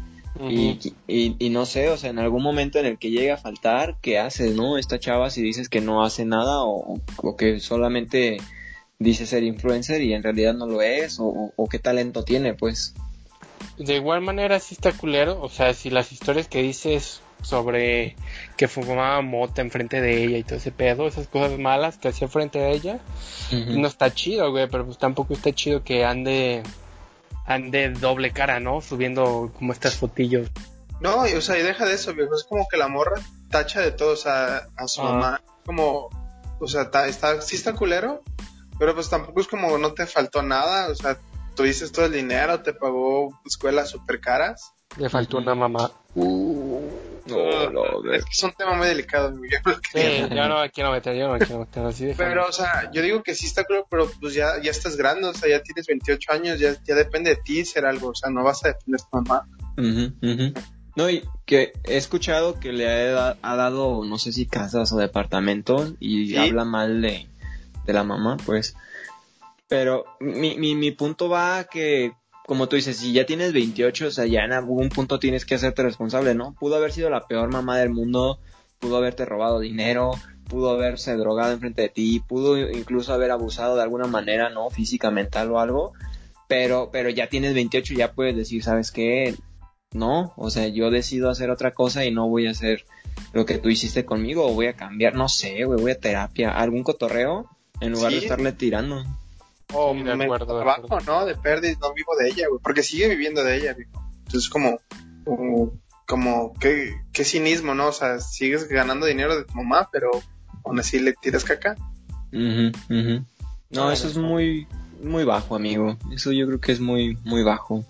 Y, 0.49 0.93
y, 1.07 1.49
no 1.49 1.65
sé, 1.65 1.89
o 1.89 1.97
sea, 1.97 2.09
en 2.09 2.19
algún 2.19 2.43
momento 2.43 2.79
en 2.79 2.85
el 2.85 2.97
que 2.97 3.09
llegue 3.09 3.31
a 3.31 3.37
faltar, 3.37 3.97
¿qué 4.01 4.19
haces, 4.19 4.55
no? 4.55 4.77
Esta 4.77 4.99
chava 4.99 5.29
si 5.29 5.41
dices 5.41 5.69
que 5.69 5.81
no 5.81 6.03
hace 6.03 6.25
nada 6.25 6.63
o, 6.63 6.99
o 7.17 7.35
que 7.37 7.59
solamente 7.59 8.37
dice 8.99 9.25
ser 9.25 9.43
influencer 9.43 10.01
y 10.01 10.13
en 10.13 10.23
realidad 10.23 10.53
no 10.53 10.67
lo 10.67 10.81
es, 10.81 11.19
o, 11.19 11.53
o, 11.55 11.67
qué 11.67 11.79
talento 11.79 12.23
tiene, 12.23 12.53
pues. 12.53 12.93
De 13.77 13.95
igual 13.95 14.21
manera 14.21 14.59
sí 14.59 14.75
está 14.75 14.91
culero, 14.91 15.41
o 15.41 15.49
sea, 15.49 15.73
si 15.73 15.89
las 15.89 16.11
historias 16.11 16.47
que 16.47 16.61
dices 16.61 17.21
sobre 17.41 18.15
que 18.57 18.67
fumaba 18.67 19.21
mota 19.21 19.61
enfrente 19.61 20.01
de 20.01 20.23
ella 20.23 20.37
y 20.37 20.43
todo 20.43 20.55
ese 20.55 20.71
pedo, 20.71 21.07
esas 21.07 21.27
cosas 21.27 21.59
malas 21.59 21.97
que 21.97 22.07
hacía 22.07 22.27
frente 22.27 22.59
a 22.59 22.69
ella. 22.69 22.99
No 23.51 23.87
está 23.87 24.13
chido, 24.13 24.49
güey, 24.51 24.67
pero 24.69 24.85
pues 24.85 24.97
tampoco 24.97 25.33
está 25.33 25.53
chido 25.53 25.83
que 25.83 26.05
ande 26.05 26.63
ande 27.45 27.89
doble 27.89 28.31
cara, 28.31 28.59
¿no? 28.59 28.81
Subiendo 28.81 29.51
como 29.57 29.73
estas 29.73 29.95
fotillos. 29.95 30.49
No, 31.01 31.21
o 31.21 31.41
sea, 31.41 31.57
y 31.57 31.63
deja 31.63 31.85
de 31.85 31.93
eso, 31.93 32.13
viejo. 32.13 32.35
Es 32.35 32.43
como 32.43 32.67
que 32.67 32.77
la 32.77 32.87
morra 32.87 33.21
tacha 33.49 33.81
de 33.81 33.91
todo, 33.91 34.13
o 34.13 34.17
sea, 34.17 34.67
a 34.75 34.87
su 34.87 35.01
ah. 35.01 35.11
mamá. 35.11 35.41
Como, 35.65 36.09
o 36.59 36.67
sea, 36.67 36.89
está, 37.05 37.41
sí 37.41 37.55
está 37.55 37.73
culero, 37.73 38.23
pero 38.79 38.93
pues 38.93 39.09
tampoco 39.09 39.41
es 39.41 39.47
como 39.47 39.77
no 39.77 39.93
te 39.93 40.05
faltó 40.05 40.41
nada, 40.43 40.89
o 40.89 40.95
sea, 40.95 41.17
tuviste 41.55 41.89
todo 41.89 42.05
el 42.05 42.11
dinero, 42.11 42.61
te 42.61 42.73
pagó 42.73 43.39
escuelas 43.45 43.89
súper 43.89 44.19
caras. 44.19 44.73
Le 44.97 45.09
faltó 45.09 45.37
una 45.37 45.55
mamá. 45.55 45.91
Uh. 46.13 46.54
No, 47.25 47.69
no, 47.71 48.13
es 48.13 48.23
que 48.23 48.31
es 48.31 48.43
un 48.43 48.51
tema 48.53 48.73
muy 48.73 48.87
delicado. 48.87 49.33
Yo, 49.33 49.71
sí, 49.91 50.01
yo 50.29 50.47
no 50.47 50.61
me 50.61 50.69
quiero 50.69 50.91
meter, 50.91 51.15
yo 51.15 51.27
no 51.27 51.33
me 51.33 51.39
quiero 51.39 51.61
meter. 51.61 51.85
Así 51.85 52.11
pero, 52.15 52.47
o 52.47 52.51
sea, 52.51 52.91
yo 52.91 53.01
digo 53.01 53.23
que 53.23 53.33
sí 53.33 53.47
está 53.47 53.63
claro, 53.63 53.87
pero 53.89 54.09
pues 54.19 54.33
ya, 54.33 54.61
ya 54.61 54.71
estás 54.71 54.95
grande, 54.95 55.27
o 55.27 55.33
sea, 55.33 55.49
ya 55.49 55.63
tienes 55.63 55.87
28 55.87 56.31
años, 56.31 56.59
ya, 56.59 56.75
ya 56.83 56.95
depende 56.95 57.31
de 57.31 57.37
ti 57.37 57.65
ser 57.65 57.85
algo, 57.85 58.09
o 58.09 58.15
sea, 58.15 58.29
no 58.29 58.43
vas 58.43 58.63
a 58.63 58.69
depender 58.69 58.99
de 58.99 59.05
tu 59.09 59.17
mamá. 59.17 59.47
No, 60.95 61.09
y 61.09 61.27
que 61.45 61.73
he 61.83 61.97
escuchado 61.97 62.59
que 62.59 62.71
le 62.71 62.87
ha, 62.87 63.37
ha, 63.41 63.55
dado, 63.55 64.05
no 64.05 64.17
sé 64.17 64.31
si 64.31 64.45
casas 64.45 64.93
o 64.93 64.97
departamentos, 64.97 65.93
y 65.99 66.35
habla 66.37 66.63
mal 66.63 67.01
de, 67.01 67.27
de 67.85 67.93
la 67.93 68.03
mamá, 68.03 68.37
pues. 68.45 68.75
Pero 69.67 70.05
mi, 70.19 70.57
mi, 70.57 70.75
mi 70.75 70.91
punto 70.91 71.27
va 71.27 71.57
a 71.57 71.63
que 71.65 72.13
como 72.45 72.67
tú 72.67 72.75
dices, 72.75 72.97
si 72.97 73.11
ya 73.11 73.25
tienes 73.25 73.53
28, 73.53 74.07
o 74.07 74.11
sea, 74.11 74.25
ya 74.25 74.43
en 74.43 74.53
algún 74.53 74.89
punto 74.89 75.19
tienes 75.19 75.45
que 75.45 75.55
hacerte 75.55 75.83
responsable, 75.83 76.35
¿no? 76.35 76.53
Pudo 76.53 76.75
haber 76.75 76.91
sido 76.91 77.09
la 77.09 77.27
peor 77.27 77.51
mamá 77.51 77.77
del 77.77 77.89
mundo, 77.89 78.39
pudo 78.79 78.97
haberte 78.97 79.25
robado 79.25 79.59
dinero, 79.59 80.11
pudo 80.47 80.69
haberse 80.69 81.15
drogado 81.15 81.53
enfrente 81.53 81.81
de 81.81 81.89
ti, 81.89 82.21
pudo 82.25 82.57
incluso 82.69 83.13
haber 83.13 83.31
abusado 83.31 83.75
de 83.75 83.81
alguna 83.81 84.05
manera, 84.05 84.49
¿no? 84.49 84.69
Física, 84.69 85.09
mental 85.09 85.51
o 85.51 85.59
algo, 85.59 85.93
pero, 86.47 86.89
pero 86.91 87.09
ya 87.09 87.27
tienes 87.27 87.55
28, 87.55 87.95
ya 87.95 88.13
puedes 88.13 88.35
decir, 88.35 88.63
¿sabes 88.63 88.91
qué? 88.91 89.35
No, 89.91 90.33
o 90.35 90.49
sea, 90.51 90.67
yo 90.67 90.91
decido 90.91 91.29
hacer 91.29 91.49
otra 91.49 91.71
cosa 91.71 92.05
y 92.05 92.11
no 92.11 92.27
voy 92.27 92.47
a 92.47 92.51
hacer 92.51 92.85
lo 93.33 93.45
que 93.45 93.57
tú 93.57 93.69
hiciste 93.69 94.05
conmigo 94.05 94.45
o 94.45 94.53
voy 94.53 94.67
a 94.67 94.73
cambiar, 94.73 95.15
no 95.15 95.29
sé, 95.29 95.63
güey, 95.63 95.81
voy 95.81 95.91
a 95.91 95.99
terapia, 95.99 96.51
algún 96.51 96.83
cotorreo 96.83 97.49
en 97.79 97.93
lugar 97.93 98.11
de 98.11 98.19
estarle 98.19 98.51
tirando. 98.51 99.03
O 99.73 99.93
me 99.93 100.11
acuerdo, 100.11 100.59
trabajo, 100.59 100.99
¿no? 101.05 101.25
De 101.25 101.35
pérdida, 101.35 101.77
no 101.81 101.93
vivo 101.93 102.15
de 102.17 102.29
ella, 102.29 102.47
güey. 102.47 102.61
Porque 102.61 102.83
sigue 102.83 103.09
viviendo 103.09 103.43
de 103.43 103.57
ella, 103.57 103.73
güey. 103.73 103.87
Entonces, 104.25 104.49
como, 104.49 104.79
como, 105.23 105.73
como, 106.07 106.53
qué, 106.59 107.01
qué 107.11 107.23
cinismo, 107.23 107.73
¿no? 107.73 107.87
O 107.87 107.91
sea, 107.91 108.19
sigues 108.19 108.67
ganando 108.67 109.05
dinero 109.05 109.35
de 109.35 109.45
tu 109.45 109.53
mamá, 109.55 109.89
pero 109.91 110.11
aún 110.63 110.79
así 110.79 110.99
le 110.99 111.13
tiras 111.13 111.43
caca. 111.43 111.75
No, 112.31 113.91
eso 113.91 114.07
es 114.07 114.17
muy, 114.17 114.67
muy 115.01 115.23
bajo, 115.23 115.55
amigo. 115.55 115.97
Eso 116.13 116.31
yo 116.31 116.45
creo 116.47 116.59
que 116.59 116.71
es 116.71 116.79
muy, 116.79 117.17
muy 117.23 117.43
bajo. 117.43 117.85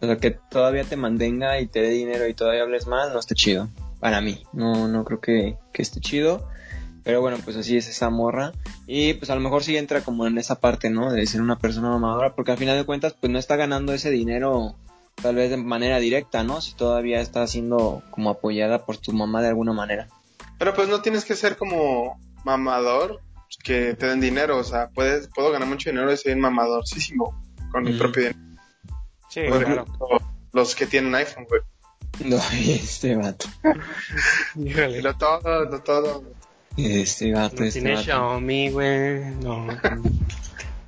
O 0.00 0.06
sea, 0.06 0.16
que 0.16 0.32
todavía 0.32 0.84
te 0.84 0.96
mantenga 0.96 1.60
y 1.60 1.66
te 1.66 1.80
dé 1.80 1.90
dinero 1.90 2.26
y 2.26 2.34
todavía 2.34 2.62
hables 2.62 2.86
mal, 2.86 3.12
no 3.12 3.20
está 3.20 3.34
chido. 3.34 3.68
Para 4.00 4.20
mí, 4.20 4.42
no, 4.52 4.88
no 4.88 5.04
creo 5.04 5.20
que, 5.20 5.58
que 5.72 5.82
esté 5.82 6.00
chido. 6.00 6.48
Pero 7.04 7.20
bueno, 7.20 7.38
pues 7.44 7.56
así 7.56 7.76
es 7.76 7.88
esa 7.88 8.10
morra. 8.10 8.52
Y 8.86 9.14
pues 9.14 9.30
a 9.30 9.34
lo 9.34 9.40
mejor 9.40 9.64
sí 9.64 9.76
entra 9.76 10.02
como 10.02 10.26
en 10.26 10.38
esa 10.38 10.60
parte, 10.60 10.90
¿no? 10.90 11.12
De 11.12 11.26
ser 11.26 11.40
una 11.40 11.58
persona 11.58 11.90
mamadora, 11.90 12.34
porque 12.34 12.52
al 12.52 12.58
final 12.58 12.76
de 12.76 12.84
cuentas, 12.84 13.14
pues 13.18 13.32
no 13.32 13.38
está 13.38 13.56
ganando 13.56 13.92
ese 13.92 14.10
dinero 14.10 14.76
tal 15.16 15.34
vez 15.34 15.50
de 15.50 15.56
manera 15.56 15.98
directa, 15.98 16.42
¿no? 16.42 16.60
Si 16.60 16.74
todavía 16.74 17.20
está 17.20 17.46
siendo 17.46 18.02
como 18.10 18.30
apoyada 18.30 18.84
por 18.84 18.96
tu 18.96 19.12
mamá 19.12 19.42
de 19.42 19.48
alguna 19.48 19.72
manera. 19.72 20.08
Pero 20.58 20.74
pues 20.74 20.88
no 20.88 21.02
tienes 21.02 21.24
que 21.24 21.36
ser 21.36 21.56
como 21.56 22.18
mamador 22.44 23.20
que 23.62 23.94
te 23.94 24.06
den 24.06 24.20
dinero, 24.20 24.58
o 24.58 24.64
sea, 24.64 24.88
puedes, 24.88 25.28
puedo 25.28 25.52
ganar 25.52 25.68
mucho 25.68 25.90
dinero 25.90 26.12
y 26.12 26.16
ser 26.16 26.36
mamadorcísimo 26.36 27.40
con 27.70 27.84
mi 27.84 27.92
propio 27.92 28.28
dinero. 28.28 28.60
Sí, 29.28 29.42
claro. 29.46 29.84
Los 30.52 30.74
que 30.74 30.86
tienen 30.86 31.14
iPhone, 31.14 31.46
güey. 31.48 31.62
No, 32.24 32.36
este 32.52 33.16
vato. 33.16 33.48
Lo 34.54 35.16
todo, 35.16 35.64
lo 35.64 35.82
todo. 35.82 36.24
Este 36.76 37.30
gato, 37.30 37.56
no 37.60 37.64
este 37.66 37.80
tiene 37.80 38.02
Xiaomi, 38.02 38.70
güey. 38.70 39.24
No. 39.42 39.66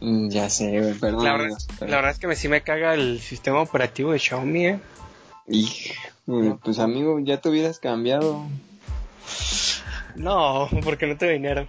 Mm, 0.01 0.29
ya 0.29 0.51
sé, 0.51 0.81
güey, 0.81 0.95
perdón. 0.95 1.25
La 1.25 1.37
verdad, 1.37 1.59
la 1.81 1.97
verdad, 1.97 2.11
es 2.11 2.19
que 2.19 2.27
me, 2.27 2.37
sí 2.37 2.49
me 2.49 2.63
caga 2.63 2.95
el 2.95 3.21
sistema 3.21 3.61
operativo 3.61 4.13
de 4.13 4.19
Xiaomi, 4.19 4.67
eh. 4.67 4.81
pues 6.63 6.79
amigo, 6.79 7.19
ya 7.21 7.41
te 7.41 7.49
hubieras 7.49 7.79
cambiado. 7.79 8.47
No, 10.17 10.69
porque 10.85 11.07
no 11.07 11.17
te 11.17 11.31
dinero. 11.31 11.69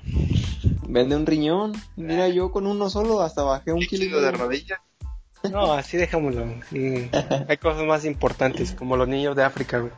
Vende 0.87 1.15
un 1.15 1.25
riñón. 1.25 1.73
Mira, 1.95 2.27
yo 2.29 2.51
con 2.51 2.67
uno 2.67 2.89
solo 2.89 3.21
hasta 3.21 3.43
bajé 3.43 3.73
un 3.73 3.81
kilo 3.81 4.21
de 4.21 4.31
rodilla. 4.31 4.81
No, 5.51 5.73
así 5.73 5.97
dejémoslo. 5.97 6.45
Hay 7.47 7.57
cosas 7.57 7.85
más 7.85 8.05
importantes, 8.05 8.71
como 8.71 8.97
los 8.97 9.07
niños 9.07 9.35
de 9.35 9.43
África, 9.43 9.79
güey. 9.79 9.91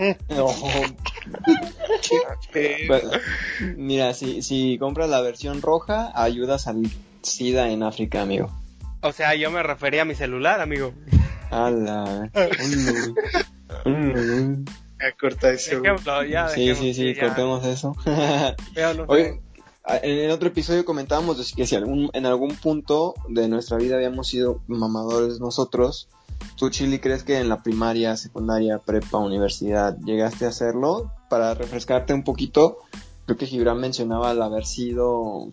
No. 0.28 0.48
mira, 3.76 4.14
si, 4.14 4.42
si 4.42 4.78
compras 4.78 5.10
la 5.10 5.20
versión 5.20 5.62
roja, 5.62 6.10
ayudas 6.14 6.66
al 6.66 6.82
SIDA 7.22 7.70
en 7.70 7.82
África, 7.82 8.22
amigo. 8.22 8.50
O 9.02 9.12
sea, 9.12 9.34
yo 9.34 9.50
me 9.50 9.62
refería 9.62 10.02
a 10.02 10.04
mi 10.04 10.14
celular, 10.14 10.60
amigo. 10.60 10.92
Ala. 11.50 12.30
corta 15.18 15.50
eso. 15.50 15.82
sí, 16.54 16.74
sí, 16.74 16.94
sí, 16.94 17.14
cortemos 17.14 17.64
eso. 17.64 17.96
Oye, 19.06 19.40
en 19.86 20.18
el 20.18 20.30
otro 20.30 20.48
episodio 20.48 20.84
comentábamos 20.84 21.52
que 21.54 21.66
si 21.66 21.76
algún, 21.76 22.10
en 22.12 22.26
algún 22.26 22.54
punto 22.54 23.14
de 23.28 23.48
nuestra 23.48 23.78
vida 23.78 23.96
habíamos 23.96 24.28
sido 24.28 24.60
mamadores 24.66 25.40
nosotros, 25.40 26.08
¿tú, 26.56 26.70
Chili, 26.70 26.98
crees 26.98 27.24
que 27.24 27.38
en 27.38 27.48
la 27.48 27.62
primaria, 27.62 28.16
secundaria, 28.16 28.78
prepa, 28.78 29.18
universidad 29.18 29.96
llegaste 30.04 30.44
a 30.44 30.48
hacerlo? 30.48 31.10
Para 31.28 31.54
refrescarte 31.54 32.12
un 32.12 32.24
poquito, 32.24 32.78
creo 33.26 33.38
que 33.38 33.46
Gibran 33.46 33.78
mencionaba 33.78 34.32
el 34.32 34.42
haber 34.42 34.66
sido 34.66 35.48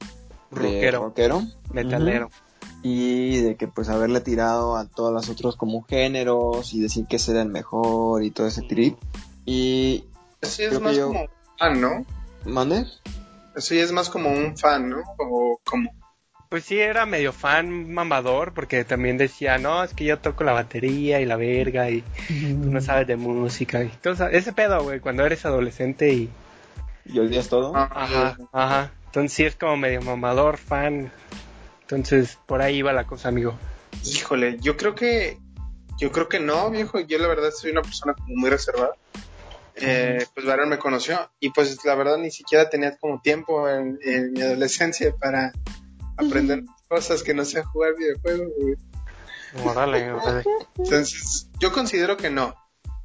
rockero, 0.52 1.06
rockero. 1.06 1.42
metalero. 1.72 2.30
Y 2.84 3.38
de 3.38 3.56
que 3.56 3.68
pues 3.68 3.90
haberle 3.90 4.22
tirado 4.22 4.76
a 4.78 4.88
todos 4.88 5.12
los 5.12 5.30
otros 5.30 5.56
como 5.56 5.84
géneros 5.84 6.74
y 6.74 6.80
decir 6.80 7.06
que 7.08 7.16
ese 7.16 7.32
era 7.32 7.42
el 7.42 7.50
mejor 7.50 8.24
y 8.24 8.32
todo 8.32 8.48
ese 8.48 8.62
trip. 8.62 8.98
Y... 9.46 10.06
Así 10.42 10.64
es 10.64 10.80
más 10.80 10.98
como... 10.98 11.28
Ah, 11.60 11.72
¿no? 11.72 12.06
¿Mande? 12.46 12.86
Eso 13.58 13.74
ya 13.74 13.82
es 13.82 13.92
más 13.92 14.10
como 14.10 14.30
un 14.30 14.56
fan, 14.56 14.90
¿no? 14.90 15.02
O 15.18 15.60
como... 15.66 15.92
pues 16.48 16.64
sí 16.64 16.80
era 16.80 17.08
medio 17.08 17.34
fan 17.34 17.92
mamador 17.92 18.54
porque 18.54 18.86
también 18.86 19.18
decía, 19.18 19.58
no, 19.58 19.84
es 19.84 19.96
que 19.96 20.06
yo 20.06 20.20
toco 20.20 20.44
la 20.44 20.54
batería 20.54 21.20
y 21.20 21.26
la 21.26 21.38
verga 21.38 21.90
y 21.90 22.04
tú 22.28 22.70
no 22.70 22.80
sabes 22.82 23.08
de 23.08 23.16
música 23.16 23.84
y 23.84 23.90
todo 23.90 24.28
ese 24.28 24.54
pedo, 24.54 24.84
güey, 24.84 25.00
cuando 25.00 25.26
eres 25.26 25.44
adolescente 25.46 26.14
y... 26.14 26.30
¿Y 27.06 27.18
odias 27.18 27.50
todo? 27.50 27.74
Ah, 27.76 27.90
Ajá, 27.92 28.38
ajá. 28.52 28.92
Entonces 29.08 29.34
sí 29.34 29.44
es 29.46 29.56
como 29.56 29.76
medio 29.76 30.02
mamador, 30.02 30.58
fan. 30.58 31.12
Entonces 31.82 32.38
por 32.46 32.62
ahí 32.62 32.78
iba 32.78 32.94
la 32.94 33.06
cosa, 33.06 33.30
amigo. 33.30 33.58
Híjole, 34.06 34.60
yo 34.60 34.78
creo 34.78 34.94
que 34.94 35.40
yo 35.98 36.12
creo 36.12 36.30
que 36.30 36.40
no, 36.40 36.70
viejo. 36.70 37.00
Yo 37.00 37.18
la 37.18 37.28
verdad 37.28 37.50
soy 37.52 37.72
una 37.72 37.82
persona 37.82 38.14
como 38.14 38.36
muy 38.36 38.52
reservada. 38.52 38.92
Eh, 39.80 40.26
pues 40.34 40.46
Byron 40.46 40.70
me 40.70 40.80
conoció 40.80 41.30
y 41.40 41.52
pues 41.52 41.84
la 41.86 41.96
verdad 41.96 42.18
ni 42.18 42.32
siquiera 42.32 42.70
tenía 42.70 42.98
como 42.98 43.22
tiempo 43.22 43.70
en, 43.70 44.00
en 44.04 44.34
mi 44.34 44.42
adolescencia 44.42 45.14
para 45.16 45.52
aprender 46.18 46.64
cosas 46.88 47.22
que 47.24 47.34
no 47.34 47.46
sea 47.46 47.64
jugar 47.66 47.94
videojuegos. 47.98 48.48
güey. 48.60 48.76
Órale, 49.66 50.12
órale. 50.12 50.44
Entonces, 50.78 51.50
yo 51.60 51.72
considero 51.72 52.18
que 52.18 52.30
no. 52.30 52.56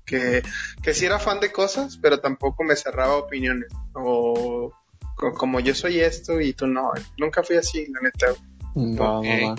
Que, 0.05 0.43
que 0.83 0.95
sí 0.95 1.05
era 1.07 1.19
fan 1.19 1.39
de 1.41 1.53
cosas, 1.53 1.99
pero 2.01 2.21
tampoco 2.21 2.65
me 2.65 2.75
cerraba 2.75 3.17
opiniones. 3.17 3.69
O 3.95 4.73
co- 5.17 5.33
como 5.35 5.61
yo 5.61 5.75
soy 5.75 6.01
esto 6.01 6.41
y 6.41 6.53
tú 6.55 6.67
no. 6.67 6.91
Nunca 7.19 7.43
fui 7.43 7.57
así, 7.57 7.87
la 7.87 8.01
neta. 8.01 8.33
Ok. 8.75 9.01
va, 9.01 9.21
va. 9.21 9.57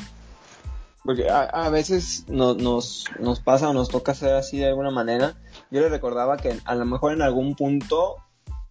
Porque 1.05 1.29
a, 1.29 1.43
a 1.43 1.69
veces 1.69 2.25
no- 2.27 2.53
nos, 2.55 3.05
nos 3.19 3.39
pasa 3.39 3.69
o 3.69 3.73
nos 3.73 3.89
toca 3.89 4.11
hacer 4.13 4.33
así 4.33 4.57
de 4.59 4.67
alguna 4.67 4.89
manera. 4.91 5.35
Yo 5.73 5.81
le 5.81 5.89
recordaba 5.89 6.37
que 6.37 6.55
a 6.65 6.75
lo 6.75 6.85
mejor 6.85 7.13
en 7.13 7.23
algún 7.23 7.55
punto, 7.55 8.17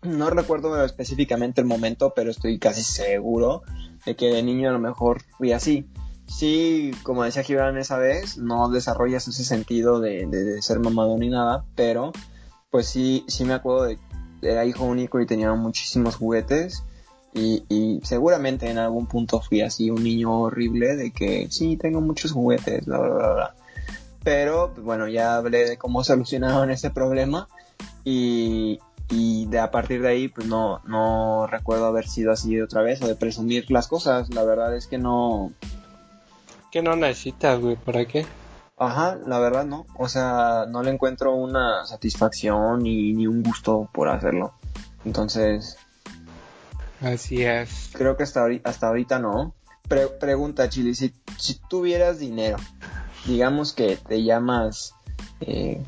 no 0.02 0.30
recuerdo 0.30 0.84
específicamente 0.84 1.60
el 1.60 1.66
momento, 1.66 2.12
pero 2.14 2.30
estoy 2.30 2.60
casi 2.60 2.84
seguro 2.84 3.62
de 4.06 4.14
que 4.14 4.26
de 4.28 4.40
niño 4.44 4.68
a 4.68 4.72
lo 4.72 4.78
mejor 4.78 5.20
fui 5.36 5.50
así. 5.50 5.84
Sí, 6.26 6.92
como 7.02 7.24
decía 7.24 7.42
Gibran 7.42 7.76
esa 7.76 7.98
vez, 7.98 8.38
no 8.38 8.68
desarrollas 8.68 9.26
ese 9.26 9.44
sentido 9.44 9.98
de, 9.98 10.26
de- 10.28 10.62
ser 10.62 10.78
mamado 10.78 11.18
ni 11.18 11.28
nada, 11.28 11.64
pero 11.74 12.12
pues 12.70 12.86
sí, 12.86 13.24
sí 13.26 13.44
me 13.44 13.54
acuerdo 13.54 13.82
de 13.82 13.98
era 14.40 14.64
hijo 14.64 14.84
único 14.84 15.20
y 15.20 15.26
tenía 15.26 15.52
muchísimos 15.54 16.14
juguetes 16.14 16.84
y, 17.34 17.64
y 17.68 18.00
seguramente 18.04 18.70
en 18.70 18.78
algún 18.78 19.06
punto 19.08 19.40
fui 19.40 19.60
así 19.62 19.90
un 19.90 20.04
niño 20.04 20.40
horrible 20.42 20.94
de 20.94 21.10
que 21.10 21.48
sí, 21.50 21.76
tengo 21.76 22.00
muchos 22.00 22.30
juguetes, 22.30 22.86
bla, 22.86 22.98
bla, 23.00 23.14
bla, 23.16 23.32
bla. 23.34 23.54
Pero 24.24 24.72
pues, 24.74 24.84
bueno, 24.84 25.08
ya 25.08 25.36
hablé 25.36 25.68
de 25.68 25.76
cómo 25.78 26.04
solucionaron 26.04 26.70
ese 26.70 26.90
problema 26.90 27.48
y, 28.04 28.78
y 29.10 29.46
de 29.46 29.58
a 29.58 29.70
partir 29.70 30.00
de 30.02 30.08
ahí 30.08 30.28
pues 30.28 30.46
no, 30.46 30.80
no 30.84 31.46
recuerdo 31.48 31.86
haber 31.86 32.06
sido 32.08 32.32
así 32.32 32.60
otra 32.60 32.82
vez 32.82 33.02
o 33.02 33.08
de 33.08 33.16
presumir 33.16 33.70
las 33.70 33.88
cosas. 33.88 34.30
La 34.34 34.44
verdad 34.44 34.76
es 34.76 34.86
que 34.86 34.98
no, 34.98 35.52
¿Qué 36.70 36.82
no 36.82 36.96
necesitas, 36.96 37.60
güey? 37.60 37.76
¿Para 37.76 38.04
qué? 38.06 38.24
Ajá, 38.78 39.18
la 39.26 39.38
verdad 39.38 39.64
no. 39.66 39.86
O 39.98 40.08
sea, 40.08 40.64
no 40.68 40.82
le 40.82 40.90
encuentro 40.90 41.34
una 41.34 41.84
satisfacción 41.84 42.82
ni, 42.82 43.12
ni 43.12 43.26
un 43.26 43.42
gusto 43.42 43.88
por 43.92 44.08
hacerlo. 44.08 44.54
Entonces, 45.04 45.76
Así 47.00 47.42
es. 47.44 47.90
creo 47.92 48.16
que 48.16 48.22
hasta 48.22 48.40
ahorita, 48.40 48.70
hasta 48.70 48.86
ahorita 48.88 49.18
no. 49.18 49.54
Pre- 49.88 50.08
pregunta, 50.08 50.68
Chili, 50.68 50.94
si, 50.94 51.12
si 51.38 51.60
tuvieras 51.68 52.18
dinero, 52.20 52.56
digamos 53.26 53.72
que 53.72 53.96
te 53.96 54.22
llamas 54.22 54.94
eh, 55.40 55.82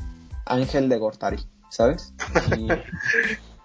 Ángel 0.45 0.89
de 0.89 0.97
Gortari, 0.97 1.45
¿sabes? 1.69 2.13
Y- 2.57 2.67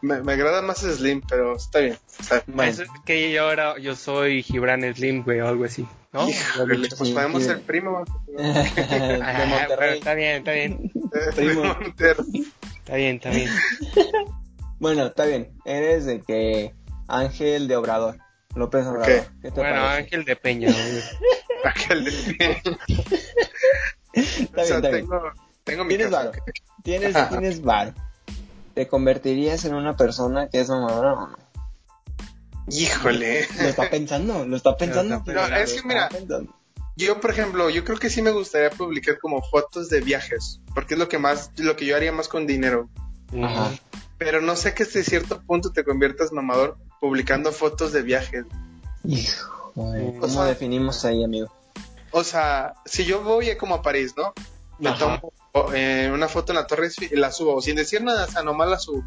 Me, 0.02 0.22
me 0.22 0.32
agrada 0.32 0.62
más 0.62 0.78
Slim, 0.78 1.20
pero 1.28 1.54
está 1.56 1.80
bien. 1.80 1.98
está 2.18 2.36
bien. 2.36 2.56
bueno, 2.56 2.70
Eso 2.72 2.84
es 2.84 2.88
que 3.04 3.30
yo 3.32 3.42
ahora 3.44 3.78
yo 3.78 3.94
soy 3.94 4.42
Gibran 4.42 4.80
Slim, 4.94 5.22
güey, 5.24 5.40
o 5.40 5.48
algo 5.48 5.66
así, 5.66 5.86
¿no? 6.14 6.26
Híjole, 6.26 6.88
pues 6.88 7.08
Sí, 7.08 7.12
podemos 7.12 7.42
sí. 7.42 7.48
ser 7.50 7.60
primo. 7.60 8.02
de 8.26 8.34
pero 8.34 9.46
Monterrey. 9.46 9.98
está 9.98 10.14
bien, 10.14 10.36
está 10.38 10.52
bien, 10.52 10.90
está 12.88 12.94
bien, 12.96 13.16
está 13.16 13.28
bien. 13.30 13.50
Bueno, 14.78 15.04
está 15.08 15.26
bien. 15.26 15.52
Eres 15.66 16.06
de 16.06 16.22
que 16.22 16.74
Ángel 17.06 17.68
de 17.68 17.76
Obrador. 17.76 18.16
López 18.54 18.86
Obrador. 18.86 19.18
Ok. 19.20 19.26
¿Qué 19.42 19.50
te 19.50 19.60
Bueno, 19.60 19.82
parece? 19.82 20.02
Ángel 20.04 20.24
de 20.24 20.36
Peña, 20.36 20.68
güey. 20.72 21.02
Aquel 21.66 22.04
de- 22.06 22.62
Está 24.12 24.62
o 24.62 24.64
sea, 24.64 24.80
bien, 24.80 24.84
está 24.84 24.88
bien. 24.90 25.08
tengo, 25.08 25.22
tengo 25.64 25.84
mi 25.84 25.88
Tienes 25.96 26.10
varo. 26.10 26.32
Tienes, 26.82 27.28
tienes 27.28 27.62
varo. 27.62 27.94
¿Te 28.74 28.88
convertirías 28.88 29.64
en 29.64 29.74
una 29.74 29.96
persona 29.96 30.48
que 30.48 30.60
es 30.60 30.68
mamadora 30.68 31.12
o 31.14 31.26
no? 31.28 31.36
Híjole. 32.68 33.46
Lo 33.60 33.68
está 33.68 33.90
pensando, 33.90 34.44
lo 34.46 34.56
está 34.56 34.76
pensando. 34.78 35.16
No, 35.16 35.24
pero 35.24 35.44
es 35.46 35.76
lo 35.76 35.82
que 35.82 35.88
mira, 35.88 36.08
pensando. 36.08 36.54
Yo, 36.96 37.20
por 37.20 37.30
ejemplo, 37.30 37.70
yo 37.70 37.84
creo 37.84 37.98
que 37.98 38.10
sí 38.10 38.20
me 38.22 38.30
gustaría 38.30 38.70
publicar 38.70 39.18
como 39.18 39.42
fotos 39.42 39.88
de 39.88 40.00
viajes, 40.00 40.60
porque 40.74 40.94
es 40.94 41.00
lo 41.00 41.08
que 41.08 41.18
más, 41.18 41.50
lo 41.56 41.74
que 41.76 41.86
yo 41.86 41.96
haría 41.96 42.12
más 42.12 42.28
con 42.28 42.46
dinero. 42.46 42.88
Ajá. 43.42 43.70
Pero 44.18 44.40
no 44.42 44.54
sé 44.54 44.74
que 44.74 44.82
hasta 44.82 45.02
cierto 45.02 45.40
punto 45.42 45.72
te 45.72 45.82
conviertas 45.84 46.30
mamador 46.32 46.76
publicando 47.00 47.52
fotos 47.52 47.92
de 47.92 48.02
viajes. 48.02 48.44
Joder, 49.74 50.02
O 50.16 50.20
¿Cómo 50.20 50.28
sea- 50.34 50.44
definimos 50.44 51.04
ahí, 51.06 51.24
amigo? 51.24 51.50
O 52.12 52.24
sea, 52.24 52.74
si 52.84 53.04
yo 53.04 53.22
voy 53.22 53.56
como 53.56 53.76
a 53.76 53.82
París, 53.82 54.14
¿no? 54.16 54.32
Me 54.78 54.90
Ajá. 54.90 55.20
tomo 55.20 55.32
eh, 55.74 56.10
una 56.12 56.28
foto 56.28 56.52
en 56.52 56.56
la 56.56 56.66
torre 56.66 56.86
Eiffel 56.86 57.08
y 57.12 57.16
la 57.16 57.30
subo, 57.32 57.60
sin 57.60 57.76
decir 57.76 58.02
nada, 58.02 58.24
o 58.24 58.30
sea, 58.30 58.42
nomás 58.42 58.68
la 58.68 58.78
subo. 58.78 59.02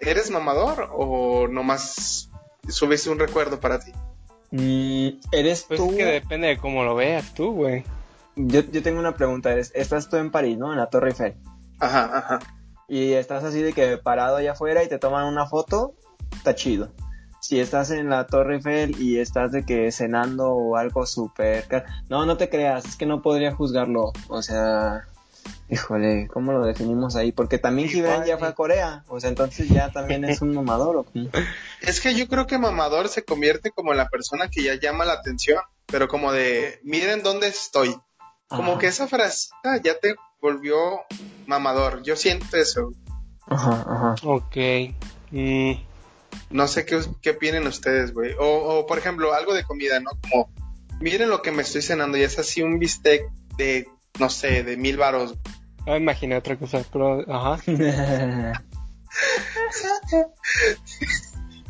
¿Eres 0.00 0.30
mamador 0.30 0.88
o 0.92 1.48
nomás 1.48 2.30
subiste 2.68 3.10
un 3.10 3.18
recuerdo 3.18 3.60
para 3.60 3.78
ti? 3.80 3.92
Mm, 4.50 5.20
¿Eres 5.32 5.64
Pues 5.68 5.78
tú? 5.78 5.90
es 5.90 5.96
que 5.96 6.04
depende 6.04 6.48
de 6.48 6.58
cómo 6.58 6.82
lo 6.84 6.94
veas 6.94 7.34
tú, 7.34 7.52
güey. 7.52 7.84
yo, 8.36 8.60
yo 8.60 8.82
tengo 8.82 8.98
una 9.00 9.14
pregunta. 9.16 9.52
Eres, 9.52 9.72
estás 9.74 10.08
tú 10.08 10.16
en 10.16 10.30
París, 10.30 10.56
¿no? 10.58 10.72
En 10.72 10.78
la 10.78 10.88
Torre 10.90 11.10
Eiffel. 11.10 11.36
Ajá, 11.80 12.10
ajá. 12.16 12.38
Y 12.88 13.12
estás 13.12 13.44
así 13.44 13.60
de 13.62 13.72
que 13.72 13.98
parado 13.98 14.36
allá 14.36 14.52
afuera 14.52 14.82
y 14.82 14.88
te 14.88 14.98
toman 14.98 15.26
una 15.26 15.46
foto, 15.46 15.94
está 16.34 16.54
chido. 16.54 16.90
Si 17.40 17.60
estás 17.60 17.90
en 17.90 18.10
la 18.10 18.26
Torre 18.26 18.56
Eiffel 18.56 19.00
y 19.00 19.18
estás 19.18 19.52
de 19.52 19.64
que 19.64 19.90
cenando 19.92 20.52
o 20.52 20.76
algo 20.76 21.06
súper... 21.06 21.66
No, 22.08 22.26
no 22.26 22.36
te 22.36 22.48
creas, 22.48 22.84
es 22.84 22.96
que 22.96 23.06
no 23.06 23.22
podría 23.22 23.54
juzgarlo. 23.54 24.12
O 24.28 24.42
sea, 24.42 25.06
híjole, 25.70 26.28
¿cómo 26.28 26.52
lo 26.52 26.64
definimos 26.64 27.16
ahí? 27.16 27.32
Porque 27.32 27.58
también 27.58 27.88
Gibran 27.88 28.24
ya 28.24 28.38
fue 28.38 28.48
a. 28.48 28.54
Corea. 28.54 29.04
O 29.08 29.20
sea, 29.20 29.28
entonces 29.30 29.68
ya 29.68 29.90
también 29.90 30.24
es 30.24 30.42
un 30.42 30.54
mamador. 30.54 30.96
¿o 30.96 31.04
cómo? 31.04 31.28
Es 31.80 32.00
que 32.00 32.14
yo 32.14 32.26
creo 32.28 32.46
que 32.46 32.58
mamador 32.58 33.08
se 33.08 33.24
convierte 33.24 33.70
como 33.70 33.92
en 33.92 33.98
la 33.98 34.08
persona 34.08 34.48
que 34.48 34.62
ya 34.62 34.74
llama 34.74 35.04
la 35.04 35.14
atención, 35.14 35.60
pero 35.86 36.08
como 36.08 36.32
de, 36.32 36.80
miren 36.82 37.22
dónde 37.22 37.48
estoy. 37.48 37.96
Como 38.48 38.72
Ajá. 38.72 38.80
que 38.80 38.86
esa 38.86 39.06
frase 39.06 39.50
ya 39.84 39.98
te 39.98 40.14
volvió 40.40 41.02
mamador. 41.46 42.02
Yo 42.02 42.16
siento 42.16 42.56
eso. 42.56 42.92
Ajá, 43.46 43.84
ajá. 43.86 44.14
Ok. 44.24 44.56
Mm, 45.30 45.72
No 46.50 46.66
sé 46.68 46.84
qué, 46.86 47.00
qué 47.22 47.30
opinen 47.30 47.66
ustedes, 47.66 48.12
güey. 48.12 48.32
O, 48.38 48.46
o, 48.46 48.86
por 48.86 48.98
ejemplo, 48.98 49.34
algo 49.34 49.54
de 49.54 49.64
comida, 49.64 50.00
¿no? 50.00 50.10
Como, 50.22 50.50
miren 51.00 51.30
lo 51.30 51.42
que 51.42 51.52
me 51.52 51.62
estoy 51.62 51.82
cenando 51.82 52.16
y 52.18 52.22
es 52.22 52.38
así 52.38 52.62
un 52.62 52.78
bistec 52.78 53.30
de, 53.56 53.88
no 54.18 54.30
sé, 54.30 54.62
de 54.62 54.76
mil 54.76 54.96
varos. 54.96 55.34
no 55.86 55.92
me 55.92 55.98
imaginé 55.98 56.36
otra 56.36 56.56
cosa, 56.56 56.82
pero, 56.92 57.24
ajá. 57.32 57.62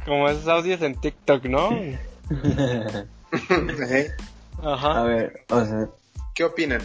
Como 0.04 0.28
esos 0.28 0.48
audios 0.48 0.82
en 0.82 0.94
TikTok, 0.94 1.44
¿no? 1.44 1.70
¿Eh? 3.90 4.10
Ajá. 4.62 5.00
A 5.00 5.04
ver, 5.04 5.44
o 5.48 5.64
sea, 5.64 5.88
¿Qué 6.34 6.44
opinan? 6.44 6.82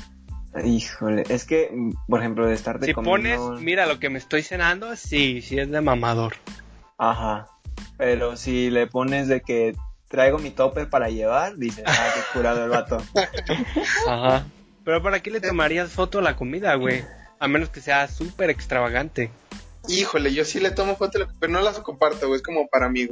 híjole, 0.65 1.23
es 1.29 1.45
que, 1.45 1.71
por 2.07 2.19
ejemplo, 2.19 2.47
de 2.47 2.53
estarte 2.53 2.87
Si 2.87 2.93
pones, 2.93 3.39
mira 3.59 3.85
lo 3.85 3.99
que 3.99 4.09
me 4.09 4.19
estoy 4.19 4.43
cenando, 4.43 4.95
sí, 4.95 5.41
sí 5.41 5.59
es 5.59 5.69
de 5.69 5.81
mamador. 5.81 6.35
Ajá. 6.97 7.47
Pero 7.97 8.37
si 8.37 8.69
le 8.69 8.87
pones 8.87 9.27
de 9.27 9.41
que 9.41 9.75
traigo 10.07 10.37
mi 10.37 10.51
tope 10.51 10.85
para 10.85 11.09
llevar, 11.09 11.55
dices, 11.57 11.83
ah, 11.87 12.11
qué 12.13 12.37
curado 12.37 12.63
el 12.63 12.69
vato. 12.69 12.97
Ajá. 14.07 14.45
Pero 14.83 15.01
¿para 15.01 15.21
qué 15.21 15.31
le 15.31 15.41
tomarías 15.41 15.91
foto 15.91 16.19
a 16.19 16.21
la 16.21 16.35
comida, 16.35 16.75
güey? 16.75 17.03
A 17.39 17.47
menos 17.47 17.69
que 17.69 17.81
sea 17.81 18.07
súper 18.07 18.49
extravagante. 18.49 19.31
Híjole, 19.87 20.33
yo 20.33 20.45
sí 20.45 20.59
le 20.59 20.71
tomo 20.71 20.95
foto, 20.95 21.19
pero 21.39 21.51
no 21.51 21.61
las 21.61 21.79
comparto, 21.79 22.27
güey, 22.27 22.37
es 22.37 22.43
como 22.43 22.67
para 22.67 22.87
güey. 22.87 23.09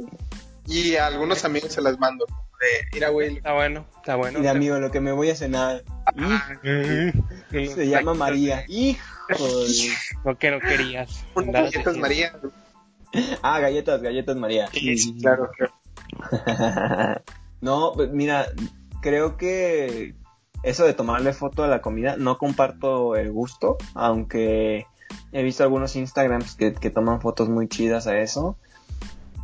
Y 0.66 0.96
a 0.96 1.06
algunos 1.06 1.44
amigos 1.44 1.72
se 1.72 1.82
las 1.82 1.98
mando. 1.98 2.24
De, 2.26 2.88
mira, 2.92 3.08
güey, 3.08 3.36
Está 3.38 3.52
bueno, 3.52 3.86
está 3.96 4.16
bueno. 4.16 4.38
Y 4.38 4.42
de 4.42 4.48
amigo, 4.48 4.78
lo 4.78 4.90
que 4.90 5.00
me 5.00 5.12
voy 5.12 5.30
a 5.30 5.36
cenar 5.36 5.82
se 7.50 7.88
llama 7.88 8.14
María. 8.14 8.64
Híjole. 8.68 8.96
Lo 10.24 10.38
que 10.38 10.50
no 10.52 10.60
querías. 10.60 11.24
unas 11.34 11.72
galletas. 11.72 11.96
María. 11.96 12.32
Ah, 13.42 13.60
galletas, 13.60 14.00
galletas 14.02 14.36
María. 14.36 14.68
Sí, 14.68 14.96
sí, 14.96 15.16
claro, 15.20 15.50
claro. 15.56 15.72
no, 17.60 17.92
pues 17.94 18.10
mira, 18.10 18.46
creo 19.00 19.36
que 19.36 20.14
eso 20.62 20.84
de 20.84 20.94
tomarle 20.94 21.32
foto 21.32 21.64
a 21.64 21.68
la 21.68 21.82
comida, 21.82 22.16
no 22.16 22.38
comparto 22.38 23.16
el 23.16 23.32
gusto, 23.32 23.76
aunque 23.94 24.86
he 25.32 25.42
visto 25.42 25.62
algunos 25.62 25.96
Instagrams 25.96 26.54
que, 26.54 26.72
que 26.72 26.90
toman 26.90 27.20
fotos 27.20 27.48
muy 27.48 27.68
chidas 27.68 28.06
a 28.06 28.18
eso. 28.18 28.56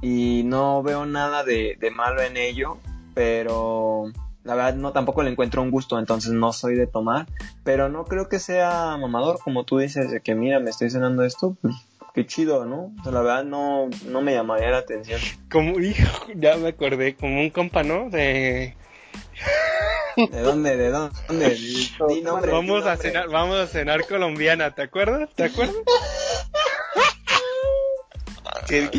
Y 0.01 0.43
no 0.45 0.83
veo 0.83 1.07
nada 1.07 1.43
de, 1.43 1.77
de 1.81 1.91
malo 1.91 2.23
en 2.23 2.37
ello, 2.37 2.79
pero 3.15 4.13
la 4.45 4.55
verdad 4.55 4.75
no 4.77 4.93
tampoco 4.93 5.25
le 5.25 5.31
encuentro 5.31 5.61
un 5.61 5.73
gusto, 5.73 5.99
entonces 5.99 6.33
no 6.33 6.53
soy 6.53 6.77
de 6.77 6.87
tomar, 6.87 7.27
pero 7.65 7.89
no 7.89 8.05
creo 8.05 8.29
que 8.29 8.39
sea 8.39 8.97
mamador, 8.97 9.41
como 9.43 9.65
tú 9.65 9.79
dices, 9.79 10.11
de 10.11 10.21
que 10.21 10.37
mira, 10.37 10.61
me 10.61 10.71
estoy 10.71 10.89
cenando 10.89 11.25
esto, 11.25 11.57
pues 11.61 11.75
qué 12.15 12.27
chido, 12.27 12.65
¿no? 12.65 12.93
O 12.99 13.03
sea, 13.03 13.13
la 13.13 13.21
verdad 13.23 13.45
no, 13.45 13.89
no 14.07 14.21
me 14.23 14.35
llamaría 14.35 14.71
la 14.71 14.79
atención. 14.79 15.21
Como, 15.51 15.79
hijo, 15.81 16.27
ya 16.35 16.57
me 16.57 16.69
acordé, 16.69 17.15
como 17.17 17.41
un 17.41 17.51
compa, 17.51 17.83
¿no? 17.83 18.11
De... 18.11 18.75
¿De 20.17 20.41
dónde? 20.41 20.77
¿De 20.77 20.91
dónde? 20.91 21.55
Di 22.09 22.21
nombre, 22.23 22.51
vamos 22.51 22.85
di 22.85 22.91
a 22.91 22.97
cenar, 22.97 23.29
vamos 23.29 23.57
a 23.57 23.67
cenar 23.67 24.05
colombiana, 24.07 24.75
¿te 24.75 24.83
acuerdas? 24.83 25.29
¿Te 25.35 25.45
acuerdas? 25.45 25.77
Que- 28.67 28.91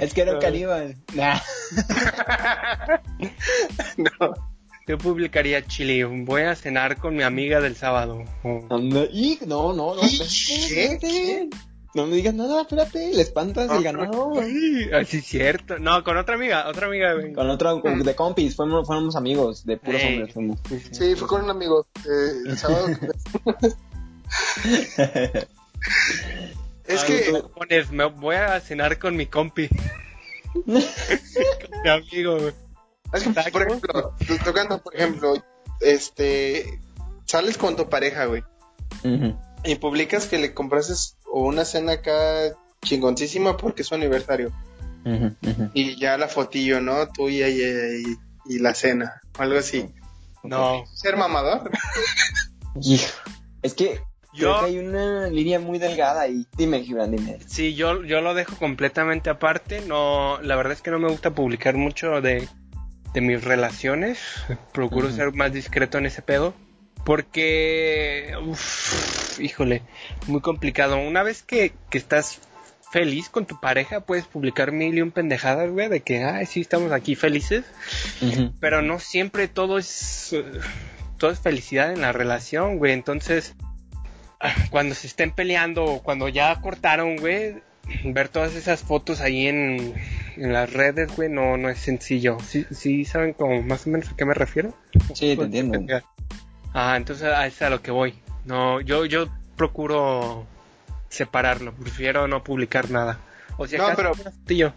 Es 0.00 0.14
que 0.14 0.20
era 0.20 0.34
un 0.34 0.40
caníbal. 0.40 0.94
Nah. 1.14 1.40
no. 3.96 4.57
Yo 4.88 4.96
publicaría 4.98 5.64
Chile, 5.66 6.04
voy 6.04 6.42
a 6.42 6.54
cenar 6.56 6.96
con 6.96 7.14
mi 7.14 7.22
amiga 7.22 7.60
del 7.60 7.76
sábado. 7.76 8.24
O- 8.42 8.64
Anda, 8.70 9.04
y- 9.12 9.38
no, 9.46 9.72
no, 9.74 9.94
no. 9.94 10.02
¿Y 10.02 10.16
espérate, 10.22 10.98
qué? 11.00 11.48
No 11.94 12.06
me 12.06 12.16
digas 12.16 12.34
nada, 12.34 12.62
espérate, 12.62 13.12
le 13.14 13.20
espantas 13.22 13.70
el 13.70 13.82
ganado. 13.82 14.32
Ay, 14.40 14.88
así 14.92 15.18
es 15.18 15.26
cierto. 15.26 15.78
No, 15.78 16.02
con 16.04 16.16
otra 16.16 16.34
amiga, 16.36 16.66
otra 16.68 16.86
amiga. 16.86 17.12
güey. 17.14 17.32
Con 17.34 17.48
otro, 17.50 17.80
con- 17.82 18.02
de 18.02 18.14
compis, 18.14 18.56
fuimos, 18.56 18.86
fuéramos 18.86 19.14
amigos, 19.16 19.64
de 19.66 19.76
puros 19.76 20.00
Ey. 20.02 20.14
hombres 20.16 20.34
fuimos. 20.34 20.58
Sí, 20.92 21.14
fue 21.16 21.28
con 21.28 21.44
un 21.44 21.50
amigo. 21.50 21.86
eh, 22.06 22.32
el 22.46 22.56
sábado. 22.58 22.88
es 26.86 27.00
Ah, 27.02 27.04
que. 27.06 27.20
tú 27.42 27.50
pones, 27.54 27.90
me 27.90 28.04
voy 28.06 28.36
a 28.36 28.60
cenar 28.60 28.98
con 28.98 29.16
mi 29.16 29.26
compi. 29.26 29.68
con 30.52 30.74
mi 31.84 31.90
amigo, 31.90 32.38
güey. 32.38 32.54
Es 33.12 33.22
que, 33.22 33.30
por 33.50 33.62
ejemplo, 33.62 34.14
tocando, 34.44 34.82
por 34.82 34.94
ejemplo, 34.96 35.34
este. 35.80 36.80
Sales 37.24 37.58
con 37.58 37.76
tu 37.76 37.88
pareja, 37.88 38.24
güey. 38.26 38.42
Y 39.64 39.74
publicas 39.76 40.26
que 40.26 40.38
le 40.38 40.54
compraste 40.54 40.94
una 41.32 41.64
cena 41.64 41.92
acá 41.92 42.54
chingoncísima 42.82 43.56
porque 43.56 43.82
es 43.82 43.88
su 43.88 43.94
aniversario. 43.94 44.52
Y 45.74 45.98
ya 45.98 46.16
la 46.18 46.28
fotillo, 46.28 46.80
¿no? 46.80 47.08
Tuya 47.08 47.48
y, 47.48 47.60
y, 47.60 48.54
y 48.54 48.58
la 48.60 48.74
cena. 48.74 49.20
O 49.38 49.42
algo 49.42 49.58
así. 49.58 49.86
No. 50.42 50.84
¿Ser 50.94 51.16
mamador? 51.16 51.70
Es 53.62 53.74
que 53.74 54.00
Yo- 54.32 54.58
creo 54.58 54.60
que 54.60 54.66
hay 54.66 54.78
una 54.78 55.26
línea 55.28 55.58
muy 55.58 55.78
delgada 55.78 56.22
ahí. 56.22 56.46
Dime, 56.56 56.82
Gibran, 56.82 57.10
dime. 57.10 57.38
Sí, 57.46 57.74
yo, 57.74 58.04
yo 58.04 58.20
lo 58.20 58.34
dejo 58.34 58.56
completamente 58.56 59.30
aparte. 59.30 59.80
No, 59.86 60.40
la 60.42 60.54
verdad 60.56 60.74
es 60.74 60.82
que 60.82 60.90
no 60.90 60.98
me 60.98 61.08
gusta 61.08 61.34
publicar 61.34 61.74
mucho 61.76 62.20
de, 62.20 62.48
de 63.18 63.26
mis 63.26 63.42
relaciones. 63.42 64.20
Procuro 64.72 65.10
ser 65.10 65.32
más 65.32 65.52
discreto 65.52 65.98
en 65.98 66.06
ese 66.06 66.22
pedo. 66.22 66.54
Porque, 67.04 68.34
uf, 68.44 69.40
híjole, 69.40 69.82
muy 70.26 70.40
complicado. 70.40 70.98
Una 70.98 71.22
vez 71.22 71.42
que, 71.42 71.72
que 71.90 71.98
estás 71.98 72.40
feliz 72.90 73.28
con 73.28 73.46
tu 73.46 73.60
pareja, 73.60 74.00
puedes 74.00 74.26
publicar 74.26 74.72
mil 74.72 74.96
y 74.96 75.02
un 75.02 75.10
pendejadas, 75.10 75.70
güey, 75.70 75.88
de 75.88 76.00
que, 76.00 76.24
ay, 76.24 76.46
sí, 76.46 76.60
estamos 76.60 76.92
aquí 76.92 77.14
felices. 77.14 77.64
Pero 78.60 78.82
no 78.82 78.98
siempre 78.98 79.48
todo 79.48 79.78
es, 79.78 80.34
todo 81.18 81.30
es 81.30 81.40
felicidad 81.40 81.92
en 81.92 82.02
la 82.02 82.12
relación, 82.12 82.78
güey. 82.78 82.92
Entonces, 82.92 83.54
cuando 84.70 84.94
se 84.94 85.06
estén 85.06 85.32
peleando 85.32 85.84
o 85.84 86.02
cuando 86.02 86.28
ya 86.28 86.54
cortaron, 86.60 87.16
güey, 87.16 87.62
ver 88.04 88.28
todas 88.28 88.54
esas 88.54 88.82
fotos 88.82 89.20
ahí 89.20 89.46
en, 89.46 89.94
en 90.40 90.52
las 90.52 90.72
redes, 90.72 91.14
güey, 91.16 91.28
no, 91.28 91.56
no 91.56 91.68
es 91.68 91.78
sencillo. 91.78 92.38
¿Sí, 92.46 92.66
sí 92.70 93.04
saben 93.04 93.32
como 93.32 93.62
más 93.62 93.86
o 93.86 93.90
menos 93.90 94.10
a 94.10 94.16
qué 94.16 94.24
me 94.24 94.34
refiero? 94.34 94.74
Sí, 95.14 95.36
te 95.36 95.42
entiendo. 95.42 95.78
Ah, 96.74 96.96
entonces 96.96 97.24
a 97.26 97.46
eso 97.46 97.56
es 97.56 97.62
a 97.62 97.70
lo 97.70 97.82
que 97.82 97.90
voy. 97.90 98.14
No, 98.44 98.80
yo, 98.80 99.04
yo 99.04 99.26
procuro 99.56 100.46
separarlo. 101.08 101.72
Prefiero 101.74 102.28
no 102.28 102.42
publicar 102.44 102.90
nada. 102.90 103.18
O 103.56 103.66
sea, 103.66 103.78
No, 103.78 103.96
pero- 103.96 104.14
fotillo. 104.14 104.72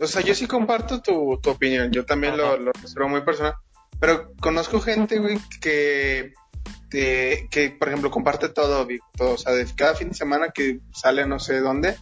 O 0.00 0.06
sea, 0.06 0.22
yo 0.22 0.34
sí 0.34 0.46
comparto 0.46 1.02
tu, 1.02 1.38
tu 1.42 1.50
opinión. 1.50 1.90
Yo 1.90 2.04
también 2.04 2.34
Ajá. 2.34 2.42
lo, 2.42 2.58
lo 2.58 2.72
considero 2.72 3.08
muy 3.08 3.22
personal. 3.22 3.54
Pero 3.98 4.32
conozco 4.40 4.80
gente, 4.80 5.18
güey, 5.18 5.38
que, 5.60 6.32
que, 6.88 7.48
que, 7.50 7.70
por 7.70 7.88
ejemplo, 7.88 8.10
comparte 8.10 8.48
todo, 8.48 8.86
todo. 9.16 9.30
O 9.34 9.38
sea, 9.38 9.52
de 9.54 9.66
cada 9.74 9.96
fin 9.96 10.10
de 10.10 10.14
semana 10.14 10.50
que 10.50 10.78
sale 10.92 11.26
no 11.26 11.40
sé 11.40 11.58
dónde. 11.60 11.96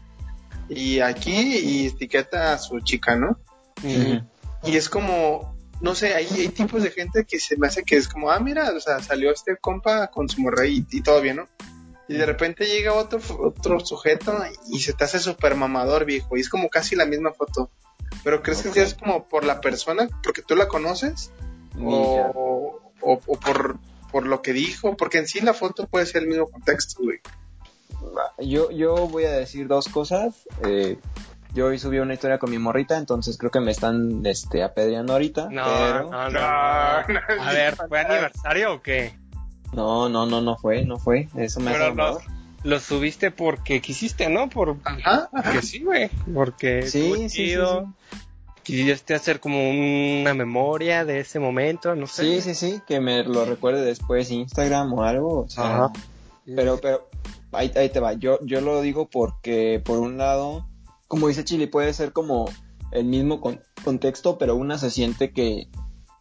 Y 0.69 1.01
aquí 1.01 1.59
y 1.59 1.87
etiqueta 1.87 2.55
a 2.55 2.59
su 2.59 2.81
chica, 2.81 3.17
¿no? 3.17 3.39
Y 3.83 4.77
es 4.77 4.89
como, 4.89 5.57
no 5.81 5.95
sé, 5.95 6.15
hay, 6.15 6.27
hay 6.27 6.49
tipos 6.49 6.83
de 6.83 6.91
gente 6.91 7.25
que 7.25 7.39
se 7.39 7.57
me 7.57 7.69
hace 7.69 7.85
que 7.85 7.97
es 7.97 8.09
como, 8.09 8.31
ah, 8.31 8.41
mira, 8.41 8.73
o 8.73 8.81
sea, 8.81 9.01
salió 9.01 9.31
este 9.31 9.57
compa 9.57 10.09
con 10.09 10.29
su 10.29 10.41
morra 10.41 10.67
y, 10.67 10.85
y 10.91 11.03
todo 11.03 11.21
bien, 11.21 11.37
¿no? 11.37 11.49
Y 12.09 12.15
de 12.15 12.27
repente 12.27 12.67
llega 12.67 12.93
otro, 12.93 13.21
otro 13.41 13.81
sujeto 13.81 14.39
y 14.71 14.81
se 14.81 14.93
te 14.93 15.05
hace 15.05 15.19
súper 15.19 15.57
mamador, 15.57 16.05
viejo. 16.05 16.37
Y 16.37 16.41
es 16.41 16.49
como 16.49 16.69
casi 16.69 16.95
la 16.95 17.05
misma 17.05 17.33
foto. 17.33 17.71
Pero 18.23 18.43
¿crees 18.43 18.63
que 18.63 18.83
es 18.83 18.95
como 18.95 19.27
por 19.27 19.45
la 19.45 19.61
persona, 19.61 20.09
porque 20.23 20.43
tú 20.43 20.55
la 20.55 20.69
conoces? 20.69 21.33
O, 21.81 22.81
o, 23.01 23.21
o 23.27 23.41
por, 23.41 23.79
por 24.13 24.27
lo 24.27 24.41
que 24.41 24.53
dijo? 24.53 24.97
Porque 24.97 25.19
en 25.19 25.27
sí 25.27 25.41
la 25.41 25.53
foto 25.53 25.89
puede 25.89 26.07
ser 26.07 26.23
el 26.23 26.29
mismo 26.29 26.47
contexto, 26.47 27.03
güey. 27.03 27.19
Yo, 28.39 28.71
yo 28.71 29.09
voy 29.09 29.25
a 29.25 29.33
decir 29.33 29.67
dos 29.69 29.89
cosas. 29.89 30.47
Eh, 30.67 30.99
yo 31.55 31.67
hoy 31.67 31.79
subí 31.79 31.99
una 31.99 32.15
historia 32.15 32.39
con 32.39 32.51
mi 32.51 32.59
morrita, 32.59 32.99
entonces 32.99 33.39
creo 33.39 33.51
que 33.51 33.61
me 33.61 33.71
están 33.71 34.25
este, 34.27 34.63
apedreando 34.63 35.15
ahorita. 35.15 35.49
No, 35.51 35.65
pero... 35.65 36.11
no, 36.11 36.11
no, 36.11 36.31
No, 36.31 36.31
no. 36.31 37.15
no, 37.15 37.43
A 37.43 37.53
ver, 37.53 37.77
¿fue 37.77 38.01
aniversario 38.01 38.75
o 38.75 38.83
qué? 38.83 39.15
No, 39.73 40.09
no, 40.09 40.27
no, 40.27 40.41
no 40.41 40.57
fue, 40.57 40.85
no 40.85 40.99
fue. 40.99 41.29
Eso 41.37 41.61
me 41.61 41.71
hace 41.71 41.79
Pero 41.81 41.91
lo, 41.91 41.95
mamador. 41.97 42.23
lo 42.63 42.81
subiste 42.81 43.31
porque 43.31 43.81
quisiste, 43.81 44.29
¿no? 44.29 44.49
Por, 44.49 44.77
Ajá, 44.85 45.01
ajá. 45.03 45.29
porque 45.33 45.63
sí, 45.63 45.83
güey. 45.83 46.11
Porque 46.33 46.83
Sí, 46.83 47.29
sí, 47.29 47.29
sí. 47.29 47.57
Quisiste 48.63 49.15
hacer 49.15 49.39
como 49.39 49.71
una 49.71 50.35
memoria 50.35 51.05
de 51.05 51.21
ese 51.21 51.39
momento, 51.39 51.95
no 51.95 52.07
sé. 52.09 52.23
Sí, 52.23 52.41
sí, 52.41 52.55
sí, 52.55 52.83
que 52.87 53.01
me 53.01 53.23
lo 53.23 53.45
recuerde 53.45 53.85
después 53.85 54.31
Instagram 54.31 54.93
o 54.93 55.05
algo. 55.05 55.43
O 55.43 55.49
sea, 55.49 55.85
Ajá. 55.85 55.93
Pero, 56.55 56.79
pero, 56.81 57.09
ahí, 57.57 57.73
ahí 57.77 57.89
te 57.89 58.01
va. 58.01 58.13
Yo, 58.15 58.39
yo 58.43 58.61
lo 58.61 58.81
digo 58.81 59.09
porque, 59.09 59.81
por 59.85 59.99
un 59.99 60.19
lado, 60.19 60.67
como 61.09 61.29
dice 61.29 61.45
Chile, 61.45 61.69
puede 61.69 61.93
ser 61.93 62.13
como 62.13 62.49
el 62.93 63.05
mismo 63.05 63.41
con- 63.41 63.61
contexto, 63.85 64.39
pero 64.39 64.57
una 64.57 64.79
se 64.79 64.91
siente 64.91 65.33
que 65.33 65.69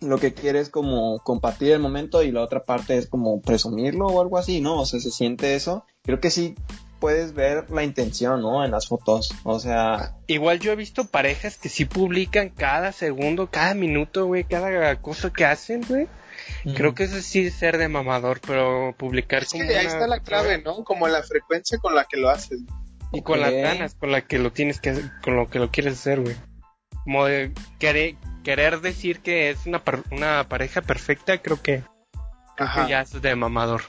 lo 0.02 0.17
que 0.17 0.34
quiere 0.34 0.60
es 0.60 0.69
como 0.69 1.19
compartir 1.19 1.71
el 1.71 1.80
momento 1.80 2.21
y 2.21 2.32
la 2.32 2.41
otra 2.41 2.63
parte 2.63 2.98
es 2.98 3.08
como 3.08 3.41
presumirlo 3.41 4.08
o 4.08 4.21
algo 4.21 4.38
así, 4.38 4.62
¿no? 4.62 4.80
O 4.82 4.86
sea, 4.86 5.00
se 5.00 5.12
siente 5.12 5.56
eso. 5.56 5.86
Creo 6.04 6.19
que 6.19 6.30
sí 6.30 6.56
puedes 7.00 7.34
ver 7.34 7.69
la 7.71 7.84
intención, 7.84 8.41
¿no? 8.41 8.63
En 8.65 8.71
las 8.71 8.88
fotos. 8.88 9.32
O 9.43 9.60
sea, 9.60 10.15
Igual 10.28 10.60
yo 10.60 10.71
he 10.71 10.76
visto 10.76 11.06
parejas 11.06 11.58
que 11.58 11.69
sí 11.69 11.86
publican 11.86 12.50
cada 12.50 12.91
segundo, 12.91 13.50
cada 13.50 13.74
minuto, 13.74 14.26
güey, 14.26 14.43
cada 14.43 15.02
cosa 15.02 15.32
que 15.32 15.45
hacen, 15.45 15.82
güey. 15.88 16.08
Creo 16.76 16.94
que 16.96 17.04
eso 17.04 17.22
sí 17.22 17.48
es 17.48 17.54
ser 17.56 17.78
de 17.78 17.88
mamador, 17.88 18.40
pero 18.46 18.94
publicar 18.98 19.44
Es 19.44 19.50
que 19.52 19.60
como 19.60 19.70
ahí 19.70 19.86
una- 19.86 19.94
está 19.94 20.08
la 20.08 20.20
clave, 20.20 20.62
¿no? 20.62 20.84
Como 20.84 21.08
la 21.08 21.22
frecuencia 21.24 21.78
con 21.78 21.96
la 21.96 22.06
que 22.06 22.18
lo 22.18 22.30
haces. 22.30 22.62
Y 23.12 23.22
con 23.22 23.40
las 23.40 23.54
ganas 23.54 23.96
con 23.96 24.12
la 24.12 24.22
que 24.22 24.40
lo 24.40 24.52
tienes 24.52 24.82
que 24.82 24.94
con 25.24 25.36
lo 25.36 25.50
que 25.50 25.60
lo 25.60 25.72
quieres 25.72 25.94
hacer, 25.94 26.22
güey. 26.22 26.36
Como 27.04 27.26
de 27.26 27.54
querer, 27.80 28.16
querer 28.44 28.82
decir 28.82 29.20
que 29.22 29.50
es 29.52 29.66
una, 29.68 29.84
par- 29.84 30.04
una 30.12 30.48
pareja 30.50 30.82
perfecta, 30.82 31.38
creo 31.38 31.62
que, 31.62 31.84
Ajá. 32.58 32.84
que 32.86 32.92
ya 32.92 33.02
es 33.02 33.22
de 33.22 33.36
mamador. 33.36 33.82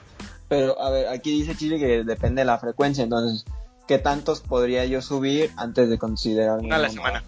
Pero, 0.48 0.80
a 0.80 0.90
ver, 0.90 1.08
aquí 1.08 1.32
dice 1.32 1.56
Chile 1.56 1.78
que 1.78 2.04
depende 2.04 2.42
de 2.42 2.44
la 2.46 2.58
frecuencia, 2.58 3.02
entonces, 3.02 3.44
¿qué 3.88 3.98
tantos 3.98 4.40
podría 4.40 4.84
yo 4.84 5.02
subir 5.02 5.50
antes 5.56 5.88
de 5.88 5.98
considerar 5.98 6.58
Una 6.60 6.76
a 6.76 6.78
la 6.78 6.88
semana. 6.90 7.24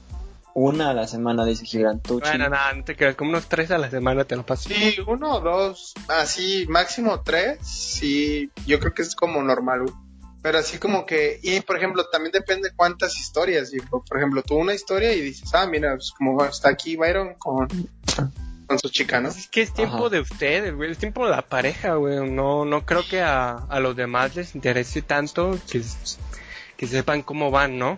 Una 0.61 0.91
a 0.91 0.93
la 0.93 1.07
semana, 1.07 1.45
dice 1.45 1.65
Chile. 1.65 1.89
Bueno, 2.09 2.49
nada, 2.49 2.73
no 2.73 2.83
te 2.83 2.97
creas, 2.97 3.15
como 3.15 3.31
unos 3.31 3.47
tres 3.47 3.71
a 3.71 3.79
la 3.79 3.89
semana 3.91 4.25
te 4.25 4.35
lo 4.35 4.45
paso. 4.45 4.69
Sí, 4.69 4.97
uno 5.07 5.37
o 5.37 5.41
dos, 5.41 5.95
así, 6.09 6.67
máximo 6.69 7.23
tres, 7.23 7.61
sí, 7.63 8.51
yo 8.67 8.81
creo 8.81 8.93
que 8.93 9.03
es 9.03 9.15
como 9.15 9.41
normal. 9.41 9.85
Pero 10.43 10.59
así 10.59 10.79
como 10.79 11.07
que, 11.07 11.39
y 11.45 11.61
por 11.61 11.77
ejemplo, 11.77 12.07
también 12.11 12.33
depende 12.33 12.73
cuántas 12.75 13.17
historias, 13.21 13.71
digo. 13.71 14.03
Por 14.05 14.19
ejemplo, 14.19 14.43
tú 14.43 14.57
una 14.57 14.75
historia 14.75 15.13
y 15.13 15.21
dices, 15.21 15.49
ah, 15.55 15.69
mira, 15.69 15.95
pues 15.95 16.11
como 16.11 16.45
está 16.45 16.71
aquí 16.71 16.97
Byron 16.97 17.35
con, 17.35 17.69
con 18.67 18.79
su 18.81 18.89
chica, 18.89 19.21
¿no? 19.21 19.29
Es 19.29 19.47
que 19.47 19.63
es 19.63 19.73
tiempo 19.73 20.07
Ajá. 20.07 20.09
de 20.09 20.21
ustedes, 20.21 20.75
güey, 20.75 20.91
es 20.91 20.99
tiempo 20.99 21.25
de 21.25 21.31
la 21.31 21.43
pareja, 21.43 21.95
güey. 21.95 22.29
No, 22.29 22.65
no 22.65 22.85
creo 22.85 23.07
que 23.09 23.21
a, 23.21 23.53
a 23.53 23.79
los 23.79 23.95
demás 23.95 24.35
les 24.35 24.57
interese 24.57 25.03
tanto 25.03 25.57
que, 25.71 25.83
que 26.77 26.87
sepan 26.89 27.23
cómo 27.23 27.53
van, 27.53 27.79
¿no? 27.79 27.97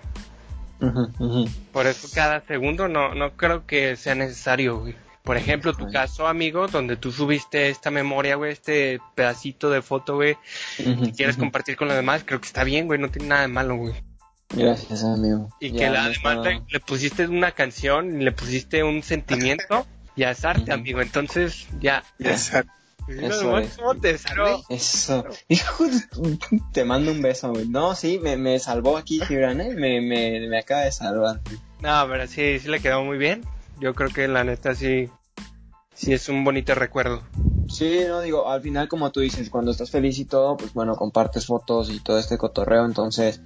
Por 1.73 1.87
eso 1.87 2.09
cada 2.15 2.41
segundo 2.47 2.89
no, 2.89 3.15
no 3.15 3.37
creo 3.37 3.67
que 3.67 3.97
sea 3.97 4.15
necesario, 4.15 4.81
güey. 4.81 4.95
Por 5.23 5.37
ejemplo, 5.37 5.75
tu 5.75 5.91
caso, 5.91 6.27
amigo, 6.27 6.67
donde 6.67 6.97
tú 6.97 7.13
subiste 7.13 7.69
esta 7.69 7.91
memoria, 7.91 8.37
güey, 8.37 8.53
este 8.53 9.01
pedacito 9.15 9.71
de 9.71 9.83
foto, 9.83 10.17
güey, 10.17 10.37
que 10.77 11.13
quieres 11.13 11.37
compartir 11.37 11.77
con 11.77 11.89
los 11.89 11.97
demás, 11.97 12.23
creo 12.25 12.41
que 12.41 12.47
está 12.47 12.65
bien, 12.65 12.87
güey, 12.87 12.99
no 12.99 13.11
tiene 13.11 13.29
nada 13.29 13.43
de 13.43 13.49
malo, 13.49 13.77
güey. 13.77 13.95
Gracias, 14.55 15.05
amigo. 15.05 15.51
Y 15.61 15.73
que 15.73 15.91
la, 15.91 16.07
además 16.07 16.63
le, 16.69 16.81
pusiste 16.81 17.29
una 17.29 17.53
canción, 17.53 18.25
le 18.25 18.33
pusiste 18.33 18.83
un 18.83 19.03
sentimiento, 19.03 19.87
ya 20.17 20.31
es 20.31 20.45
arte, 20.45 20.73
amigo. 20.73 21.01
Entonces, 21.01 21.69
ya. 21.81 22.03
Ya 22.19 22.33
es 22.33 22.53
arte. 22.53 22.71
Eso, 23.19 23.95
te 24.01 24.17
Eso. 24.69 25.25
te 26.73 26.85
mando 26.85 27.11
un 27.11 27.23
beso, 27.23 27.51
güey. 27.51 27.69
No, 27.69 27.95
sí, 27.95 28.19
me, 28.23 28.37
me 28.37 28.59
salvó 28.59 28.97
aquí 28.97 29.21
Gibran, 29.21 29.61
¿eh? 29.61 29.75
Me, 29.75 30.01
me, 30.01 30.47
me 30.49 30.59
acaba 30.59 30.83
de 30.83 30.93
salvar. 30.93 31.41
No, 31.81 32.07
pero 32.09 32.27
sí, 32.27 32.59
sí 32.59 32.69
le 32.69 32.81
quedó 32.81 33.03
muy 33.03 33.19
bien. 33.19 33.43
Yo 33.81 33.95
creo 33.95 34.11
que 34.11 34.29
la 34.29 34.45
neta 34.45 34.75
sí, 34.75 35.09
sí 35.95 36.13
es 36.13 36.29
un 36.29 36.45
bonito 36.45 36.75
recuerdo. 36.75 37.23
Sí, 37.71 38.01
no 38.09 38.21
digo, 38.21 38.49
al 38.49 38.61
final 38.63 38.89
como 38.89 39.13
tú 39.13 39.21
dices, 39.21 39.49
cuando 39.49 39.71
estás 39.71 39.91
feliz 39.91 40.19
y 40.19 40.25
todo, 40.25 40.57
pues 40.57 40.75
bueno, 40.75 40.97
compartes 40.97 41.47
fotos 41.47 41.89
y 41.89 42.01
todo 42.01 42.19
este 42.19 42.37
cotorreo, 42.37 42.85
entonces, 42.85 43.41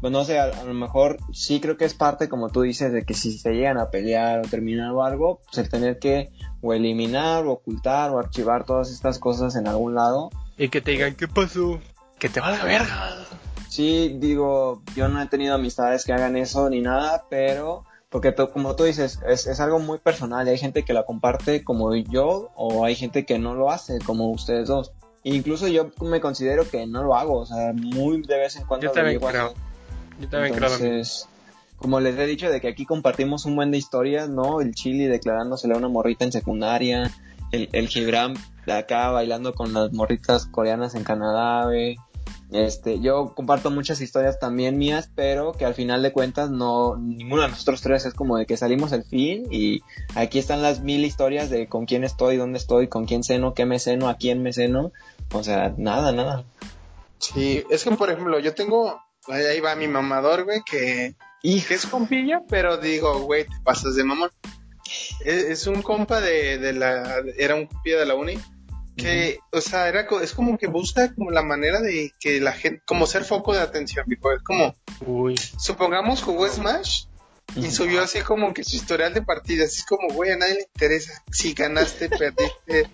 pues 0.00 0.12
no 0.12 0.24
sé, 0.24 0.38
a, 0.38 0.64
lo 0.64 0.74
mejor 0.74 1.18
sí 1.32 1.58
creo 1.58 1.78
que 1.78 1.86
es 1.86 1.94
parte, 1.94 2.28
como 2.28 2.50
tú 2.50 2.62
dices, 2.62 2.92
de 2.92 3.04
que 3.04 3.14
si 3.14 3.38
se 3.38 3.54
llegan 3.54 3.78
a 3.78 3.90
pelear 3.90 4.40
o 4.40 4.42
terminar 4.42 4.92
o 4.92 5.02
algo, 5.02 5.40
pues 5.46 5.58
el 5.58 5.70
tener 5.70 5.98
que 5.98 6.30
o 6.62 6.72
eliminar 6.72 7.44
o 7.44 7.52
ocultar 7.52 8.10
o 8.10 8.18
archivar 8.18 8.64
todas 8.64 8.90
estas 8.90 9.18
cosas 9.18 9.56
en 9.56 9.68
algún 9.68 9.94
lado. 9.94 10.30
Y 10.56 10.68
que 10.68 10.80
te 10.80 10.92
digan, 10.92 11.14
¿qué 11.14 11.28
pasó? 11.28 11.80
Que 12.18 12.28
te 12.28 12.40
va 12.40 12.48
a 12.48 12.58
la 12.58 12.64
verga. 12.64 13.26
Sí, 13.68 14.16
digo, 14.18 14.82
yo 14.94 15.08
no 15.08 15.20
he 15.20 15.26
tenido 15.26 15.54
amistades 15.54 16.04
que 16.04 16.12
hagan 16.12 16.36
eso 16.36 16.70
ni 16.70 16.80
nada, 16.80 17.24
pero 17.28 17.84
porque 18.12 18.34
como 18.34 18.76
tú 18.76 18.84
dices, 18.84 19.18
es, 19.26 19.46
es, 19.46 19.58
algo 19.58 19.78
muy 19.78 19.98
personal. 19.98 20.46
Hay 20.46 20.58
gente 20.58 20.84
que 20.84 20.92
la 20.92 21.04
comparte 21.04 21.64
como 21.64 21.94
yo 21.96 22.50
o 22.54 22.84
hay 22.84 22.94
gente 22.94 23.24
que 23.24 23.38
no 23.38 23.54
lo 23.54 23.70
hace 23.70 23.98
como 24.00 24.30
ustedes 24.30 24.68
dos. 24.68 24.92
incluso 25.24 25.66
yo 25.66 25.90
me 26.02 26.20
considero 26.20 26.68
que 26.68 26.86
no 26.86 27.02
lo 27.02 27.16
hago, 27.16 27.38
o 27.38 27.46
sea, 27.46 27.72
muy 27.72 28.20
de 28.20 28.38
vez 28.38 28.56
en 28.56 28.66
cuando. 28.66 28.86
Yo 28.86 28.92
también 28.92 29.18
creo. 29.18 29.54
Yo 30.20 30.28
también 30.28 30.52
Entonces, 30.52 31.26
como 31.82 32.00
les 32.00 32.18
he 32.18 32.26
dicho, 32.26 32.50
de 32.50 32.60
que 32.60 32.68
aquí 32.68 32.86
compartimos 32.86 33.44
un 33.44 33.56
buen 33.56 33.70
de 33.70 33.78
historias, 33.78 34.28
¿no? 34.28 34.60
El 34.60 34.74
Chili 34.74 35.04
declarándosele 35.06 35.74
a 35.74 35.78
una 35.78 35.88
morrita 35.88 36.24
en 36.24 36.32
secundaria, 36.32 37.10
el, 37.50 37.68
el 37.72 37.88
Gibran 37.88 38.34
acá 38.66 39.10
bailando 39.10 39.54
con 39.54 39.72
las 39.72 39.92
morritas 39.92 40.46
coreanas 40.46 40.94
en 40.94 41.04
Canadá, 41.04 41.64
güey. 41.64 41.96
Este, 42.52 43.00
yo 43.00 43.34
comparto 43.34 43.70
muchas 43.70 44.02
historias 44.02 44.38
también 44.38 44.76
mías, 44.76 45.10
pero 45.14 45.52
que 45.52 45.64
al 45.64 45.74
final 45.74 46.02
de 46.02 46.12
cuentas 46.12 46.50
no, 46.50 46.96
ninguno 46.96 47.42
de 47.42 47.48
nosotros 47.48 47.80
tres 47.80 48.04
es 48.04 48.12
como 48.12 48.36
de 48.36 48.44
que 48.44 48.58
salimos 48.58 48.92
el 48.92 49.04
fin 49.04 49.46
y 49.50 49.80
aquí 50.14 50.38
están 50.38 50.60
las 50.60 50.80
mil 50.80 51.02
historias 51.02 51.48
de 51.48 51.66
con 51.66 51.86
quién 51.86 52.04
estoy, 52.04 52.36
dónde 52.36 52.58
estoy, 52.58 52.88
con 52.88 53.06
quién 53.06 53.24
ceno, 53.24 53.54
qué 53.54 53.64
me 53.64 53.78
ceno, 53.78 54.08
a 54.08 54.16
quién 54.16 54.42
me 54.42 54.52
ceno. 54.52 54.92
O 55.32 55.42
sea, 55.42 55.74
nada, 55.78 56.12
nada. 56.12 56.44
Sí, 57.18 57.64
es 57.70 57.84
que 57.84 57.90
por 57.92 58.10
ejemplo, 58.10 58.38
yo 58.38 58.54
tengo, 58.54 59.00
ahí 59.28 59.60
va 59.60 59.74
mi 59.74 59.88
mamador, 59.88 60.44
güey, 60.44 60.60
que, 60.70 61.14
que 61.42 61.74
es 61.74 61.86
compilla, 61.86 62.42
pero 62.48 62.78
digo, 62.78 63.20
güey, 63.20 63.44
te 63.44 63.60
pasas 63.64 63.96
de 63.96 64.04
mamón. 64.04 64.30
Es, 65.24 65.66
un 65.66 65.82
compa 65.82 66.20
de, 66.20 66.58
de 66.58 66.72
la, 66.72 67.22
era 67.38 67.54
un 67.54 67.66
compilla 67.66 67.98
de 67.98 68.06
la 68.06 68.14
uni 68.14 68.38
que, 68.96 69.38
o 69.50 69.60
sea, 69.60 69.88
era, 69.88 70.06
es 70.22 70.32
como 70.32 70.58
que 70.58 70.66
busca 70.66 71.14
como 71.14 71.30
la 71.30 71.42
manera 71.42 71.80
de 71.80 72.12
que 72.20 72.40
la 72.40 72.52
gente, 72.52 72.82
como 72.86 73.06
ser 73.06 73.24
foco 73.24 73.52
de 73.52 73.60
atención, 73.60 74.04
es 74.10 74.42
como, 74.44 74.74
Uy. 75.06 75.34
supongamos 75.58 76.22
jugó 76.22 76.48
Smash 76.48 77.06
y 77.56 77.70
subió 77.70 78.02
así 78.02 78.20
como 78.20 78.54
que 78.54 78.64
su 78.64 78.76
historial 78.76 79.12
de 79.14 79.22
partidas, 79.22 79.76
es 79.76 79.84
como, 79.84 80.08
güey, 80.14 80.30
a 80.30 80.36
nadie 80.36 80.54
le 80.54 80.62
interesa 80.62 81.22
si 81.30 81.54
ganaste, 81.54 82.08
perdiste, 82.08 82.90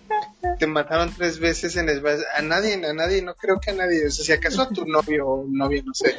te 0.57 0.67
mataron 0.67 1.13
tres 1.15 1.39
veces 1.39 1.75
en 1.75 1.89
Smash, 1.89 2.21
a 2.35 2.41
nadie, 2.41 2.73
a 2.73 2.93
nadie, 2.93 3.21
no 3.21 3.35
creo 3.35 3.59
que 3.59 3.71
a 3.71 3.75
nadie, 3.75 4.07
o 4.07 4.11
sea, 4.11 4.25
si 4.25 4.31
acaso 4.31 4.61
a 4.61 4.69
tu 4.69 4.85
novio 4.85 5.27
o 5.27 5.45
novia, 5.47 5.83
no 5.85 5.93
sé. 5.93 6.15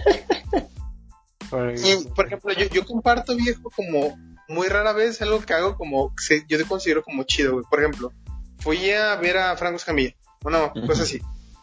Y, 1.53 2.09
por 2.09 2.27
ejemplo, 2.27 2.53
yo, 2.53 2.67
yo 2.67 2.85
comparto, 2.85 3.37
viejo, 3.37 3.71
como 3.75 4.17
muy 4.49 4.69
rara 4.69 4.93
vez 4.93 5.21
algo 5.23 5.41
que 5.41 5.55
hago 5.55 5.77
como, 5.77 6.15
yo 6.49 6.59
te 6.59 6.65
considero 6.65 7.03
como 7.03 7.23
chido, 7.25 7.55
güey. 7.55 7.65
Por 7.69 7.81
ejemplo, 7.81 8.13
fui 8.59 8.91
a 8.91 9.17
ver 9.17 9.39
a 9.39 9.57
Franco 9.57 9.77
Escamilla, 9.77 10.15
una 10.45 10.73
cosa 10.87 11.03
así. 11.03 11.21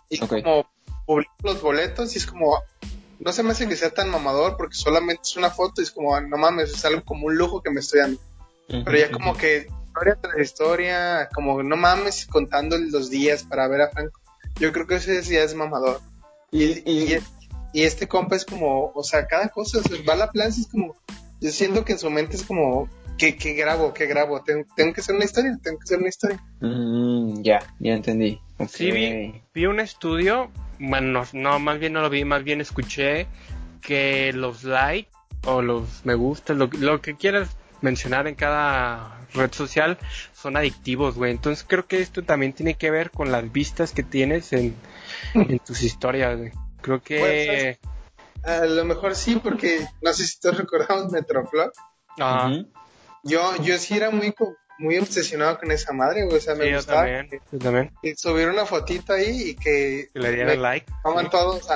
Y 0.10 0.20
como 0.20 0.68
publico 1.06 1.34
los 1.44 1.62
boletos 1.62 2.16
y 2.16 2.18
es 2.18 2.26
como, 2.26 2.62
no 3.20 3.32
se 3.32 3.44
me 3.44 3.52
hace 3.52 3.68
que 3.68 3.76
sea 3.76 3.90
tan 3.90 4.10
mamador 4.10 4.58
porque 4.58 4.76
solamente 4.76 5.22
es 5.24 5.36
una 5.38 5.50
foto 5.50 5.82
y 5.82 5.84
es 5.84 5.92
como, 5.92 6.20
no 6.20 6.38
mames, 6.38 6.72
es 6.72 6.86
algo 6.86 7.04
como 7.04 7.28
un 7.28 7.38
lujo 7.38 7.62
que 7.62 7.72
me 7.72 7.80
estoy 7.80 8.02
dando. 8.02 8.20
Pero 8.68 8.98
ya 8.98 9.12
como 9.12 9.36
que 9.36 9.68
historia 9.88 10.18
tras 10.22 10.40
historia, 10.40 11.30
como 11.34 11.64
no 11.64 11.76
mames 11.76 12.28
contando 12.28 12.78
los 12.78 13.10
días 13.10 13.44
para 13.44 13.68
ver 13.68 13.82
a 13.82 13.90
Franco. 13.90 14.20
Yo 14.60 14.72
creo 14.72 14.88
que 14.88 14.96
ese 14.96 15.22
ya 15.24 15.44
es 15.44 15.56
mamador. 15.56 16.02
Y, 16.52 16.64
y, 16.90 17.18
este 17.84 18.08
compa 18.08 18.36
es 18.36 18.46
como, 18.46 18.92
o 18.94 19.04
sea, 19.04 19.28
cada 19.28 19.50
cosa, 19.50 19.80
va 20.08 20.14
a 20.14 20.18
la 20.18 20.32
plaza 20.32 20.60
y 20.60 20.62
es 20.62 20.68
como, 20.68 20.96
yo 21.40 21.52
siento 21.52 21.86
que 21.86 21.94
en 21.94 22.00
su 22.00 22.10
mente 22.10 22.36
es 22.36 22.44
como, 22.44 22.90
¿Qué, 23.18 23.32
grabo? 23.54 23.94
¿Qué 23.94 24.06
grabo? 24.06 24.44
¿Tengo, 24.44 24.66
que 24.76 25.02
hacer 25.02 25.16
una 25.16 25.26
historia? 25.26 25.58
¿Tengo 25.62 25.80
que 25.80 25.84
hacer 25.84 25.98
una 25.98 26.10
historia? 26.10 26.44
Mm, 26.62 27.42
ya, 27.42 27.60
ya 27.80 27.94
entendí. 27.94 28.40
Sí, 28.70 28.92
vi, 28.92 29.66
un 29.66 29.80
estudio, 29.80 30.52
bueno, 30.80 31.24
no, 31.34 31.60
más 31.60 31.80
bien 31.80 31.94
no 31.94 32.02
lo 32.02 32.10
vi, 32.10 32.26
más 32.26 32.44
bien 32.44 32.62
escuché 32.62 33.28
que 33.82 34.34
los 34.34 34.64
likes 34.64 35.10
o 35.46 35.62
los 35.62 36.06
me 36.06 36.16
gusta, 36.16 36.54
lo, 36.54 36.70
lo 36.80 37.02
que 37.02 37.16
quieras 37.16 37.56
mencionar 37.82 38.28
en 38.28 38.36
cada 38.36 39.20
red 39.34 39.52
social 39.52 39.98
son 40.34 40.58
adictivos, 40.58 41.16
güey. 41.16 41.32
Entonces 41.32 41.66
creo 41.68 41.88
que 41.88 42.02
esto 42.02 42.24
también 42.24 42.54
tiene 42.54 42.76
que 42.76 42.92
ver 42.92 43.10
con 43.12 43.32
las 43.32 43.52
vistas 43.52 43.94
que 43.94 44.04
tienes 44.04 44.54
en, 44.54 44.76
en 45.34 45.60
tus 45.60 45.82
historias, 45.82 46.38
güey. 46.38 46.52
Creo 46.82 47.02
que... 47.02 47.80
a 48.44 48.66
lo 48.66 48.86
mejor 48.86 49.16
sí, 49.16 49.36
porque 49.36 49.86
no 50.02 50.14
sé 50.14 50.26
si 50.26 50.40
te 50.40 50.52
recordamos 50.52 51.12
Metroflog. 51.12 51.72
Ajá. 52.20 52.52
Yo, 53.24 53.56
yo 53.62 53.78
sí 53.78 53.96
era 53.96 54.10
muy, 54.10 54.34
muy 54.80 54.98
obsesionado 54.98 55.60
con 55.60 55.72
esa 55.72 55.94
madre, 55.94 56.24
O 56.24 56.40
sea, 56.40 56.56
me 56.56 56.74
gustaba. 56.74 57.02
También, 57.02 57.42
yo 57.52 57.60
también. 57.60 57.92
Y 58.02 58.16
subir 58.16 58.48
una 58.48 58.66
fotito 58.66 59.14
ahí 59.14 59.50
y 59.50 59.56
que. 59.56 60.08
le 60.14 60.32
dieran 60.32 60.62
like. 60.62 60.92
Aman 61.04 61.30
todos, 61.30 61.68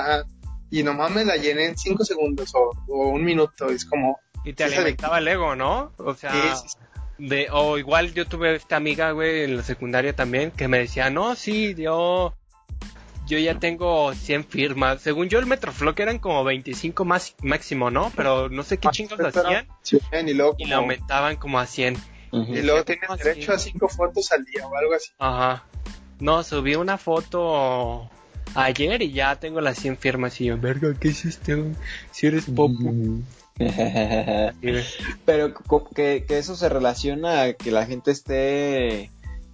Y 0.70 0.82
nomás 0.82 1.10
me 1.10 1.24
la 1.24 1.36
llené 1.36 1.66
en 1.66 1.78
cinco 1.78 2.04
segundos 2.04 2.52
o, 2.54 2.72
un 2.88 3.24
minuto. 3.24 3.68
Es 3.68 3.84
como. 3.84 4.18
Y 4.44 4.54
te 4.54 4.64
alimentaba 4.64 5.18
el 5.18 5.28
ego, 5.28 5.54
¿no? 5.56 5.92
O 5.98 6.14
sea. 6.14 6.32
De, 7.18 7.48
o 7.52 7.78
igual 7.78 8.14
yo 8.14 8.26
tuve 8.26 8.56
esta 8.56 8.76
amiga, 8.76 9.12
güey, 9.12 9.44
en 9.44 9.56
la 9.56 9.62
secundaria 9.62 10.12
también, 10.12 10.50
que 10.50 10.66
me 10.66 10.78
decía, 10.78 11.08
no, 11.08 11.36
sí, 11.36 11.72
yo 11.74 12.34
yo 13.32 13.38
ya 13.38 13.58
tengo 13.58 14.12
100 14.14 14.44
firmas. 14.44 15.00
Según 15.00 15.30
yo, 15.30 15.38
el 15.38 15.46
Metroflock 15.46 15.98
eran 16.00 16.18
como 16.18 16.44
25 16.44 17.06
más 17.06 17.34
máximo, 17.42 17.90
¿no? 17.90 18.12
Pero 18.14 18.50
no 18.50 18.62
sé 18.62 18.76
qué 18.76 18.88
ah, 18.88 18.90
chingos 18.90 19.18
hacían. 19.20 19.66
y, 20.28 20.34
luego 20.34 20.54
y 20.58 20.70
aumentaban 20.70 21.36
como 21.36 21.58
a 21.58 21.66
100. 21.66 21.96
Y 22.32 22.62
luego 22.62 22.84
tenías 22.84 23.18
derecho 23.18 23.52
a 23.52 23.58
5 23.58 23.88
fotos 23.88 24.30
al 24.32 24.44
día 24.44 24.66
o 24.66 24.76
algo 24.76 24.94
así. 24.94 25.12
Ajá. 25.18 25.64
No, 26.20 26.42
subí 26.42 26.74
una 26.74 26.98
foto 26.98 28.10
ayer 28.54 29.00
y 29.00 29.12
ya 29.12 29.36
tengo 29.36 29.62
las 29.62 29.78
100 29.78 29.96
firmas. 29.96 30.38
Y 30.42 30.46
yo, 30.46 30.58
verga, 30.58 30.94
¿qué 31.00 31.08
hiciste? 31.08 31.72
Si 32.10 32.26
eres 32.26 32.44
popo. 32.44 32.92
Pero 35.24 35.54
que, 35.94 36.24
que 36.28 36.38
eso 36.38 36.54
se 36.54 36.68
relaciona 36.68 37.42
a 37.42 37.52
que 37.54 37.70
la 37.70 37.86
gente 37.86 38.10
esté 38.10 39.10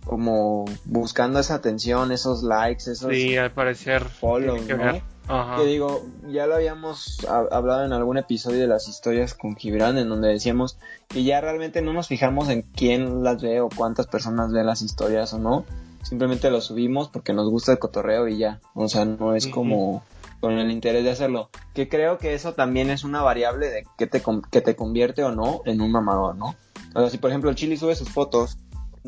como 0.08 0.64
buscando 0.86 1.38
esa 1.38 1.54
atención, 1.54 2.12
esos 2.12 2.42
likes, 2.42 2.90
esos 2.90 3.12
sí, 3.12 3.36
al 3.36 3.52
parecer 3.52 4.04
follow, 4.04 4.56
¿no? 4.56 5.56
Que 5.58 5.66
digo, 5.66 6.06
ya 6.28 6.46
lo 6.46 6.54
habíamos 6.54 7.26
hablado 7.28 7.84
en 7.84 7.92
algún 7.92 8.16
episodio 8.16 8.60
de 8.60 8.66
las 8.66 8.88
historias 8.88 9.34
con 9.34 9.54
Gibran, 9.54 9.98
en 9.98 10.08
donde 10.08 10.28
decíamos 10.28 10.78
que 11.08 11.22
ya 11.22 11.42
realmente 11.42 11.82
no 11.82 11.92
nos 11.92 12.08
fijamos 12.08 12.48
en 12.48 12.62
quién 12.62 13.22
las 13.22 13.42
ve 13.42 13.60
o 13.60 13.68
cuántas 13.68 14.06
personas 14.06 14.50
ven 14.50 14.64
las 14.64 14.80
historias 14.80 15.34
o 15.34 15.38
no. 15.38 15.66
Simplemente 16.02 16.50
lo 16.50 16.62
subimos 16.62 17.10
porque 17.10 17.34
nos 17.34 17.50
gusta 17.50 17.72
el 17.72 17.78
cotorreo 17.78 18.26
y 18.28 18.38
ya. 18.38 18.60
O 18.72 18.88
sea, 18.88 19.04
no 19.04 19.34
es 19.34 19.46
como 19.46 20.02
con 20.40 20.54
el 20.54 20.70
interés 20.70 21.04
de 21.04 21.10
hacerlo. 21.10 21.50
Que 21.74 21.90
creo 21.90 22.16
que 22.16 22.32
eso 22.32 22.54
también 22.54 22.88
es 22.88 23.04
una 23.04 23.20
variable 23.20 23.68
de 23.68 23.84
que 23.98 24.06
te, 24.06 24.22
que 24.50 24.62
te 24.62 24.76
convierte 24.76 25.24
o 25.24 25.32
no 25.32 25.60
en 25.66 25.82
un 25.82 25.92
mamador, 25.92 26.36
¿no? 26.36 26.56
O 26.94 27.00
sea, 27.00 27.10
si 27.10 27.18
por 27.18 27.28
ejemplo 27.28 27.50
el 27.50 27.56
Chili 27.56 27.76
sube 27.76 27.94
sus 27.94 28.08
fotos 28.08 28.56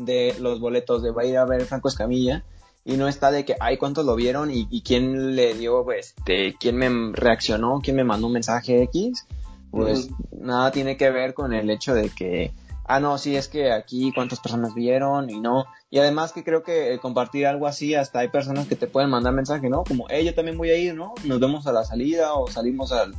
de 0.05 0.35
los 0.39 0.59
boletos 0.59 1.03
de 1.03 1.11
va 1.11 1.23
a 1.23 1.25
ir 1.25 1.37
a 1.37 1.45
ver 1.45 1.65
Franco 1.65 1.87
Escamilla 1.87 2.43
y 2.83 2.97
no 2.97 3.07
está 3.07 3.31
de 3.31 3.45
que, 3.45 3.55
ay, 3.59 3.77
¿cuántos 3.77 4.05
lo 4.05 4.15
vieron? 4.15 4.49
Y, 4.51 4.81
quién 4.81 5.35
le 5.35 5.53
dio, 5.53 5.83
pues, 5.83 6.15
de, 6.25 6.55
quién 6.59 6.77
me 6.77 6.89
reaccionó, 7.13 7.79
quién 7.83 7.95
me 7.95 8.03
mandó 8.03 8.27
un 8.27 8.33
mensaje 8.33 8.81
X. 8.83 9.27
Pues 9.69 10.09
nada 10.31 10.71
tiene 10.71 10.97
que 10.97 11.09
ver 11.11 11.33
con 11.33 11.53
el 11.53 11.69
hecho 11.69 11.93
de 11.93 12.09
que, 12.09 12.51
ah, 12.85 12.99
no, 12.99 13.17
sí, 13.17 13.37
es 13.37 13.47
que 13.47 13.71
aquí 13.71 14.11
cuántas 14.13 14.39
personas 14.39 14.73
vieron 14.73 15.29
y 15.29 15.39
no. 15.39 15.65
Y 15.89 15.99
además 15.99 16.33
que 16.33 16.43
creo 16.43 16.63
que 16.63 16.97
compartir 17.01 17.45
algo 17.45 17.67
así, 17.67 17.95
hasta 17.95 18.19
hay 18.19 18.27
personas 18.27 18.67
que 18.67 18.75
te 18.75 18.87
pueden 18.87 19.09
mandar 19.09 19.33
mensaje, 19.33 19.69
¿no? 19.69 19.83
Como, 19.83 20.07
hey, 20.09 20.25
yo 20.25 20.33
también 20.33 20.57
voy 20.57 20.71
a 20.71 20.77
ir, 20.77 20.95
¿no? 20.95 21.13
Nos 21.23 21.39
vemos 21.39 21.67
a 21.67 21.71
la 21.71 21.85
salida 21.85 22.33
o 22.33 22.47
salimos 22.47 22.91
al, 22.91 23.13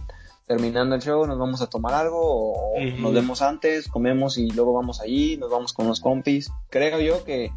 terminando 0.46 0.94
el 0.94 1.02
show 1.02 1.26
nos 1.26 1.38
vamos 1.38 1.62
a 1.62 1.68
tomar 1.68 1.94
algo 1.94 2.52
o 2.52 2.80
nos 2.80 3.12
vemos 3.12 3.42
antes, 3.42 3.88
comemos 3.88 4.38
y 4.38 4.50
luego 4.50 4.72
vamos 4.72 5.00
allí, 5.00 5.36
nos 5.36 5.50
vamos 5.50 5.72
con 5.72 5.86
los 5.86 6.00
compis. 6.00 6.50
Creo 6.70 7.00
yo 7.00 7.24
que 7.24 7.50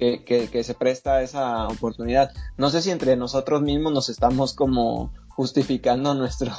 que, 0.00 0.48
que, 0.50 0.64
se 0.64 0.74
presta 0.74 1.22
esa 1.22 1.68
oportunidad. 1.68 2.32
No 2.56 2.70
sé 2.70 2.80
si 2.80 2.90
entre 2.90 3.16
nosotros 3.16 3.60
mismos 3.60 3.92
nos 3.92 4.08
estamos 4.08 4.54
como 4.54 5.12
justificando 5.28 6.14
nuestros 6.14 6.56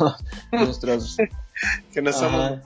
nuestros 0.52 1.18
que 1.94 2.02
no 2.02 2.14
somos. 2.14 2.60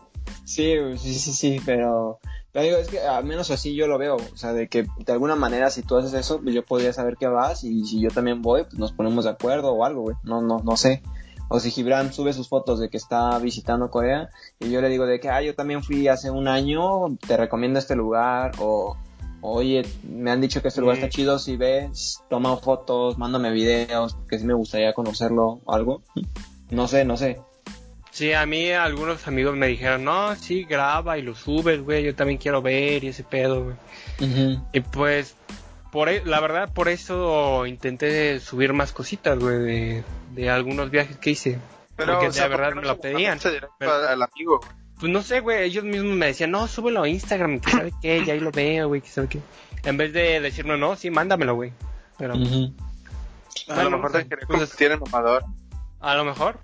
Sí 0.44 0.76
sí 0.98 1.14
sí 1.14 1.34
sí 1.34 1.62
pero 1.66 2.20
digo 2.54 2.78
es 2.78 2.88
que 2.88 3.00
al 3.00 3.24
menos 3.24 3.52
así 3.52 3.74
yo 3.74 3.88
lo 3.88 3.98
veo. 3.98 4.18
O 4.18 4.38
sea 4.38 4.52
de 4.52 4.68
que 4.68 4.86
de 4.98 5.14
alguna 5.14 5.36
manera 5.36 5.70
si 5.70 5.82
tú 5.82 5.98
haces 5.98 6.14
eso 6.14 6.42
pues 6.42 6.54
yo 6.54 6.66
podría 6.66 6.92
saber 6.92 7.16
que 7.16 7.28
vas 7.28 7.64
y 7.64 7.86
si 7.86 8.02
yo 8.02 8.10
también 8.10 8.42
voy 8.42 8.64
pues 8.64 8.76
nos 8.76 8.92
ponemos 8.92 9.24
de 9.24 9.32
acuerdo 9.32 9.72
o 9.72 9.86
algo 9.86 10.02
güey. 10.02 10.18
No 10.24 10.42
no 10.42 10.62
no 10.62 10.76
sé 10.76 11.02
o 11.48 11.60
si 11.60 11.72
Gibran 11.72 12.14
sube 12.14 12.34
sus 12.34 12.50
fotos 12.50 12.80
de 12.80 12.90
que 12.90 12.98
está 12.98 13.38
visitando 13.40 13.90
Corea 13.90 14.30
y 14.60 14.72
yo 14.72 14.82
le 14.82 14.90
digo 14.90 15.06
de 15.06 15.20
que 15.20 15.30
ah 15.30 15.42
yo 15.42 15.56
también 15.56 15.84
fui 15.84 16.08
hace 16.08 16.32
un 16.32 16.48
año 16.48 17.18
te 17.28 17.38
recomiendo 17.38 17.80
este 17.80 17.96
lugar 17.96 18.52
o 18.60 18.98
oye, 19.46 19.84
me 20.04 20.32
han 20.32 20.42
dicho 20.42 20.62
que 20.62 20.70
este 20.70 20.82
lugar 20.82 20.98
está 20.98 21.10
chido, 21.10 21.38
si 21.40 21.56
ves, 21.56 22.24
toma 22.30 22.58
fotos, 22.58 23.18
mándame 23.18 23.52
videos, 23.52 24.16
porque 24.16 24.40
sí 24.40 24.46
me 24.46 24.54
gustaría 24.54 24.94
conocerlo 24.94 25.62
o 25.64 25.74
algo. 25.74 26.02
No 26.72 26.88
sé, 26.88 27.06
no 27.06 27.16
sé. 27.16 27.42
Sí, 28.12 28.34
a 28.34 28.46
mí 28.46 28.72
algunos 28.72 29.28
amigos 29.28 29.56
me 29.56 29.68
dijeron, 29.68 30.04
no, 30.04 30.36
sí, 30.36 30.64
graba 30.64 31.18
y 31.18 31.22
lo 31.22 31.36
subes, 31.36 31.84
güey, 31.84 32.04
yo 32.04 32.16
también 32.16 32.40
quiero 32.40 32.62
ver 32.62 33.04
y 33.04 33.10
ese 33.10 33.24
pedo, 33.24 33.66
güey. 33.66 34.60
Y 34.74 34.80
pues, 34.80 35.36
por 35.96 36.10
e, 36.10 36.26
la 36.26 36.42
verdad, 36.42 36.74
por 36.74 36.90
eso 36.90 37.66
intenté 37.66 38.42
subir 38.42 38.74
más 38.74 38.92
cositas, 38.92 39.40
güey, 39.40 40.04
de, 40.34 40.50
algunos 40.50 40.92
viajes 40.92 41.16
que 41.16 41.30
hice. 41.30 41.58
Pero, 41.96 42.20
porque 42.20 42.38
de 42.38 42.48
verdad 42.50 42.74
me 42.74 42.82
lo 42.82 43.00
pedían. 43.00 43.40
al 43.80 44.22
amigo, 44.22 44.60
pues 45.00 45.10
no 45.10 45.24
sé, 45.24 45.40
güey, 45.40 45.64
ellos 45.64 45.86
mismos 45.86 46.14
me 46.14 46.26
decían, 46.26 46.52
no, 46.52 46.68
súbelo 46.68 47.04
a 47.04 47.08
Instagram, 47.08 47.62
que 47.62 47.72
sabe 47.72 47.94
qué, 48.02 48.26
ya 48.26 48.34
ahí 48.34 48.42
lo 48.42 48.52
veo, 48.52 48.90
güey, 48.90 49.00
que 49.00 49.08
sabe 49.08 49.30
qué. 49.30 49.40
En 49.86 49.96
vez 49.96 50.12
de 50.12 50.42
decirme, 50.42 50.78
no, 50.78 50.98
sí, 50.98 51.10
mándamelo, 51.10 51.56
güey. 51.56 51.72
Pero. 52.18 52.34
A 52.34 53.84
lo 53.84 53.92
mejor 53.92 54.12
te 54.12 54.28
quería 54.28 54.48
pues, 54.48 54.76
tiene 54.76 54.98
mamador. 54.98 55.46
A 56.02 56.16
lo 56.16 56.26
mejor. 56.26 56.60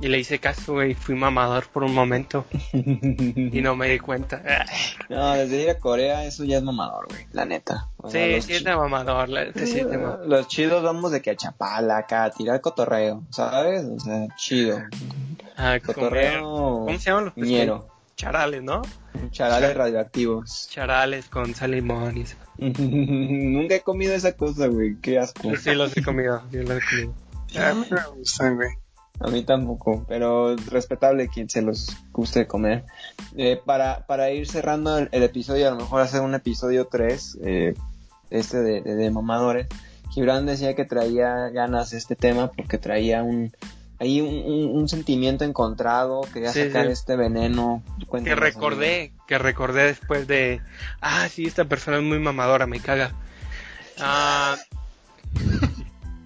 Y 0.00 0.08
le 0.08 0.18
hice 0.18 0.38
caso, 0.38 0.74
güey, 0.74 0.94
fui 0.94 1.14
mamador 1.14 1.66
por 1.68 1.82
un 1.82 1.94
momento. 1.94 2.44
y 2.72 3.60
no 3.62 3.76
me 3.76 3.88
di 3.88 3.98
cuenta. 3.98 4.42
no, 5.08 5.32
desde 5.32 5.62
ir 5.62 5.70
a 5.70 5.78
Corea, 5.78 6.24
eso 6.24 6.44
ya 6.44 6.58
es 6.58 6.62
mamador, 6.62 7.06
güey, 7.08 7.26
la 7.32 7.44
neta. 7.46 7.88
sí, 8.08 8.40
sí 8.42 8.54
es 8.54 8.64
de 8.64 8.76
mamador, 8.76 9.28
la 9.28 9.44
neta, 9.46 9.66
sí 9.66 9.82
mamador. 9.82 10.26
Los 10.26 10.48
chidos 10.48 10.82
vamos 10.82 11.12
de 11.12 11.22
que 11.22 11.30
a 11.30 11.36
Chapala, 11.36 11.98
acá, 11.98 12.24
a 12.24 12.30
tirar 12.30 12.60
cotorreo, 12.60 13.24
¿sabes? 13.30 13.84
O 13.84 13.98
sea, 13.98 14.26
chido. 14.36 14.78
Ah, 15.56 15.78
cotorreo. 15.84 16.42
¿Cómo 16.42 16.98
se 16.98 17.10
llaman 17.10 17.24
los 17.26 17.34
pescados? 17.34 17.84
Charales, 18.16 18.62
¿no? 18.62 18.82
Charales 19.30 19.76
radioactivos. 19.76 20.68
Charales 20.70 21.28
con 21.28 21.54
sal 21.54 21.74
y 21.74 21.82
Nunca 22.58 23.74
he 23.74 23.80
comido 23.82 24.14
esa 24.14 24.32
cosa, 24.32 24.68
güey. 24.68 24.96
Qué 25.00 25.18
asco. 25.18 25.54
Sí, 25.56 25.74
los 25.74 25.94
he 25.96 26.02
comido. 26.02 26.42
Sí, 26.50 26.58
los 26.58 26.82
he 26.82 26.86
comido. 26.86 27.14
A 27.62 27.74
mí 27.74 27.86
me 27.90 28.18
gustan, 28.18 28.56
güey. 28.56 28.70
A 29.18 29.28
mí 29.28 29.42
tampoco, 29.44 30.04
pero 30.08 30.56
respetable 30.70 31.28
quien 31.28 31.48
se 31.48 31.62
los 31.62 31.96
guste 32.12 32.46
comer. 32.46 32.84
Eh, 33.36 33.60
para, 33.64 34.06
para 34.06 34.30
ir 34.30 34.46
cerrando 34.46 34.98
el, 34.98 35.08
episodio, 35.10 35.68
a 35.68 35.70
lo 35.70 35.76
mejor 35.76 36.02
hacer 36.02 36.20
un 36.20 36.34
episodio 36.34 36.86
3, 36.86 37.38
eh, 37.42 37.74
este 38.30 38.58
de, 38.58 38.82
de, 38.82 38.94
de 38.94 39.10
mamadores. 39.10 39.68
Gibran 40.10 40.46
decía 40.46 40.74
que 40.74 40.84
traía 40.84 41.48
ganas 41.48 41.92
este 41.92 42.16
tema 42.16 42.50
porque 42.50 42.78
traía 42.78 43.22
un, 43.22 43.52
hay 43.98 44.20
un, 44.20 44.88
sentimiento 44.88 45.44
encontrado, 45.44 46.20
quería 46.32 46.52
sacar 46.52 46.86
este 46.86 47.16
veneno. 47.16 47.82
Que 48.24 48.34
recordé, 48.34 49.12
que 49.26 49.38
recordé 49.38 49.84
después 49.84 50.26
de, 50.26 50.60
ah, 51.00 51.28
sí, 51.30 51.44
esta 51.46 51.64
persona 51.64 51.96
es 51.96 52.02
muy 52.02 52.18
mamadora, 52.18 52.66
me 52.66 52.80
caga. 52.80 53.12
Ah, 53.98 54.56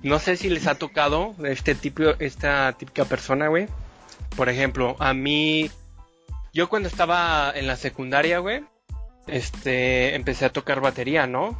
no 0.02 0.18
sé 0.18 0.36
si 0.36 0.48
les 0.48 0.66
ha 0.66 0.74
tocado 0.76 1.34
este 1.44 1.74
tipo, 1.74 2.02
esta 2.18 2.72
típica 2.72 3.04
persona, 3.04 3.48
güey. 3.48 3.68
Por 4.36 4.48
ejemplo, 4.48 4.96
a 4.98 5.14
mí, 5.14 5.70
yo 6.52 6.68
cuando 6.68 6.88
estaba 6.88 7.52
en 7.54 7.66
la 7.66 7.76
secundaria, 7.76 8.38
güey, 8.38 8.62
este, 9.26 10.14
empecé 10.14 10.44
a 10.44 10.52
tocar 10.52 10.80
batería, 10.80 11.26
¿no? 11.26 11.58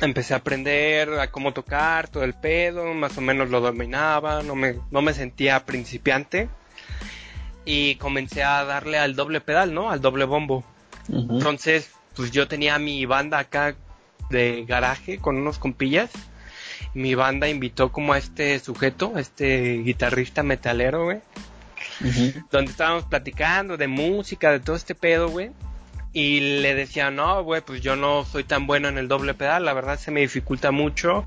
empecé 0.00 0.34
a 0.34 0.38
aprender 0.38 1.20
a 1.20 1.30
cómo 1.30 1.52
tocar 1.52 2.08
todo 2.08 2.24
el 2.24 2.34
pedo, 2.34 2.92
más 2.94 3.16
o 3.16 3.20
menos 3.20 3.50
lo 3.50 3.60
dominaba, 3.60 4.42
no 4.42 4.54
me, 4.54 4.76
no 4.90 5.02
me 5.02 5.14
sentía 5.14 5.64
principiante 5.64 6.48
y 7.64 7.96
comencé 7.96 8.42
a 8.42 8.64
darle 8.64 8.98
al 8.98 9.14
doble 9.14 9.40
pedal, 9.40 9.72
¿no? 9.72 9.90
Al 9.90 10.00
doble 10.00 10.24
bombo. 10.24 10.64
Entonces, 11.08 11.90
pues 12.16 12.30
yo 12.30 12.48
tenía 12.48 12.78
mi 12.78 13.04
banda 13.06 13.38
acá 13.38 13.76
de 14.30 14.64
garaje 14.66 15.18
con 15.18 15.36
unos 15.36 15.58
compillas. 15.58 16.10
Mi 16.94 17.14
banda 17.14 17.48
invitó 17.48 17.92
como 17.92 18.12
a 18.12 18.18
este 18.18 18.58
sujeto, 18.58 19.18
este 19.18 19.78
guitarrista 19.78 20.42
metalero, 20.42 21.04
güey. 21.04 21.20
Donde 22.50 22.70
estábamos 22.70 23.04
platicando 23.04 23.76
de 23.76 23.88
música, 23.88 24.50
de 24.50 24.60
todo 24.60 24.76
este 24.76 24.94
pedo, 24.94 25.28
güey. 25.28 25.50
Y 26.12 26.60
le 26.60 26.74
decía, 26.74 27.10
no, 27.10 27.42
güey, 27.42 27.60
pues 27.60 27.80
yo 27.80 27.96
no 27.96 28.24
soy 28.24 28.44
tan 28.44 28.66
bueno 28.66 28.88
en 28.88 28.98
el 28.98 29.08
doble 29.08 29.34
pedal, 29.34 29.64
la 29.64 29.72
verdad 29.72 29.98
se 29.98 30.12
me 30.12 30.20
dificulta 30.20 30.70
mucho. 30.70 31.26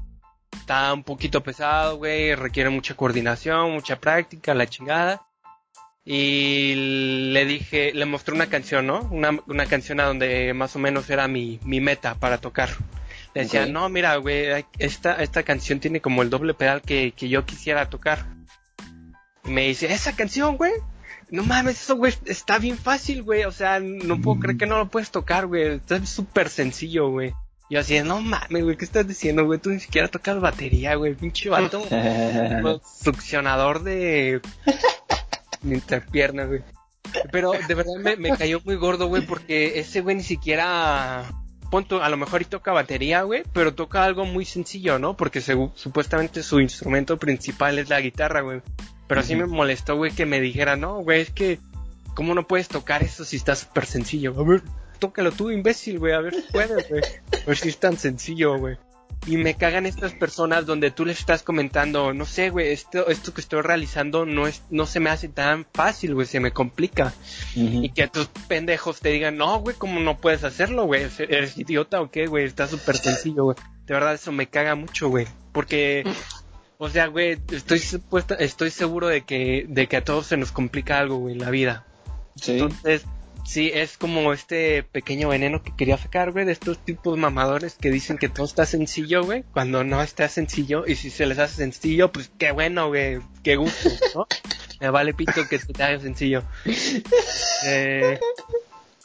Está 0.53 0.93
un 0.93 1.03
poquito 1.03 1.43
pesado, 1.43 1.97
güey, 1.97 2.35
requiere 2.35 2.69
mucha 2.69 2.95
coordinación, 2.95 3.73
mucha 3.73 3.99
práctica, 3.99 4.53
la 4.53 4.67
chingada. 4.67 5.27
Y 6.05 7.31
le 7.33 7.43
dije, 7.43 7.91
le 7.93 8.05
mostré 8.05 8.33
una 8.33 8.47
canción, 8.47 8.87
¿no? 8.87 9.01
Una, 9.11 9.37
una 9.45 9.65
canción 9.65 9.99
a 9.99 10.05
donde 10.05 10.53
más 10.53 10.73
o 10.77 10.79
menos 10.79 11.09
era 11.09 11.27
mi, 11.27 11.59
mi 11.65 11.81
meta 11.81 12.15
para 12.15 12.37
tocar. 12.37 12.69
Decía, 13.37 13.65
no, 13.65 13.89
mira, 13.89 14.15
güey, 14.17 14.65
esta, 14.79 15.21
esta 15.21 15.43
canción 15.43 15.79
tiene 15.79 16.01
como 16.01 16.21
el 16.21 16.29
doble 16.29 16.53
pedal 16.53 16.81
que, 16.81 17.13
que 17.15 17.29
yo 17.29 17.45
quisiera 17.45 17.89
tocar. 17.89 18.25
Y 19.45 19.51
me 19.51 19.67
dice, 19.67 19.91
¿esa 19.91 20.15
canción, 20.15 20.57
güey? 20.57 20.73
no 21.29 21.43
mames, 21.43 21.81
eso, 21.81 21.95
güey, 21.97 22.13
está 22.25 22.57
bien 22.57 22.77
fácil, 22.77 23.23
güey. 23.23 23.43
O 23.43 23.51
sea, 23.51 23.79
no 23.79 24.21
puedo 24.21 24.39
creer 24.39 24.57
que 24.57 24.65
no 24.65 24.77
lo 24.77 24.89
puedes 24.89 25.11
tocar, 25.11 25.47
güey. 25.47 25.75
Está 25.75 26.03
súper 26.05 26.49
sencillo, 26.49 27.09
güey. 27.09 27.33
Yo 27.69 27.81
así, 27.81 27.99
no 28.01 28.21
mames, 28.21 28.63
güey, 28.63 28.77
¿qué 28.77 28.85
estás 28.85 29.07
diciendo, 29.07 29.45
güey? 29.45 29.59
Tú 29.59 29.71
ni 29.71 29.79
siquiera 29.79 30.07
tocas 30.07 30.39
batería, 30.39 30.95
güey. 30.95 31.15
Pinche 31.15 31.49
vato. 31.49 31.83
succionador 33.03 33.83
de. 33.83 34.41
interpiernas, 35.63 36.47
güey. 36.47 36.61
Pero 37.31 37.51
de 37.51 37.73
verdad 37.73 37.95
me, 37.99 38.15
me 38.15 38.37
cayó 38.37 38.61
muy 38.63 38.75
gordo, 38.75 39.07
güey, 39.07 39.25
porque 39.25 39.79
ese 39.79 40.01
güey 40.01 40.15
ni 40.15 40.23
siquiera. 40.23 41.25
Punto, 41.69 42.01
a 42.01 42.09
lo 42.09 42.17
mejor 42.17 42.41
y 42.41 42.45
toca 42.45 42.71
batería, 42.71 43.23
güey, 43.23 43.43
pero 43.53 43.73
toca 43.73 44.03
algo 44.03 44.25
muy 44.25 44.45
sencillo, 44.45 44.99
¿no? 44.99 45.17
Porque 45.17 45.41
supuestamente 45.41 46.43
su 46.43 46.59
instrumento 46.61 47.17
principal 47.17 47.77
es 47.77 47.89
la 47.89 47.99
guitarra, 47.99 48.41
güey. 48.41 48.61
Pero 49.07 49.23
sí 49.23 49.35
me 49.35 49.45
molestó, 49.45 49.95
güey, 49.95 50.11
que 50.11 50.25
me 50.25 50.39
dijera, 50.39 50.75
no, 50.75 50.99
güey, 50.99 51.21
es 51.21 51.31
que, 51.31 51.59
¿cómo 52.15 52.33
no 52.33 52.47
puedes 52.47 52.67
tocar 52.67 53.03
eso 53.03 53.25
si 53.25 53.37
está 53.37 53.55
súper 53.55 53.85
sencillo? 53.85 54.33
A 54.37 54.43
ver, 54.43 54.61
tócalo 54.99 55.31
tú, 55.31 55.49
imbécil, 55.49 55.99
güey, 55.99 56.13
a 56.13 56.19
ver 56.19 56.35
si 56.35 56.41
puedes, 56.51 56.89
güey. 56.89 57.01
A 57.31 57.45
ver 57.47 57.57
si 57.57 57.69
es 57.69 57.77
tan 57.77 57.97
sencillo, 57.97 58.57
güey. 58.57 58.77
Y 59.25 59.35
me 59.37 59.55
cagan 59.55 59.85
estas 59.85 60.13
personas 60.13 60.65
donde 60.65 60.89
tú 60.89 61.05
les 61.05 61.19
estás 61.19 61.43
comentando, 61.43 62.13
no 62.13 62.25
sé, 62.25 62.49
güey, 62.49 62.71
esto, 62.71 63.07
esto 63.09 63.33
que 63.33 63.41
estoy 63.41 63.61
realizando 63.61 64.25
no 64.25 64.47
es, 64.47 64.63
no 64.69 64.85
se 64.85 65.01
me 65.01 65.09
hace 65.09 65.27
tan 65.27 65.65
fácil, 65.73 66.13
güey, 66.13 66.25
se 66.25 66.39
me 66.39 66.51
complica. 66.51 67.13
Y 67.55 67.89
que 67.89 68.03
a 68.03 68.07
tus 68.07 68.27
pendejos 68.47 69.01
te 69.01 69.09
digan, 69.09 69.35
no, 69.35 69.59
güey, 69.59 69.75
¿cómo 69.75 69.99
no 69.99 70.17
puedes 70.17 70.45
hacerlo, 70.45 70.85
güey? 70.85 71.07
¿Eres 71.19 71.57
idiota 71.57 72.01
o 72.01 72.09
qué, 72.09 72.27
güey? 72.27 72.45
Está 72.45 72.67
súper 72.67 72.95
sencillo, 72.97 73.43
güey. 73.45 73.57
De 73.85 73.93
verdad, 73.93 74.13
eso 74.13 74.31
me 74.31 74.47
caga 74.47 74.75
mucho, 74.75 75.09
güey. 75.09 75.27
Porque 75.51 76.05
o 76.79 76.89
sea, 76.89 77.07
güey, 77.07 77.39
estoy 77.51 77.79
supuesta, 77.79 78.35
estoy 78.35 78.69
seguro 78.69 79.07
de 79.07 79.21
que, 79.21 79.65
de 79.67 79.87
que 79.87 79.97
a 79.97 80.03
todos 80.03 80.27
se 80.27 80.37
nos 80.37 80.51
complica 80.51 80.99
algo, 80.99 81.17
güey, 81.17 81.35
la 81.35 81.49
vida. 81.49 81.85
Sí. 82.35 82.53
Entonces, 82.53 83.05
sí, 83.47 83.71
es 83.73 83.97
como 83.97 84.33
este 84.33 84.83
pequeño 84.83 85.29
veneno 85.29 85.63
que 85.63 85.75
quería 85.75 85.97
sacar, 85.97 86.31
güey, 86.31 86.45
de 86.45 86.51
estos 86.51 86.77
tipos 86.83 87.17
mamadores 87.17 87.75
que 87.79 87.89
dicen 87.89 88.17
que 88.17 88.29
todo 88.29 88.45
está 88.45 88.65
sencillo, 88.65 89.23
güey, 89.23 89.43
cuando 89.53 89.83
no 89.83 90.01
está 90.01 90.27
sencillo. 90.27 90.85
Y 90.85 90.95
si 90.95 91.09
se 91.09 91.25
les 91.25 91.39
hace 91.39 91.55
sencillo, 91.55 92.11
pues 92.11 92.29
qué 92.37 92.51
bueno, 92.51 92.87
güey, 92.89 93.19
qué 93.43 93.55
gusto, 93.55 93.89
¿no? 94.13 94.27
Me 94.79 94.89
vale 94.91 95.13
pito 95.13 95.47
que 95.49 95.57
se 95.57 95.73
te 95.73 95.83
haga 95.83 95.99
sencillo. 95.99 96.43
Eh, 97.65 98.19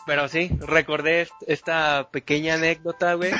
pero 0.06 0.28
sí, 0.28 0.50
recordé 0.60 1.28
esta 1.46 2.10
pequeña 2.10 2.54
anécdota, 2.54 3.14
güey, 3.14 3.32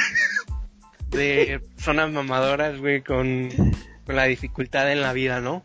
de 1.09 1.61
zonas 1.77 2.11
mamadoras, 2.11 2.81
güey, 2.81 3.03
con 3.03 3.51
con 4.05 4.17
la 4.17 4.25
dificultad 4.25 4.91
en 4.91 5.01
la 5.01 5.13
vida, 5.13 5.41
¿no? 5.41 5.65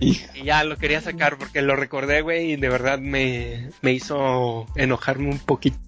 Y 0.00 0.20
ya 0.44 0.64
lo 0.64 0.76
quería 0.76 1.00
sacar 1.00 1.38
porque 1.38 1.62
lo 1.62 1.76
recordé, 1.76 2.22
güey, 2.22 2.52
y 2.52 2.56
de 2.56 2.68
verdad 2.68 2.98
me, 2.98 3.70
me 3.82 3.92
hizo 3.92 4.66
enojarme 4.76 5.28
un 5.28 5.38
poquito. 5.38 5.78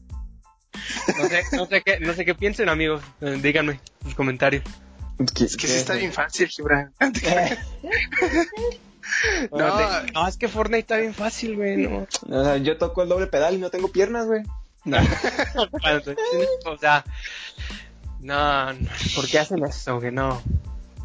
No 1.17 1.29
sé, 1.29 1.43
no 1.53 1.67
sé 1.67 1.83
qué, 1.83 2.01
no 2.01 2.15
sé 2.15 2.25
qué 2.25 2.35
piensen, 2.35 2.69
amigos. 2.69 3.03
Eh, 3.21 3.39
díganme 3.43 3.81
sus 4.03 4.15
comentarios. 4.15 4.65
Es 5.19 5.57
que 5.57 5.67
sí 5.67 5.77
está 5.77 5.95
bien 5.95 6.13
fácil, 6.13 6.49
Gibran. 6.49 6.93
no, 9.53 10.03
no, 10.15 10.29
es 10.29 10.37
que 10.39 10.49
Fortnite 10.49 10.81
está 10.81 10.97
bien 10.97 11.15
fácil, 11.15 11.57
güey. 11.57 11.77
No. 11.77 12.07
O 12.29 12.45
sea, 12.45 12.57
yo 12.57 12.79
toco 12.79 13.03
el 13.03 13.09
doble 13.09 13.27
pedal 13.27 13.55
y 13.55 13.59
no 13.59 13.71
tengo 13.71 13.89
piernas, 13.89 14.27
güey. 14.27 14.43
o 16.65 16.79
sea, 16.79 17.05
No, 18.21 18.73
no, 18.73 18.89
¿por 19.15 19.29
qué 19.29 19.39
hacen 19.39 19.65
eso? 19.65 20.01
Que 20.01 20.11
no. 20.11 20.43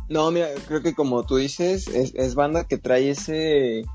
No, 0.10 0.32
mira, 0.32 0.50
creo 0.68 0.82
que 0.82 0.94
como 0.94 1.26
tú 1.26 1.38
dices, 1.38 1.88
es, 1.88 2.14
es 2.16 2.36
banda 2.36 2.66
que 2.66 2.78
trae 2.78 3.10
ese 3.10 3.86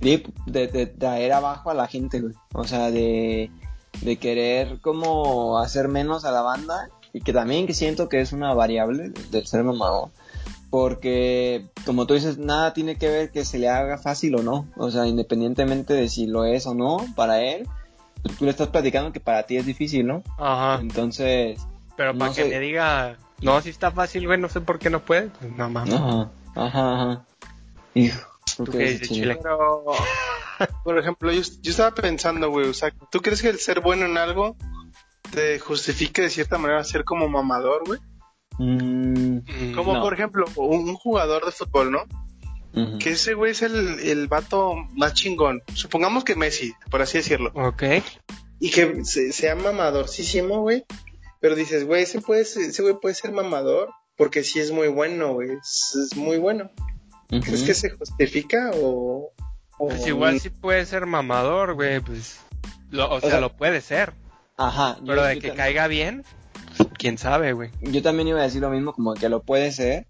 de, 0.00 0.22
de, 0.46 0.86
traer 0.86 1.32
abajo 1.32 1.70
a 1.70 1.74
la 1.74 1.86
gente, 1.86 2.20
güey. 2.20 2.34
O 2.54 2.64
sea, 2.64 2.90
de, 2.90 3.50
de 4.00 4.16
querer 4.16 4.80
como 4.80 5.58
hacer 5.58 5.88
menos 5.88 6.24
a 6.24 6.32
la 6.32 6.42
banda 6.42 6.88
y 7.12 7.20
que 7.20 7.32
también 7.32 7.66
que 7.66 7.74
siento 7.74 8.08
que 8.08 8.20
es 8.20 8.32
una 8.32 8.54
variable 8.54 9.10
del 9.30 9.46
ser 9.46 9.62
mamado. 9.64 10.10
Porque, 10.70 11.66
como 11.84 12.06
tú 12.06 12.14
dices, 12.14 12.38
nada 12.38 12.72
tiene 12.72 12.96
que 12.96 13.08
ver 13.08 13.30
que 13.32 13.44
se 13.44 13.58
le 13.58 13.68
haga 13.68 13.98
fácil 13.98 14.36
o 14.36 14.42
no. 14.42 14.68
O 14.76 14.90
sea, 14.90 15.06
independientemente 15.06 15.94
de 15.94 16.08
si 16.08 16.26
lo 16.26 16.44
es 16.44 16.66
o 16.66 16.74
no 16.74 16.98
para 17.16 17.42
él, 17.42 17.66
tú 18.38 18.44
le 18.44 18.52
estás 18.52 18.68
platicando 18.68 19.12
que 19.12 19.20
para 19.20 19.42
ti 19.42 19.56
es 19.56 19.66
difícil, 19.66 20.06
¿no? 20.06 20.22
Ajá. 20.38 20.80
Entonces. 20.80 21.60
Pero 21.96 22.16
para 22.16 22.32
que 22.32 22.44
le 22.44 22.60
diga, 22.60 23.18
no, 23.42 23.60
si 23.60 23.70
está 23.70 23.90
fácil, 23.90 24.26
güey, 24.26 24.38
no 24.38 24.48
sé 24.48 24.60
por 24.60 24.78
qué 24.78 24.90
no 24.90 25.04
puede, 25.04 25.28
pues 25.28 25.52
no 25.56 25.70
mames. 25.70 25.94
Ajá, 25.94 26.30
ajá, 26.54 26.94
ajá. 26.94 27.26
Hijo. 27.94 28.30
¿Tú 28.56 28.72
qué 28.72 28.78
dices, 28.78 29.08
Chile? 29.08 29.38
Pero, 29.42 29.84
por 30.84 30.98
ejemplo, 30.98 31.32
yo, 31.32 31.42
yo 31.60 31.70
estaba 31.70 31.94
pensando, 31.94 32.50
güey, 32.50 32.68
o 32.68 32.74
sea, 32.74 32.92
¿tú 33.10 33.20
crees 33.20 33.42
que 33.42 33.48
el 33.48 33.58
ser 33.58 33.80
bueno 33.80 34.06
en 34.06 34.18
algo 34.18 34.56
te 35.32 35.58
justifique 35.58 36.22
de 36.22 36.30
cierta 36.30 36.58
manera 36.58 36.82
ser 36.84 37.04
como 37.04 37.28
mamador, 37.28 37.84
güey? 37.86 38.00
Mm, 38.58 39.74
como 39.74 40.00
por 40.02 40.12
ejemplo, 40.12 40.44
un, 40.56 40.94
jugador 40.94 41.46
de 41.46 41.52
fútbol, 41.52 41.92
¿no? 41.92 42.04
Que 42.98 43.10
ese 43.10 43.34
güey 43.34 43.52
es 43.52 43.62
el, 43.62 43.98
el 44.00 44.28
vato 44.28 44.74
más 44.92 45.14
chingón. 45.14 45.62
Supongamos 45.74 46.24
que 46.24 46.36
Messi, 46.36 46.72
por 46.90 47.02
así 47.02 47.18
decirlo. 47.18 47.50
Ok. 47.54 47.82
Y 48.60 48.70
que 48.70 49.04
sea 49.04 49.56
mamadorcísimo, 49.56 50.60
güey. 50.60 50.84
Pero 51.40 51.54
dices, 51.54 51.86
güey, 51.86 52.02
ese, 52.02 52.20
puede 52.20 52.42
ese 52.42 52.82
güey 52.82 52.94
puede 53.00 53.14
ser 53.14 53.32
mamador 53.32 53.90
porque 54.16 54.44
sí 54.44 54.60
es 54.60 54.70
muy 54.70 54.88
bueno, 54.88 55.34
güey. 55.34 55.50
Es, 55.52 56.14
muy 56.14 56.38
bueno. 56.38 56.70
¿Es 57.30 57.62
que 57.62 57.74
se 57.74 57.90
justifica 57.90 58.70
o...? 58.74 59.32
pues 59.78 60.06
igual 60.06 60.38
sí 60.40 60.50
puede 60.50 60.84
ser 60.84 61.06
mamador, 61.06 61.74
güey, 61.74 62.00
pues... 62.00 62.38
Lo, 62.90 63.10
o, 63.10 63.20
sea, 63.20 63.40
lo 63.40 63.56
puede 63.56 63.80
ser. 63.80 64.12
Ajá. 64.58 64.98
Pero 65.06 65.22
de 65.22 65.38
que 65.38 65.54
caiga 65.54 65.86
bien, 65.86 66.22
quién 66.98 67.16
sabe, 67.16 67.54
güey. 67.54 67.70
Yo 67.80 68.02
también 68.02 68.28
iba 68.28 68.40
a 68.40 68.42
decir 68.42 68.60
lo 68.60 68.68
mismo, 68.68 68.92
como 68.92 69.14
que 69.14 69.30
lo 69.30 69.42
puede 69.42 69.72
ser, 69.72 70.06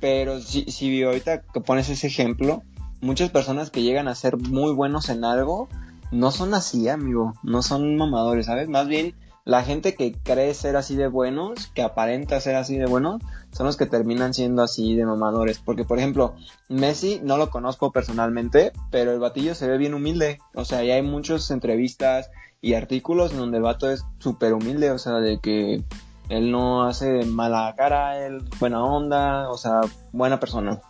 pero 0.00 0.40
si, 0.40 0.64
si 0.64 1.02
ahorita 1.02 1.42
que 1.42 1.60
pones 1.60 1.88
ese 1.88 2.08
ejemplo, 2.08 2.62
muchas 3.00 3.30
personas 3.30 3.70
que 3.70 3.82
llegan 3.82 4.08
a 4.08 4.14
ser 4.14 4.36
muy 4.36 4.74
buenos 4.74 5.08
en 5.08 5.24
algo, 5.24 5.68
no 6.10 6.30
son 6.30 6.52
así, 6.52 6.88
amigo, 6.90 7.32
no 7.42 7.62
son 7.62 7.96
mamadores, 7.96 8.46
¿sabes? 8.46 8.68
Más 8.68 8.86
bien 8.86 9.14
la 9.46 9.62
gente 9.62 9.94
que 9.94 10.12
cree 10.12 10.52
ser 10.54 10.76
así 10.76 10.96
de 10.96 11.06
buenos, 11.06 11.68
que 11.68 11.82
aparenta 11.82 12.40
ser 12.40 12.56
así 12.56 12.76
de 12.76 12.86
buenos, 12.86 13.22
son 13.52 13.66
los 13.66 13.76
que 13.76 13.86
terminan 13.86 14.34
siendo 14.34 14.60
así 14.60 14.96
de 14.96 15.06
mamadores. 15.06 15.60
Porque, 15.64 15.84
por 15.84 15.98
ejemplo, 15.98 16.34
Messi 16.68 17.20
no 17.22 17.36
lo 17.36 17.48
conozco 17.48 17.92
personalmente, 17.92 18.72
pero 18.90 19.12
el 19.12 19.20
batillo 19.20 19.54
se 19.54 19.68
ve 19.68 19.78
bien 19.78 19.94
humilde. 19.94 20.40
O 20.52 20.64
sea, 20.64 20.82
ya 20.82 20.94
hay 20.94 21.02
muchas 21.02 21.48
entrevistas 21.52 22.28
y 22.60 22.74
artículos 22.74 23.30
en 23.30 23.38
donde 23.38 23.58
el 23.58 23.62
vato 23.62 23.88
es 23.88 24.04
súper 24.18 24.52
humilde, 24.52 24.90
o 24.90 24.98
sea, 24.98 25.20
de 25.20 25.38
que 25.38 25.84
él 26.28 26.50
no 26.50 26.82
hace 26.82 27.24
mala 27.24 27.72
cara, 27.76 28.26
él 28.26 28.42
buena 28.58 28.84
onda, 28.84 29.48
o 29.48 29.56
sea, 29.56 29.80
buena 30.10 30.40
persona. 30.40 30.80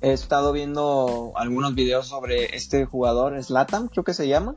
He 0.00 0.12
estado 0.12 0.50
viendo 0.50 1.30
algunos 1.36 1.76
videos 1.76 2.08
sobre 2.08 2.56
este 2.56 2.86
jugador, 2.86 3.40
Slatan, 3.40 3.86
creo 3.86 4.02
que 4.02 4.14
se 4.14 4.26
llama, 4.26 4.56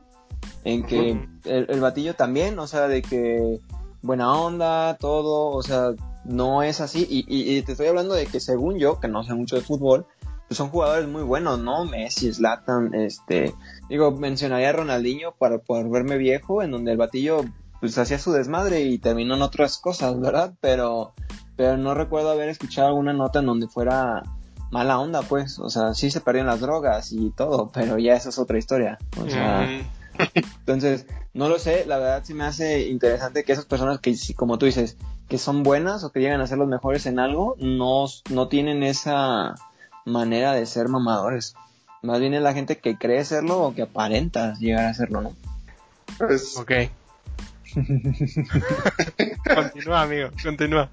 en 0.64 0.82
que 0.82 1.28
el, 1.44 1.80
batillo 1.80 2.14
también, 2.14 2.58
o 2.58 2.66
sea, 2.66 2.88
de 2.88 3.02
que 3.02 3.60
buena 4.02 4.32
onda, 4.32 4.96
todo, 4.98 5.50
o 5.50 5.62
sea, 5.62 5.92
no 6.24 6.62
es 6.62 6.80
así. 6.80 7.06
Y, 7.08 7.24
y, 7.28 7.62
te 7.62 7.72
estoy 7.72 7.86
hablando 7.86 8.14
de 8.14 8.26
que 8.26 8.40
según 8.40 8.78
yo, 8.78 8.98
que 8.98 9.08
no 9.08 9.22
sé 9.24 9.34
mucho 9.34 9.56
de 9.56 9.62
fútbol, 9.62 10.06
pues 10.48 10.58
son 10.58 10.70
jugadores 10.70 11.08
muy 11.08 11.22
buenos, 11.22 11.58
¿no? 11.58 11.84
Messi, 11.84 12.32
Slatan, 12.32 12.94
este, 12.94 13.54
digo, 13.88 14.10
mencionaría 14.12 14.70
a 14.70 14.72
Ronaldinho 14.72 15.32
para 15.32 15.58
poder 15.58 15.88
verme 15.88 16.16
viejo, 16.16 16.62
en 16.62 16.70
donde 16.70 16.92
el 16.92 16.98
batillo 16.98 17.44
pues 17.80 17.98
hacía 17.98 18.18
su 18.18 18.32
desmadre 18.32 18.82
y 18.82 18.98
terminó 18.98 19.34
en 19.34 19.42
otras 19.42 19.76
cosas, 19.76 20.18
¿verdad? 20.18 20.54
Pero, 20.60 21.12
pero 21.56 21.76
no 21.76 21.92
recuerdo 21.92 22.30
haber 22.30 22.48
escuchado 22.48 22.88
alguna 22.88 23.12
nota 23.12 23.40
en 23.40 23.46
donde 23.46 23.68
fuera 23.68 24.22
mala 24.70 24.98
onda, 24.98 25.22
pues, 25.22 25.58
o 25.58 25.68
sea, 25.68 25.94
sí 25.94 26.10
se 26.10 26.20
perdieron 26.20 26.48
las 26.48 26.60
drogas 26.60 27.12
y 27.12 27.30
todo, 27.30 27.70
pero 27.72 27.98
ya 27.98 28.14
eso 28.14 28.30
es 28.30 28.38
otra 28.38 28.58
historia, 28.58 28.98
o 29.22 29.28
sea, 29.28 29.68
entonces, 30.60 31.06
no 31.32 31.48
lo 31.48 31.58
sé, 31.58 31.84
la 31.86 31.98
verdad 31.98 32.22
sí 32.24 32.34
me 32.34 32.44
hace 32.44 32.88
interesante 32.88 33.44
que 33.44 33.52
esas 33.52 33.66
personas 33.66 33.98
que, 33.98 34.14
como 34.36 34.58
tú 34.58 34.66
dices, 34.66 34.96
que 35.28 35.38
son 35.38 35.62
buenas 35.62 36.04
o 36.04 36.12
que 36.12 36.20
llegan 36.20 36.40
a 36.40 36.46
ser 36.46 36.58
los 36.58 36.68
mejores 36.68 37.06
en 37.06 37.18
algo, 37.18 37.56
no, 37.58 38.06
no 38.30 38.48
tienen 38.48 38.82
esa 38.82 39.54
manera 40.04 40.52
de 40.52 40.66
ser 40.66 40.88
mamadores. 40.88 41.54
Más 42.02 42.20
bien 42.20 42.34
es 42.34 42.42
la 42.42 42.52
gente 42.52 42.78
que 42.78 42.98
cree 42.98 43.24
serlo 43.24 43.60
o 43.60 43.74
que 43.74 43.82
aparenta 43.82 44.54
llegar 44.58 44.84
a 44.86 44.94
serlo, 44.94 45.22
¿no? 45.22 45.32
Pues, 46.18 46.56
ok. 46.56 46.72
continúa, 49.54 50.02
amigo, 50.02 50.30
continúa. 50.42 50.90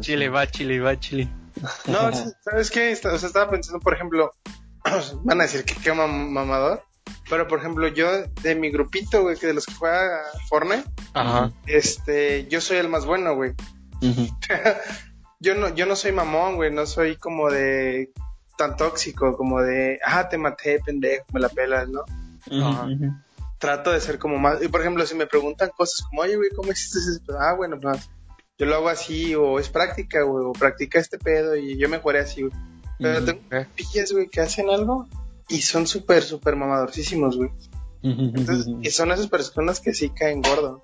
Chile 0.00 0.28
va, 0.28 0.46
Chile 0.46 0.80
va, 0.80 0.98
Chile. 0.98 1.28
No, 1.86 2.10
¿sabes 2.40 2.70
qué? 2.70 2.92
O 2.92 3.18
sea, 3.18 3.28
estaba 3.28 3.50
pensando, 3.50 3.80
por 3.80 3.94
ejemplo, 3.94 4.32
van 5.24 5.40
a 5.40 5.44
decir 5.44 5.64
que 5.64 5.74
qué 5.74 5.92
mamador, 5.92 6.84
pero 7.28 7.48
por 7.48 7.58
ejemplo, 7.58 7.88
yo 7.88 8.08
de 8.42 8.54
mi 8.54 8.70
grupito, 8.70 9.22
güey, 9.22 9.36
que 9.36 9.46
de 9.46 9.54
los 9.54 9.66
que 9.66 9.74
juega 9.74 10.22
Fortnite, 10.48 10.84
Ajá. 11.14 11.52
este, 11.66 12.46
yo 12.48 12.60
soy 12.60 12.78
el 12.78 12.88
más 12.88 13.06
bueno, 13.06 13.34
güey. 13.34 13.54
yo 15.40 15.54
no, 15.54 15.74
yo 15.74 15.86
no 15.86 15.96
soy 15.96 16.12
mamón, 16.12 16.56
güey, 16.56 16.72
no 16.72 16.86
soy 16.86 17.16
como 17.16 17.50
de 17.50 18.10
tan 18.56 18.76
tóxico, 18.76 19.36
como 19.36 19.62
de, 19.62 19.98
ah, 20.04 20.28
te 20.28 20.38
maté, 20.38 20.80
pendejo, 20.80 21.26
me 21.32 21.40
la 21.40 21.48
pelas, 21.48 21.88
¿no? 21.88 22.04
Ajá 22.64 22.88
trato 23.58 23.92
de 23.92 24.00
ser 24.00 24.18
como 24.18 24.38
más. 24.38 24.62
Y 24.62 24.68
por 24.68 24.80
ejemplo, 24.80 25.04
si 25.04 25.14
me 25.14 25.26
preguntan 25.26 25.70
cosas 25.76 26.06
como, 26.08 26.22
oye, 26.22 26.36
güey, 26.36 26.50
¿cómo 26.50 26.72
hiciste 26.72 26.98
eso? 26.98 27.38
Ah, 27.38 27.54
bueno, 27.54 27.78
pues 27.80 28.08
yo 28.56 28.66
lo 28.66 28.76
hago 28.76 28.88
así, 28.88 29.34
o 29.34 29.58
es 29.58 29.68
práctica, 29.68 30.22
güey, 30.22 30.44
o 30.44 30.52
practica 30.52 30.98
este 30.98 31.18
pedo 31.18 31.56
y 31.56 31.76
yo 31.78 31.88
mejoré 31.88 32.20
así, 32.20 32.42
güey. 32.42 32.52
Pero 32.98 33.24
tengo 33.24 33.40
pillas, 33.76 34.12
güey, 34.12 34.28
que 34.28 34.40
hacen 34.40 34.70
algo 34.70 35.06
y 35.48 35.62
son 35.62 35.86
súper, 35.86 36.22
súper 36.22 36.56
mamadorcísimos, 36.56 37.36
güey. 37.36 37.50
Entonces, 38.02 38.66
y 38.82 38.90
son 38.90 39.12
esas 39.12 39.28
personas 39.28 39.80
que 39.80 39.94
sí 39.94 40.10
caen 40.10 40.42
gordo. 40.42 40.82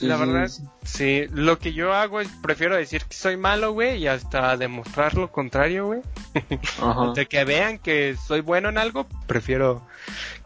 la 0.00 0.16
verdad, 0.16 0.50
sí. 0.82 1.26
Lo 1.32 1.58
que 1.58 1.72
yo 1.72 1.92
hago 1.92 2.20
es, 2.20 2.28
prefiero 2.42 2.76
decir 2.76 3.04
que 3.04 3.16
soy 3.16 3.36
malo, 3.36 3.72
güey, 3.72 3.98
y 3.98 4.06
hasta 4.06 4.56
demostrar 4.56 5.14
lo 5.14 5.30
contrario, 5.30 5.86
güey. 5.86 6.02
de 7.14 7.26
que 7.26 7.44
vean 7.44 7.78
que 7.78 8.16
soy 8.16 8.40
bueno 8.40 8.68
en 8.68 8.78
algo, 8.78 9.06
prefiero 9.26 9.86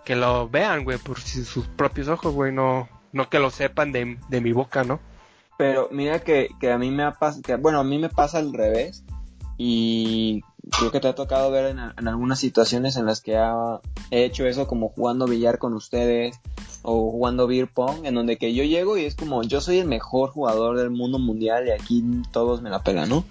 que 0.05 0.17
lo 0.17 0.49
vean, 0.49 0.85
güey, 0.85 0.99
por 0.99 1.21
sus 1.21 1.67
propios 1.67 2.09
ojos, 2.09 2.33
güey, 2.33 2.53
no, 2.53 2.89
no 3.13 3.29
que 3.29 3.39
lo 3.39 3.51
sepan 3.51 3.93
de, 3.93 4.17
mi 4.41 4.53
boca, 4.53 4.85
¿no? 4.85 5.01
Pero 5.59 5.89
mira 5.91 6.21
que, 6.21 6.49
a 6.71 6.79
mí 6.79 6.91
me 6.91 7.11
pasado, 7.13 7.59
bueno, 7.59 7.81
a 7.81 7.85
mí 7.85 7.99
me 7.99 8.09
pasa 8.09 8.39
al 8.39 8.53
revés 8.53 9.05
y 9.57 10.43
creo 10.77 10.91
que 10.91 11.01
te 11.01 11.09
ha 11.09 11.15
tocado 11.15 11.51
ver 11.51 11.67
en, 11.67 12.09
algunas 12.09 12.39
situaciones 12.39 12.97
en 12.97 13.07
las 13.07 13.21
que 13.21 13.39
he 14.11 14.25
hecho 14.25 14.47
eso 14.47 14.67
como 14.67 14.89
jugando 14.89 15.27
billar 15.27 15.59
con 15.59 15.75
ustedes 15.75 16.41
o 16.83 17.11
jugando 17.11 17.47
beer 17.47 17.69
pong, 17.69 18.05
en 18.05 18.15
donde 18.15 18.37
que 18.37 18.55
yo 18.55 18.65
llego 18.65 18.97
y 18.97 19.05
es 19.05 19.15
como 19.15 19.43
yo 19.43 19.61
soy 19.61 19.79
el 19.79 19.87
mejor 19.87 20.31
jugador 20.31 20.79
del 20.79 20.91
mundo 20.91 21.19
mundial 21.19 21.67
y 21.67 21.71
aquí 21.71 22.05
todos 22.33 22.63
me 22.63 22.71
la 22.71 22.83
pelan, 22.83 23.09
¿no? 23.09 23.25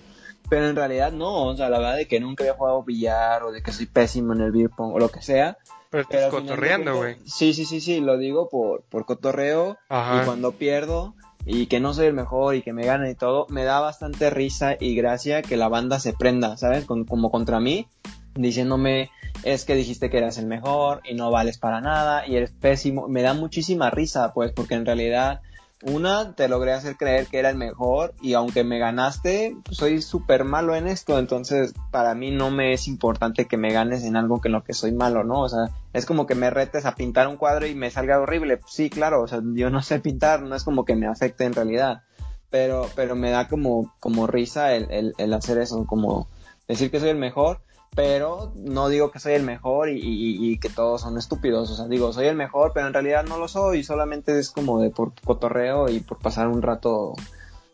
Pero 0.49 0.67
en 0.67 0.75
realidad 0.75 1.11
no, 1.11 1.47
o 1.47 1.55
sea, 1.57 1.69
la 1.69 1.79
verdad 1.79 1.97
de 1.97 2.07
que 2.07 2.19
nunca 2.19 2.43
había 2.43 2.53
jugado 2.53 2.83
billar 2.83 3.43
o 3.43 3.51
de 3.51 3.61
que 3.61 3.71
soy 3.71 3.85
pésimo 3.85 4.33
en 4.33 4.41
el 4.41 4.51
beer 4.51 4.69
pong 4.69 4.93
o 4.93 4.99
lo 4.99 5.09
que 5.09 5.21
sea, 5.21 5.57
pero 5.89 6.03
estás 6.03 6.29
cotorreando, 6.29 6.97
güey. 6.97 7.15
Sí, 7.25 7.53
sí, 7.53 7.65
sí, 7.65 7.79
sí, 7.79 7.99
lo 7.99 8.17
digo 8.17 8.49
por, 8.49 8.83
por 8.83 9.05
cotorreo. 9.05 9.77
Y 9.89 10.25
cuando 10.25 10.51
pierdo 10.51 11.15
y 11.47 11.67
que 11.67 11.79
no 11.79 11.93
soy 11.93 12.07
el 12.07 12.13
mejor 12.13 12.55
y 12.55 12.61
que 12.61 12.73
me 12.73 12.85
ganan 12.85 13.09
y 13.09 13.15
todo, 13.15 13.47
me 13.49 13.63
da 13.63 13.79
bastante 13.79 14.29
risa 14.29 14.75
y 14.77 14.95
gracia 14.95 15.41
que 15.41 15.55
la 15.55 15.69
banda 15.69 15.99
se 15.99 16.11
prenda, 16.11 16.57
¿sabes? 16.57 16.85
como 16.85 17.31
contra 17.31 17.61
mí, 17.61 17.87
diciéndome, 18.35 19.09
es 19.43 19.63
que 19.63 19.75
dijiste 19.75 20.09
que 20.09 20.17
eras 20.17 20.37
el 20.37 20.45
mejor 20.45 21.01
y 21.09 21.13
no 21.13 21.31
vales 21.31 21.57
para 21.57 21.79
nada 21.79 22.27
y 22.27 22.35
eres 22.35 22.51
pésimo. 22.51 23.07
Me 23.07 23.21
da 23.21 23.33
muchísima 23.33 23.89
risa, 23.89 24.33
pues, 24.33 24.51
porque 24.51 24.75
en 24.75 24.85
realidad 24.85 25.41
una, 25.83 26.33
te 26.33 26.47
logré 26.47 26.73
hacer 26.73 26.97
creer 26.97 27.27
que 27.27 27.37
era 27.37 27.49
el 27.49 27.57
mejor 27.57 28.15
y 28.21 28.33
aunque 28.33 28.63
me 28.63 28.79
ganaste, 28.79 29.55
soy 29.69 30.01
súper 30.01 30.43
malo 30.43 30.75
en 30.75 30.87
esto, 30.87 31.19
entonces 31.19 31.73
para 31.91 32.15
mí 32.15 32.31
no 32.31 32.49
me 32.49 32.73
es 32.73 32.87
importante 32.87 33.45
que 33.45 33.57
me 33.57 33.71
ganes 33.71 34.03
en 34.03 34.15
algo 34.15 34.41
que 34.41 34.47
en 34.47 34.53
lo 34.53 34.63
que 34.63 34.73
soy 34.73 34.91
malo, 34.91 35.23
¿no? 35.23 35.41
O 35.41 35.49
sea, 35.49 35.69
es 35.93 36.05
como 36.05 36.25
que 36.25 36.35
me 36.35 36.49
retes 36.49 36.85
a 36.85 36.95
pintar 36.95 37.27
un 37.27 37.37
cuadro 37.37 37.67
y 37.67 37.75
me 37.75 37.91
salga 37.91 38.19
horrible. 38.19 38.59
Sí, 38.67 38.89
claro, 38.89 39.21
o 39.21 39.27
sea, 39.27 39.41
yo 39.43 39.69
no 39.69 39.81
sé 39.83 39.99
pintar, 39.99 40.41
no 40.41 40.55
es 40.55 40.63
como 40.63 40.83
que 40.83 40.95
me 40.95 41.07
afecte 41.07 41.43
en 41.45 41.53
realidad, 41.53 42.01
pero, 42.49 42.89
pero 42.95 43.15
me 43.15 43.29
da 43.29 43.47
como, 43.47 43.93
como 43.99 44.25
risa 44.25 44.73
el, 44.73 44.89
el, 44.89 45.13
el 45.17 45.33
hacer 45.33 45.59
eso, 45.59 45.85
como 45.85 46.27
decir 46.67 46.89
que 46.89 46.99
soy 46.99 47.09
el 47.09 47.17
mejor 47.17 47.61
pero 47.95 48.51
no 48.55 48.89
digo 48.89 49.11
que 49.11 49.19
soy 49.19 49.33
el 49.33 49.43
mejor 49.43 49.89
y, 49.89 50.57
que 50.59 50.69
todos 50.69 51.01
son 51.01 51.17
estúpidos, 51.17 51.69
o 51.71 51.75
sea, 51.75 51.87
digo, 51.87 52.13
soy 52.13 52.27
el 52.27 52.35
mejor, 52.35 52.71
pero 52.73 52.87
en 52.87 52.93
realidad 52.93 53.25
no 53.25 53.37
lo 53.37 53.47
soy, 53.47 53.83
solamente 53.83 54.37
es 54.37 54.51
como 54.51 54.81
de 54.81 54.89
por 54.89 55.13
cotorreo 55.23 55.89
y 55.89 55.99
por 55.99 56.19
pasar 56.19 56.47
un 56.47 56.61
rato 56.61 57.15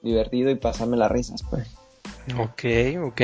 divertido 0.02 0.50
y 0.50 0.56
pasarme 0.56 0.98
las 0.98 1.12
risas, 1.12 1.44
pues. 1.50 1.68
Ok, 2.38 2.64
ok. 3.06 3.22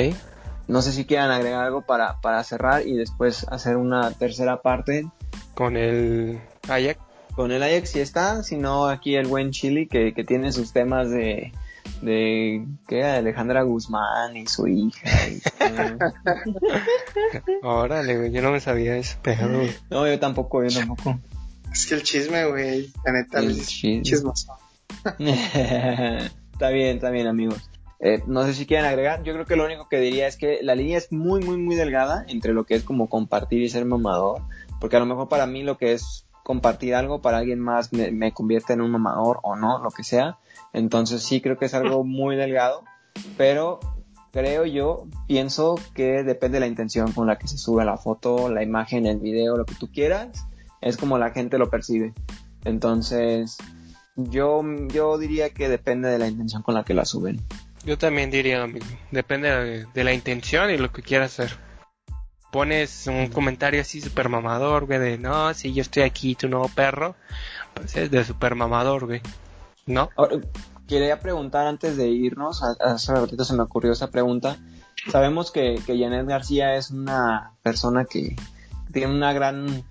No 0.68 0.82
sé 0.82 0.92
si 0.92 1.06
quieran 1.06 1.32
agregar 1.32 1.66
algo 1.66 1.82
para, 1.82 2.20
para 2.22 2.44
cerrar 2.44 2.86
y 2.86 2.96
después 2.96 3.48
hacer 3.50 3.78
una 3.78 4.12
tercera 4.12 4.62
parte. 4.62 5.08
Con 5.56 5.78
el 5.78 6.40
Ajax. 6.68 7.00
Con 7.34 7.52
el 7.52 7.64
Ajax 7.64 7.90
sí 7.92 8.00
está, 8.02 8.44
sino 8.44 8.88
aquí 8.88 9.16
el 9.16 9.28
buen 9.28 9.52
Chili 9.52 9.88
que, 9.88 10.14
que 10.14 10.24
tiene 10.24 10.52
sus 10.52 10.74
temas 10.74 11.10
de, 11.10 11.54
de 12.02 12.66
¿qué? 12.88 13.04
Alejandra 13.04 13.64
Guzmán 13.64 14.38
y 14.38 14.48
su 14.48 14.68
hija. 14.68 15.10
Y, 15.28 15.42
Órale, 17.64 18.18
güey, 18.18 18.32
yo 18.32 18.42
no 18.42 18.52
me 18.52 18.60
sabía 18.60 18.98
eso, 18.98 19.18
pero... 19.22 19.48
No, 19.90 20.08
yo 20.08 20.20
tampoco, 20.20 20.64
yo 20.64 20.80
tampoco. 20.80 21.20
Es 21.72 21.88
que 21.88 21.96
el 21.96 22.04
chisme, 22.04 22.46
güey, 22.46 22.92
la 23.06 23.14
neta, 23.14 23.40
El 23.40 23.52
es 23.52 23.68
chisme. 23.68 24.02
chismoso. 24.02 24.54
está 25.20 26.70
bien, 26.70 26.98
está 26.98 27.10
bien, 27.10 27.28
amigos. 27.28 27.70
Eh, 28.00 28.24
no 28.28 28.46
sé 28.46 28.54
si 28.54 28.66
quieren 28.66 28.86
agregar. 28.86 29.24
Yo 29.24 29.34
creo 29.34 29.46
que 29.46 29.56
lo 29.56 29.66
único 29.66 29.90
que 29.90 30.00
diría 30.00 30.28
es 30.28 30.38
que 30.38 30.60
la 30.62 30.76
línea 30.76 30.98
es 30.98 31.12
muy, 31.12 31.42
muy, 31.42 31.58
muy 31.58 31.76
delgada 31.76 32.26
entre 32.28 32.54
lo 32.54 32.66
que 32.66 32.76
es 32.76 32.84
como 32.84 33.10
compartir 33.10 33.62
y 33.62 33.70
ser 33.70 33.86
mamador. 33.86 34.42
Porque 34.80 34.96
a 34.96 35.00
lo 35.00 35.06
mejor 35.06 35.28
para 35.28 35.46
mí 35.46 35.64
lo 35.64 35.78
que 35.78 35.94
es 35.94 36.26
compartir 36.50 36.96
algo, 36.96 37.22
para 37.22 37.38
alguien 37.38 37.60
más 37.60 37.94
me, 37.94 38.10
me 38.10 38.34
convierte 38.34 38.74
en 38.74 38.82
un 38.82 38.90
mamador 38.90 39.40
o 39.44 39.56
no, 39.56 39.78
lo 39.84 39.92
que 39.92 40.04
sea. 40.04 40.40
Entonces 40.74 41.22
sí 41.22 41.42
creo 41.42 41.60
que 41.60 41.66
es 41.66 41.76
algo 41.76 42.04
muy 42.18 42.36
delgado. 42.36 42.84
Pero 43.38 43.80
creo 44.32 44.66
yo, 44.66 45.06
pienso 45.28 45.76
que 45.94 46.24
depende 46.24 46.56
de 46.56 46.62
la 46.62 46.66
intención 46.66 47.12
con 47.12 47.28
la 47.28 47.38
que 47.38 47.48
se 47.48 47.60
sube 47.60 47.86
la 47.86 47.98
foto, 47.98 48.50
la 48.50 48.64
imagen, 48.64 49.06
el 49.06 49.20
video, 49.20 49.58
lo 49.58 49.66
que 49.66 49.76
tú 49.76 49.92
quieras. 49.92 50.48
Es 50.82 50.98
como 50.98 51.20
la 51.20 51.30
gente 51.30 51.60
lo 51.60 51.70
percibe. 51.70 52.16
Entonces, 52.66 53.60
yo, 54.16 54.64
yo 54.88 55.20
diría 55.20 55.52
que 55.52 55.70
depende 55.70 56.10
de 56.10 56.18
la 56.18 56.28
intención 56.28 56.64
con 56.64 56.74
la 56.74 56.84
que 56.84 56.96
la 56.96 57.06
suben. 57.06 57.40
Yo 57.86 58.00
también 58.00 58.32
diría 58.32 58.58
lo 58.58 58.68
mismo. 58.68 58.90
Depende 59.12 59.52
de, 59.52 59.86
de 59.86 60.04
la 60.04 60.16
intención 60.16 60.72
y 60.72 60.78
lo 60.78 60.92
que 60.92 61.04
quieras 61.04 61.40
hacer. 61.40 61.69
Pones 62.52 63.06
un 63.08 63.28
comentario 63.28 63.82
así 63.82 64.02
super 64.02 64.28
mamador, 64.28 64.86
güey, 64.88 64.98
de 65.00 65.18
no, 65.20 65.54
si 65.54 65.72
yo 65.74 65.82
estoy 65.82 66.04
aquí, 66.04 66.34
tu 66.36 66.48
nuevo 66.50 66.68
perro, 66.70 67.16
pues 67.76 67.96
es 67.96 68.10
de 68.10 68.24
super 68.26 68.56
mamador, 68.56 69.06
güey. 69.06 69.22
¿No? 69.86 70.10
Ahora, 70.18 70.38
quería 70.88 71.20
preguntar 71.20 71.68
antes 71.68 71.96
de 71.96 72.08
irnos, 72.08 72.64
a- 72.64 72.76
hace 72.94 73.14
ratito 73.14 73.46
se 73.46 73.54
me 73.54 73.62
ocurrió 73.64 73.92
esa 73.92 74.10
pregunta. 74.10 74.58
Sabemos 75.12 75.52
que, 75.52 75.80
que 75.86 75.98
Janet 76.00 76.26
García 76.28 76.76
es 76.76 76.90
una 76.92 77.54
persona 77.62 78.06
que 78.06 78.36
tiene 78.92 79.14
una 79.14 79.32
gran 79.34 79.84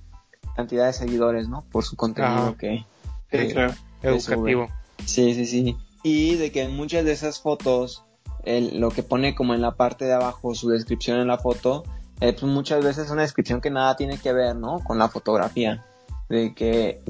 cantidad 0.56 0.86
de 0.86 0.92
seguidores, 0.92 1.48
¿no? 1.48 1.64
Por 1.70 1.84
su 1.84 1.94
contenido 1.96 2.34
Ajá. 2.48 2.56
que, 2.58 2.84
Sí, 3.30 3.52
claro. 3.52 3.74
que 4.02 4.08
Educativo. 4.08 4.66
sube. 4.66 4.74
Sí, 5.06 5.34
sí, 5.34 5.46
sí. 5.46 5.76
Y 6.02 6.34
de 6.34 6.50
que 6.50 6.62
en 6.62 6.74
muchas 6.76 7.04
de 7.04 7.12
esas 7.12 7.40
fotos, 7.40 8.02
el- 8.44 8.80
lo 8.80 8.90
que 8.90 9.02
pone 9.04 9.34
como 9.36 9.54
en 9.54 9.62
la 9.62 9.76
parte 9.76 10.04
de 10.06 10.14
abajo, 10.14 10.54
su 10.56 10.68
descripción 10.70 11.18
en 11.20 11.28
la 11.28 11.38
foto, 11.38 11.84
eh, 12.20 12.32
pues 12.32 12.50
muchas 12.50 12.84
veces 12.84 13.06
es 13.06 13.10
una 13.10 13.22
descripción 13.22 13.60
que 13.60 13.70
nada 13.70 13.96
tiene 13.96 14.18
que 14.18 14.32
ver, 14.32 14.56
¿no? 14.56 14.80
Con 14.80 14.98
la 14.98 15.08
fotografía. 15.08 15.84
De 16.28 16.54
que, 16.54 17.00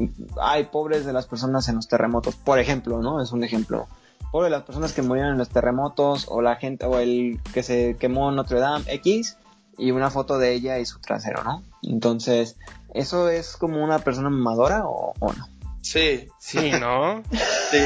ay, 0.41 0.65
pobres 0.65 1.05
de 1.05 1.13
las 1.13 1.27
personas 1.27 1.69
en 1.69 1.77
los 1.77 1.89
terremotos, 1.89 2.37
por 2.37 2.59
ejemplo, 2.59 3.01
¿no? 3.01 3.21
Es 3.21 3.33
un 3.33 3.43
ejemplo. 3.43 3.89
Pobres 4.31 4.51
de 4.51 4.57
las 4.57 4.65
personas 4.65 4.93
que 4.93 5.03
murieron 5.03 5.33
en 5.33 5.39
los 5.39 5.49
terremotos, 5.49 6.27
o 6.29 6.43
la 6.43 6.57
gente, 6.57 6.87
o 6.87 6.99
el 6.99 7.41
que 7.53 7.63
se 7.63 7.97
quemó 7.99 8.29
en 8.29 8.37
Notre 8.37 8.61
Dame, 8.61 8.85
X, 8.87 9.37
y 9.77 9.91
una 9.93 10.11
foto 10.11 10.39
de 10.39 10.53
ella 10.53 10.79
y 10.79 10.87
su 10.87 11.01
trasero, 11.01 11.43
¿no? 11.43 11.63
Entonces, 11.83 12.57
¿eso 12.95 13.29
es 13.29 13.57
como 13.57 13.83
una 13.83 14.01
persona 14.01 14.29
mamadora 14.29 14.87
o, 14.87 15.15
o 15.19 15.33
no? 15.33 15.49
Sí, 15.81 16.29
Sí, 16.39 16.73
¿no? 16.73 17.23
sí, 17.71 17.79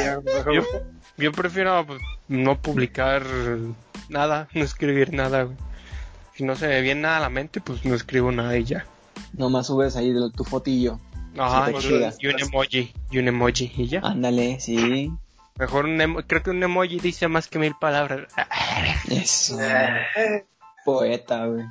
Yo, 0.52 0.62
yo 1.16 1.32
prefiero 1.32 1.86
pues, 1.86 2.00
no 2.28 2.60
publicar 2.60 3.22
nada, 4.08 4.48
no 4.54 4.64
escribir 4.64 5.12
nada, 5.12 5.44
güey. 5.44 5.56
Si 6.34 6.44
no 6.44 6.56
se 6.56 6.66
me 6.68 6.80
viene 6.80 7.02
nada 7.02 7.18
a 7.18 7.20
la 7.20 7.28
mente, 7.28 7.60
pues 7.60 7.84
no 7.84 7.94
escribo 7.94 8.32
nada 8.32 8.56
y 8.56 8.64
ya. 8.64 8.86
Nomás 9.34 9.66
subes 9.66 9.96
ahí 9.96 10.12
tu 10.34 10.44
fotillo. 10.44 10.98
Ajá, 11.38 11.66
te 11.66 11.72
y- 12.20 12.26
un 12.28 12.40
emoji, 12.40 12.92
y 13.10 13.18
un 13.18 13.28
emoji, 13.28 13.72
y 13.76 13.86
ya. 13.88 14.00
Ándale, 14.00 14.60
sí. 14.60 15.10
Mejor 15.58 15.84
un 15.86 15.98
emo- 15.98 16.24
creo 16.26 16.42
que 16.42 16.50
un 16.50 16.62
emoji 16.62 16.98
dice 16.98 17.28
más 17.28 17.48
que 17.48 17.58
mil 17.58 17.74
palabras. 17.80 18.28
Eso. 19.10 19.58
Poeta, 20.84 21.46
güey. 21.46 21.64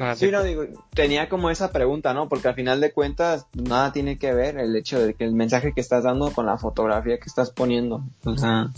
Ah, 0.00 0.14
Sí, 0.16 0.30
no, 0.30 0.42
digo, 0.42 0.64
tenía 0.94 1.28
como 1.28 1.50
esa 1.50 1.70
pregunta, 1.72 2.14
¿no? 2.14 2.28
Porque 2.28 2.48
al 2.48 2.54
final 2.54 2.80
de 2.80 2.92
cuentas, 2.92 3.46
nada 3.52 3.92
tiene 3.92 4.16
que 4.18 4.32
ver 4.32 4.58
el 4.58 4.74
hecho 4.76 4.98
de 5.00 5.14
que 5.14 5.24
el 5.24 5.32
mensaje 5.32 5.72
que 5.72 5.80
estás 5.80 6.04
dando 6.04 6.30
con 6.32 6.46
la 6.46 6.56
fotografía 6.56 7.18
que 7.18 7.26
estás 7.26 7.50
poniendo. 7.50 8.02
O 8.24 8.36
sea, 8.38 8.68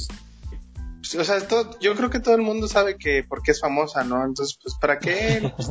o 1.19 1.25
sea, 1.25 1.47
todo- 1.47 1.79
yo 1.81 1.95
creo 1.95 2.11
que 2.11 2.21
todo 2.21 2.35
el 2.35 2.43
mundo 2.43 2.69
sabe 2.69 2.97
que 2.97 3.25
porque 3.29 3.53
es 3.53 3.61
famosa, 3.61 4.05
¿no? 4.05 4.25
Entonces, 4.25 4.59
pues, 4.63 4.75
¿para 4.81 4.99
qué? 4.99 5.53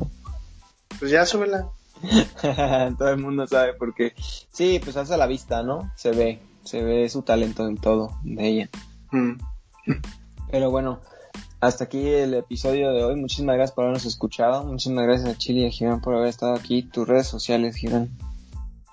Pues 0.99 1.11
ya 1.11 1.27
súbela. 1.27 1.67
todo 2.97 3.09
el 3.09 3.17
mundo 3.17 3.45
sabe 3.45 3.73
porque 3.75 4.13
sí, 4.17 4.79
pues 4.83 4.97
hace 4.97 5.15
la 5.15 5.27
vista, 5.27 5.61
¿no? 5.61 5.91
Se 5.95 6.09
ve, 6.09 6.39
se 6.63 6.81
ve 6.81 7.07
su 7.07 7.21
talento 7.21 7.67
en 7.67 7.77
todo 7.77 8.17
de 8.23 8.47
ella. 8.47 8.69
Mm. 9.11 9.33
Pero 10.49 10.71
bueno, 10.71 11.01
hasta 11.59 11.83
aquí 11.83 12.07
el 12.07 12.33
episodio 12.33 12.93
de 12.93 13.03
hoy. 13.03 13.15
Muchísimas 13.15 13.55
gracias 13.57 13.75
por 13.75 13.83
habernos 13.83 14.05
escuchado. 14.05 14.63
Muchísimas 14.63 15.05
gracias 15.05 15.29
a 15.29 15.37
Chile 15.37 15.61
y 15.61 15.67
a 15.67 15.69
Gibran 15.69 16.01
por 16.01 16.15
haber 16.15 16.29
estado 16.29 16.55
aquí. 16.55 16.83
Tus 16.83 17.07
redes 17.07 17.27
sociales, 17.27 17.75
Gibran. 17.75 18.09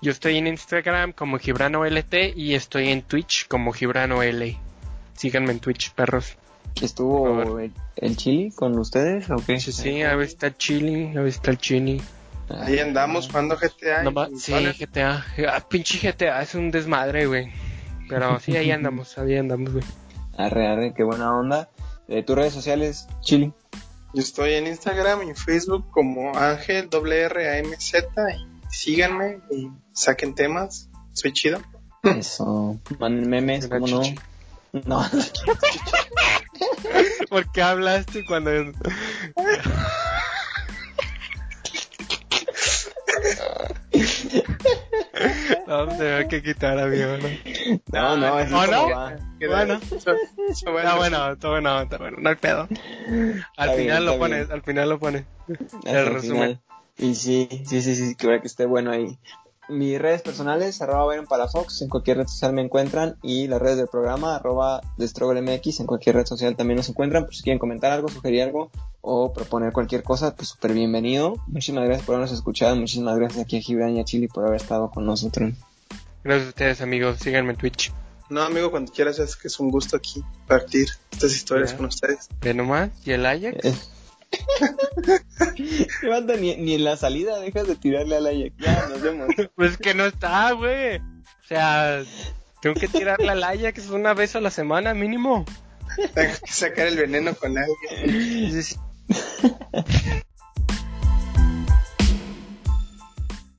Yo 0.01 0.11
estoy 0.11 0.37
en 0.37 0.47
Instagram 0.47 1.13
como 1.13 1.39
Gibrano 1.39 1.85
LT 1.85 2.35
y 2.35 2.53
estoy 2.53 2.89
en 2.89 3.01
Twitch 3.01 3.47
como 3.47 3.71
Gibrano 3.71 4.21
L. 4.21 4.59
Síganme 5.15 5.51
en 5.51 5.59
Twitch, 5.59 5.91
perros. 5.93 6.37
¿Estuvo 6.81 7.59
el, 7.59 7.71
el 7.95 8.17
Chili 8.17 8.51
con 8.51 8.77
ustedes 8.77 9.29
o 9.29 9.37
qué? 9.37 9.59
Sí, 9.59 9.71
sí, 9.71 10.01
a 10.01 10.15
ver 10.15 10.27
está 10.27 10.47
el 10.47 10.57
chili, 10.57 11.15
a 11.15 11.21
ver 11.21 11.27
está 11.27 11.51
el 11.51 11.57
chini. 11.57 12.01
Ahí 12.49 12.79
andamos 12.79 13.27
jugando 13.27 13.55
GTA. 13.57 14.03
No 14.03 14.27
sí. 14.37 14.53
GTA. 14.53 15.25
Ah, 15.49 15.65
pinche 15.67 15.97
GTA 15.99 16.41
es 16.41 16.53
un 16.53 16.71
desmadre, 16.71 17.25
güey. 17.25 17.51
Pero 18.09 18.39
sí, 18.39 18.55
ahí 18.55 18.71
andamos, 18.71 19.17
ahí 19.17 19.37
andamos, 19.37 19.71
güey. 19.71 19.85
Arre, 20.37 20.67
arre, 20.67 20.93
qué 20.93 21.03
buena 21.03 21.35
onda. 21.35 21.69
Eh, 22.07 22.23
tus 22.23 22.35
redes 22.35 22.53
sociales, 22.53 23.07
Chili. 23.21 23.53
Yo 24.13 24.21
estoy 24.21 24.53
en 24.53 24.67
Instagram 24.67 25.23
y 25.23 25.29
en 25.29 25.35
Facebook 25.35 25.89
como 25.91 26.37
Ángel 26.37 26.87
WRAMZ 26.91 27.93
y 27.95 28.47
síganme 28.69 29.39
y 29.51 29.69
saquen 29.91 30.35
temas. 30.35 30.89
Soy 31.13 31.33
chido. 31.33 31.59
Eso. 32.03 32.79
Manden 32.99 33.29
memes, 33.29 33.65
Una 33.65 33.79
¿cómo 33.79 33.87
no? 33.87 34.01
chichi. 34.03 34.19
No, 34.83 35.03
¿Por 37.29 37.51
qué 37.51 37.61
hablaste 37.61 38.25
cuando.? 38.25 38.71
no, 45.67 45.97
va 45.97 46.27
que 46.27 46.41
quitar, 46.43 46.77
amigo, 46.79 47.17
¿no? 47.17 47.27
no, 47.91 48.17
no, 48.17 48.39
eso 48.39 48.57
¿O 48.57 48.67
no? 48.67 48.89
va. 48.89 49.15
Bueno. 49.47 49.79
Está 49.81 50.11
bueno, 50.71 51.31
está 51.33 51.49
bueno, 51.49 51.81
está 51.81 51.97
bueno, 51.97 52.17
no 52.19 52.29
hay 52.29 52.35
pedo. 52.35 52.67
Al 52.67 52.69
Está 52.69 53.65
bien, 53.65 53.77
final 53.79 54.05
lo 54.05 54.11
está 54.11 54.19
pones, 54.23 54.39
bien. 54.47 54.51
al 54.51 54.61
final 54.63 54.89
lo 54.89 54.99
pones. 54.99 55.25
El 55.85 56.05
resumen. 56.07 56.41
final. 56.41 56.61
Y 56.97 57.15
sí, 57.15 57.47
sí, 57.67 57.81
sí, 57.81 57.95
sí, 57.95 58.15
que 58.15 58.27
que 58.41 58.47
esté 58.47 58.65
bueno 58.65 58.91
ahí. 58.91 59.17
Mis 59.67 59.99
redes 59.99 60.21
personales, 60.21 60.81
arroba 60.81 61.05
Byron 61.05 61.25
Palafox, 61.25 61.81
en 61.81 61.89
cualquier 61.89 62.17
red 62.17 62.27
social 62.27 62.53
me 62.53 62.61
encuentran. 62.61 63.17
Y 63.23 63.47
las 63.47 63.59
redes 63.61 63.77
del 63.77 63.87
programa, 63.87 64.35
arroba 64.35 64.81
MX, 64.97 65.79
en 65.79 65.85
cualquier 65.87 66.15
red 66.15 66.25
social 66.25 66.55
también 66.55 66.77
nos 66.77 66.89
encuentran. 66.89 67.25
Por 67.25 67.35
si 67.35 67.41
quieren 67.43 67.57
comentar 67.59 67.91
algo, 67.91 68.07
sugerir 68.07 68.43
algo 68.43 68.69
o 69.01 69.33
proponer 69.33 69.73
cualquier 69.73 70.03
cosa, 70.03 70.35
pues 70.35 70.49
súper 70.49 70.73
bienvenido. 70.73 71.35
Muchísimas 71.47 71.85
gracias 71.85 72.05
por 72.05 72.15
habernos 72.15 72.33
escuchado. 72.35 72.75
Muchísimas 72.75 73.17
gracias 73.17 73.43
aquí 73.43 73.57
a 73.57 73.61
Gibran 73.61 73.95
y 73.95 73.99
a 74.01 74.03
Chili 74.03 74.27
por 74.27 74.45
haber 74.45 74.61
estado 74.61 74.91
con 74.91 75.05
nosotros. 75.05 75.53
Gracias 76.23 76.45
a 76.45 76.49
ustedes, 76.49 76.81
amigos. 76.81 77.17
Síganme 77.19 77.51
en 77.51 77.57
Twitch. 77.57 77.91
No, 78.29 78.41
amigo, 78.41 78.71
cuando 78.71 78.91
quieras, 78.91 79.19
es 79.19 79.35
que 79.35 79.47
es 79.47 79.59
un 79.59 79.69
gusto 79.69 79.95
aquí 79.97 80.23
partir 80.47 80.87
estas 81.11 81.31
historias 81.35 81.71
Ya. 81.71 81.77
con 81.77 81.85
ustedes. 81.87 82.27
Ve 82.41 82.53
nomás. 82.55 82.89
¿Y 83.05 83.11
el 83.11 83.25
Ajax? 83.25 83.63
Eh. 83.65 83.75
¿Qué 85.55 86.07
banda? 86.09 86.35
Ni, 86.35 86.55
ni 86.57 86.75
en 86.75 86.83
la 86.83 86.97
salida 86.97 87.39
dejas 87.39 87.67
de 87.67 87.75
tirarle 87.75 88.17
al 88.17 88.27
Ajax. 88.27 88.53
Ya, 88.57 88.87
nos 88.89 89.01
vemos. 89.01 89.27
Pues 89.55 89.77
que 89.77 89.93
no 89.93 90.05
está, 90.05 90.51
güey. 90.51 90.97
O 90.97 91.47
sea, 91.47 92.03
tengo 92.61 92.75
que 92.79 92.87
tirarle 92.87 93.29
al 93.29 93.43
Ajax 93.43 93.89
una 93.89 94.13
vez 94.13 94.35
a 94.35 94.41
la 94.41 94.51
semana 94.51 94.93
mínimo. 94.93 95.45
Tengo 96.13 96.33
que 96.43 96.51
sacar 96.51 96.87
el 96.87 96.97
veneno 96.97 97.35
con 97.35 97.55
alguien. 97.57 98.63